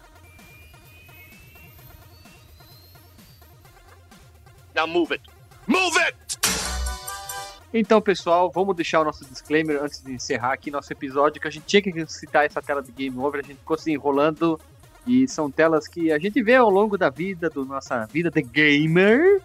Now 4.75 4.87
move 4.87 5.13
it. 5.13 5.23
Move 5.67 5.97
it! 5.99 6.17
Então, 7.73 8.01
pessoal, 8.01 8.51
vamos 8.51 8.75
deixar 8.75 9.01
o 9.01 9.03
nosso 9.03 9.25
disclaimer 9.25 9.81
antes 9.81 10.01
de 10.01 10.13
encerrar 10.13 10.53
aqui 10.53 10.69
nosso 10.69 10.91
episódio, 10.91 11.41
que 11.41 11.47
a 11.47 11.51
gente 11.51 11.65
tinha 11.65 11.81
que 11.81 12.05
citar 12.07 12.45
essa 12.45 12.61
tela 12.61 12.83
de 12.83 12.91
Game 12.91 13.17
Over, 13.17 13.41
a 13.43 13.47
gente 13.47 13.57
ficou 13.57 13.77
se 13.77 13.91
enrolando, 13.91 14.59
e 15.07 15.27
são 15.27 15.49
telas 15.49 15.87
que 15.87 16.11
a 16.11 16.19
gente 16.19 16.41
vê 16.43 16.55
ao 16.55 16.69
longo 16.69 16.97
da 16.97 17.09
vida, 17.09 17.49
da 17.49 17.61
nossa 17.63 18.05
vida 18.05 18.29
de 18.29 18.41
gamer. 18.43 19.41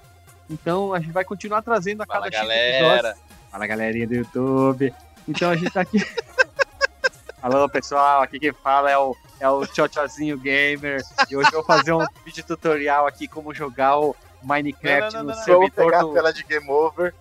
Então, 0.50 0.92
a 0.92 1.00
gente 1.00 1.12
vai 1.12 1.24
continuar 1.24 1.62
trazendo 1.62 2.02
a 2.02 2.06
cada 2.06 2.30
Fala, 2.30 2.30
galera. 2.30 3.16
Fala, 3.50 3.66
galerinha 3.66 4.06
do 4.06 4.14
YouTube. 4.14 4.92
Então, 5.26 5.50
a 5.50 5.56
gente 5.56 5.70
tá 5.70 5.80
aqui... 5.80 5.98
Alô, 7.40 7.68
pessoal, 7.68 8.22
aqui 8.22 8.38
quem 8.38 8.52
fala 8.52 8.90
é 8.90 8.98
o, 8.98 9.16
é 9.40 9.48
o 9.48 9.64
Tchotchozinho 9.66 10.36
Gamer, 10.36 11.00
e 11.30 11.36
hoje 11.36 11.48
eu 11.48 11.62
vou 11.62 11.64
fazer 11.64 11.92
um 11.92 12.04
vídeo 12.24 12.44
tutorial 12.44 13.06
aqui 13.06 13.28
como 13.28 13.54
jogar 13.54 13.98
o 13.98 14.14
Minecraft 14.42 15.14
não, 15.14 15.24
não, 15.24 15.30
não, 15.30 15.36
no 15.36 15.44
servidor 15.44 15.70
pegar 15.70 16.02
do... 16.02 16.10
a 16.10 16.14
tela 16.14 16.32
de 16.32 16.44
Game 16.44 16.70
Over 16.70 17.14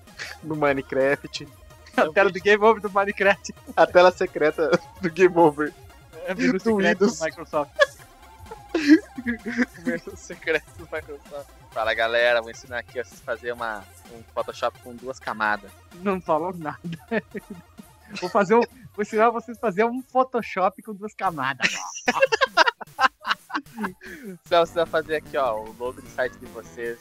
no 0.44 0.56
Minecraft. 0.56 1.48
A 1.96 2.10
tela 2.10 2.30
do 2.30 2.40
Game 2.40 2.64
Over 2.64 2.82
do 2.82 2.90
Minecraft. 2.90 3.54
A 3.76 3.88
tela 3.88 4.12
secreta 4.12 4.70
do 5.02 5.10
Game 5.10 5.36
Over. 5.36 5.74
É 6.26 6.34
vírus 6.34 6.62
secreto 6.62 7.08
do 7.08 7.24
Microsoft. 7.24 7.72
vírus 9.84 10.20
secreto 10.20 10.70
do 10.78 10.88
Microsoft. 10.92 11.50
Fala 11.72 11.94
galera, 11.94 12.42
vou 12.42 12.52
ensinar 12.52 12.80
aqui 12.80 13.00
a 13.00 13.04
vocês 13.04 13.22
fazer 13.22 13.52
uma, 13.52 13.84
um 14.12 14.24
Photoshop 14.34 14.80
com 14.80 14.96
duas 14.96 15.20
camadas. 15.20 15.72
Não 15.96 16.20
falou 16.22 16.54
nada. 16.56 16.80
Vou 18.22 18.30
fazer 18.30 18.56
um, 18.56 18.62
vou 18.96 19.02
ensinar 19.02 19.30
vocês 19.32 19.58
a 19.58 19.60
fazer 19.60 19.84
um 19.84 20.02
Photoshop 20.02 20.82
com 20.82 20.94
duas 20.94 21.14
camadas. 21.14 21.68
Você 24.44 24.74
vai 24.74 24.86
fazer 24.86 25.16
aqui, 25.18 25.38
ó, 25.38 25.60
o 25.60 25.76
logo 25.78 26.02
do 26.02 26.10
site 26.10 26.38
de 26.38 26.46
vocês, 26.48 27.00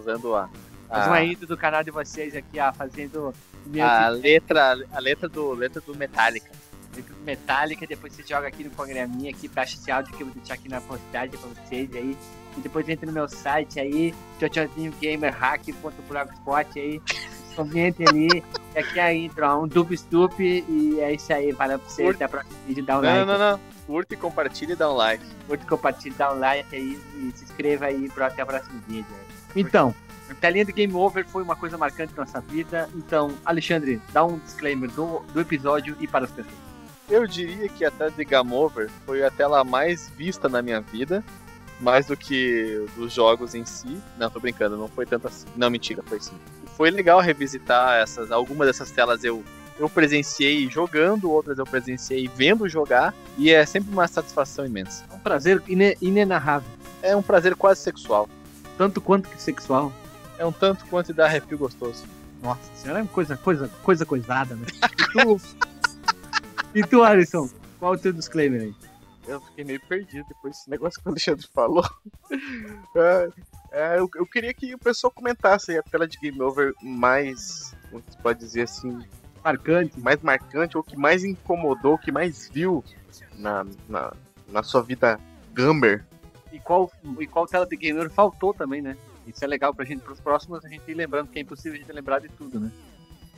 usando 0.00 0.34
a. 0.34 0.48
Faz 0.88 1.06
uma 1.08 1.22
intro 1.22 1.46
do 1.46 1.56
canal 1.56 1.82
de 1.82 1.90
vocês 1.90 2.36
aqui, 2.36 2.60
ó, 2.60 2.70
fazendo. 2.72 3.32
A 3.80 4.08
letra, 4.08 4.76
a 4.92 5.00
letra 5.00 5.28
do, 5.28 5.52
letra 5.52 5.80
do 5.80 5.96
Metallica. 5.96 6.50
Letra 6.94 7.14
do 7.14 7.24
Metallica, 7.24 7.84
depois 7.86 8.12
você 8.12 8.22
joga 8.22 8.46
aqui 8.48 8.62
no 8.62 8.70
programinha 8.70 9.30
aqui, 9.30 9.48
baixa 9.48 9.76
esse 9.76 9.90
áudio 9.90 10.14
que 10.16 10.22
eu 10.22 10.28
vou 10.28 10.36
deixar 10.36 10.54
aqui 10.54 10.68
na 10.68 10.80
postagem 10.80 11.30
pra 11.30 11.40
vocês 11.40 11.92
aí. 11.94 12.16
E 12.56 12.60
depois 12.60 12.88
entra 12.88 13.04
no 13.04 13.12
meu 13.12 13.28
site 13.28 13.80
aí, 13.80 14.14
tchotchozinhogamerhack.blogspot 14.38 16.78
aí. 16.78 17.02
Comente 17.56 18.08
ali. 18.08 18.44
E 18.74 18.78
aqui 18.78 19.00
é 19.00 19.02
a 19.02 19.14
intro, 19.14 19.46
ó, 19.46 19.62
um 19.62 19.66
dub 19.66 19.96
stup 19.96 20.40
e 20.40 21.00
é 21.00 21.14
isso 21.14 21.32
aí. 21.32 21.50
Valeu 21.52 21.78
pra 21.78 21.88
vocês. 21.88 22.14
Até 22.14 22.24
a 22.24 22.28
próxima 22.28 22.54
vídeo. 22.66 22.84
Dá 22.84 22.98
um 22.98 23.02
não, 23.02 23.08
like. 23.08 23.26
Não, 23.26 23.38
não, 23.38 23.52
não. 23.52 23.75
Curta 23.86 24.14
e 24.14 24.16
compartilha 24.16 24.72
e 24.72 24.76
dá 24.76 24.90
um 24.90 24.96
like. 24.96 25.24
Curta 25.46 25.64
e 25.64 25.68
compartilha 25.68 26.12
e 26.12 26.16
dá 26.16 26.32
um 26.32 26.38
like 26.38 26.74
aí. 26.74 27.00
E 27.16 27.32
se 27.34 27.44
inscreva 27.44 27.86
aí 27.86 28.08
para 28.08 28.26
até 28.26 28.42
o 28.42 28.46
próximo 28.46 28.80
vídeo. 28.86 29.06
Então, 29.54 29.94
a 30.28 30.34
telinha 30.34 30.64
do 30.64 30.72
Game 30.72 30.92
Over 30.92 31.26
foi 31.26 31.42
uma 31.42 31.54
coisa 31.54 31.78
marcante 31.78 32.12
na 32.16 32.24
nossa 32.24 32.40
vida. 32.40 32.88
Então, 32.94 33.32
Alexandre, 33.44 34.00
dá 34.12 34.24
um 34.24 34.38
disclaimer 34.38 34.90
do, 34.90 35.20
do 35.32 35.40
episódio 35.40 35.96
e 36.00 36.06
para 36.06 36.24
as 36.24 36.30
pessoas. 36.30 36.56
Eu 37.08 37.26
diria 37.26 37.68
que 37.68 37.84
a 37.84 37.90
tela 37.90 38.10
de 38.10 38.24
Game 38.24 38.52
Over 38.52 38.90
foi 39.04 39.22
a 39.24 39.30
tela 39.30 39.62
mais 39.62 40.08
vista 40.10 40.48
na 40.48 40.60
minha 40.60 40.80
vida. 40.80 41.24
Mais 41.80 42.06
do 42.06 42.16
que 42.16 42.84
dos 42.96 43.12
jogos 43.12 43.54
em 43.54 43.64
si. 43.64 44.00
Não, 44.18 44.30
tô 44.30 44.40
brincando, 44.40 44.76
não 44.76 44.88
foi 44.88 45.06
tanto 45.06 45.28
assim. 45.28 45.46
Não, 45.54 45.70
mentira, 45.70 46.02
foi 46.04 46.18
sim. 46.20 46.34
Foi 46.76 46.90
legal 46.90 47.20
revisitar 47.20 48.00
essas. 48.00 48.32
Algumas 48.32 48.66
dessas 48.66 48.90
telas 48.90 49.22
eu 49.22 49.44
eu 49.78 49.88
presenciei 49.88 50.68
jogando, 50.70 51.30
outras 51.30 51.58
eu 51.58 51.66
presenciei 51.66 52.28
vendo 52.34 52.68
jogar, 52.68 53.14
e 53.36 53.50
é 53.50 53.64
sempre 53.66 53.92
uma 53.92 54.08
satisfação 54.08 54.64
imensa. 54.64 55.04
É 55.10 55.14
um 55.14 55.18
prazer 55.18 55.62
inenarrável. 56.00 56.70
É 57.02 57.14
um 57.14 57.22
prazer 57.22 57.54
quase 57.54 57.80
sexual. 57.80 58.28
Tanto 58.78 59.00
quanto 59.00 59.28
que 59.28 59.40
sexual. 59.40 59.92
É 60.38 60.44
um 60.44 60.52
tanto 60.52 60.86
quanto 60.86 61.12
dá 61.12 61.26
arrepio 61.26 61.58
gostoso. 61.58 62.04
Nossa 62.42 62.60
senhora, 62.74 63.00
é 63.00 63.04
coisa, 63.06 63.36
coisa, 63.36 63.68
coisa 63.82 64.04
coisada, 64.04 64.54
né? 64.54 64.66
E 64.72 65.12
tu, 65.12 65.40
e 66.74 66.82
tu 66.82 67.02
Alisson, 67.02 67.48
qual 67.78 67.94
é 67.94 67.96
o 67.96 68.00
teu 68.00 68.12
disclaimer 68.12 68.62
aí? 68.62 68.74
Eu 69.26 69.40
fiquei 69.40 69.64
meio 69.64 69.80
perdido 69.80 70.24
depois 70.28 70.54
desse 70.54 70.70
negócio 70.70 71.00
que 71.00 71.08
o 71.08 71.10
Alexandre 71.10 71.46
falou. 71.52 71.84
é, 72.94 73.28
é, 73.72 73.98
eu, 73.98 74.08
eu, 74.14 74.26
queria 74.26 74.54
que 74.54 74.74
o 74.74 74.78
pessoal 74.78 75.10
comentasse 75.10 75.76
a 75.76 75.82
tela 75.82 76.06
de 76.06 76.16
Game 76.18 76.40
Over 76.40 76.72
mais, 76.80 77.74
como 77.90 78.02
se 78.08 78.16
pode 78.18 78.38
dizer 78.38 78.62
assim, 78.62 79.00
marcante. 79.46 80.00
Mais 80.00 80.20
marcante, 80.22 80.76
ou 80.76 80.82
que 80.82 80.96
mais 80.96 81.24
incomodou, 81.24 81.96
que 81.96 82.10
mais 82.10 82.48
viu 82.48 82.84
na, 83.38 83.64
na, 83.88 84.12
na 84.48 84.62
sua 84.62 84.82
vida 84.82 85.20
gamer. 85.54 86.04
E 86.52 86.58
qual, 86.58 86.90
e 87.20 87.26
qual 87.26 87.46
tela 87.46 87.66
de 87.66 87.76
gamer 87.76 88.10
faltou 88.10 88.52
também, 88.52 88.82
né? 88.82 88.96
Isso 89.26 89.44
é 89.44 89.46
legal 89.46 89.74
pra 89.74 89.84
gente, 89.84 90.02
pros 90.02 90.20
próximos, 90.20 90.64
a 90.64 90.68
gente 90.68 90.88
ir 90.88 90.94
lembrando, 90.94 91.28
que 91.28 91.38
é 91.38 91.42
impossível 91.42 91.74
a 91.74 91.80
gente 91.80 91.92
lembrar 91.92 92.20
de 92.20 92.28
tudo, 92.28 92.60
né? 92.60 92.70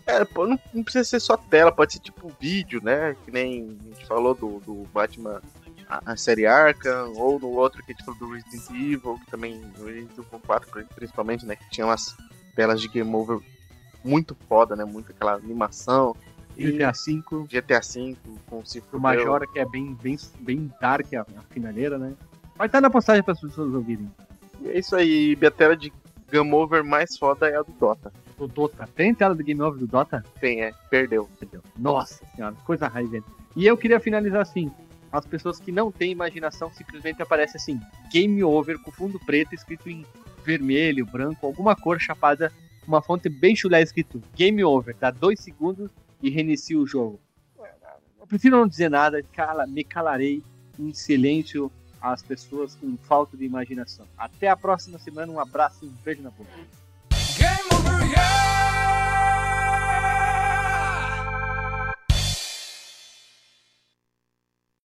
É, 0.07 0.21
não, 0.21 0.59
não 0.73 0.83
precisa 0.83 1.05
ser 1.05 1.21
só 1.21 1.37
tela, 1.37 1.71
pode 1.71 1.93
ser 1.93 1.99
tipo 1.99 2.33
vídeo, 2.41 2.81
né? 2.83 3.15
Que 3.25 3.31
nem 3.31 3.79
a 3.81 3.95
gente 3.95 4.07
falou 4.07 4.35
do, 4.35 4.61
do 4.61 4.89
Batman, 4.93 5.43
a, 5.89 6.13
a, 6.13 6.17
série 6.17 6.47
Arkham, 6.47 7.13
ou 7.17 7.39
no 7.39 7.49
outro 7.49 7.83
que 7.83 7.93
a 7.93 7.95
gente 7.95 8.05
falou 8.05 8.19
do 8.19 8.33
Resident 8.33 8.71
Evil, 8.71 9.19
que 9.19 9.31
também, 9.31 9.59
no 9.59 9.85
Resident 9.85 10.13
Evil 10.13 10.41
4 10.47 10.87
principalmente, 10.95 11.45
né? 11.45 11.57
Que 11.57 11.69
tinha 11.71 11.87
umas 11.87 12.17
telas 12.55 12.81
de 12.81 12.89
game 12.89 13.15
over 13.15 13.41
muito 14.05 14.37
foda, 14.49 14.75
né? 14.77 14.85
Muito 14.85 15.13
aquela 15.13 15.35
animação. 15.35 16.15
GTA 16.57 16.93
V. 16.93 17.47
GTA 17.49 17.81
V 17.81 18.17
com 18.49 18.57
o 18.57 18.63
O 18.93 19.01
Majora, 19.01 19.47
que 19.47 19.61
é 19.61 19.65
bem, 19.65 19.97
bem, 20.03 20.17
bem 20.41 20.73
dark 20.81 21.07
a, 21.15 21.21
a 21.21 21.43
finaleira, 21.51 21.99
né? 21.99 22.15
Vai 22.57 22.67
estar 22.67 22.81
na 22.81 22.91
postagem 22.91 23.23
para 23.23 23.33
as 23.33 23.41
pessoas 23.41 23.73
ouvirem. 23.73 24.11
E 24.61 24.69
é 24.69 24.79
isso 24.79 24.97
aí, 24.97 25.37
minha 25.37 25.51
tela 25.51 25.77
de 25.77 25.93
Game 26.31 26.53
Over 26.53 26.83
mais 26.85 27.17
foda 27.17 27.49
é 27.49 27.57
a 27.57 27.63
do 27.63 27.73
Dota. 27.73 28.13
O 28.37 28.49
Dota. 28.49 28.89
Tem 28.95 29.15
tela 29.15 29.37
de 29.37 29.43
Game 29.45 29.63
Over 29.63 29.79
do 29.79 29.87
Dota? 29.87 30.25
Tem, 30.41 30.63
é. 30.63 30.73
Perdeu. 30.91 31.29
Perdeu. 31.39 31.63
Nossa 31.79 32.25
senhora, 32.35 32.55
coisa 32.65 32.89
raiva. 32.89 33.23
E 33.55 33.67
eu 33.67 33.77
queria 33.77 34.01
finalizar 34.01 34.43
assim. 34.43 34.71
As 35.11 35.25
pessoas 35.25 35.59
que 35.59 35.73
não 35.73 35.91
têm 35.91 36.13
imaginação 36.13 36.71
simplesmente 36.71 37.23
aparece 37.23 37.57
assim, 37.57 37.81
Game 38.13 38.45
Over 38.45 38.79
com 38.79 38.91
fundo 38.91 39.19
preto 39.19 39.55
escrito 39.55 39.89
em 39.89 40.05
vermelho, 40.45 41.07
branco, 41.07 41.47
alguma 41.47 41.75
cor 41.75 41.99
chapada 41.99 42.53
uma 42.89 43.03
fonte 43.03 43.29
bem 43.29 43.55
chulé 43.55 43.83
escrito 43.83 44.23
Game 44.35 44.65
Over, 44.65 44.97
dá 44.99 45.11
dois 45.11 45.39
segundos 45.41 45.91
e 46.23 46.31
reinicia 46.31 46.79
o 46.79 46.87
jogo. 46.87 47.21
Eu 48.19 48.27
prefiro 48.27 48.57
não 48.57 48.67
dizer 48.67 48.89
nada, 48.89 49.23
cala, 49.33 49.67
me 49.67 49.85
calarei 49.85 50.43
em 50.79 50.93
silêncio 50.95 51.71
às 52.01 52.23
pessoas 52.23 52.75
com 52.75 52.97
falta 52.97 53.37
de 53.37 53.45
imaginação. 53.45 54.07
Até 54.17 54.49
a 54.49 54.57
próxima 54.57 54.99
semana, 54.99 55.31
um 55.31 55.39
abraço 55.39 55.85
e 55.85 55.89
um 55.89 55.93
beijo 56.03 56.23
na 56.23 56.31
boca. 56.31 56.51
Game 57.37 57.69
over, 57.73 58.11
yeah! 58.11 58.48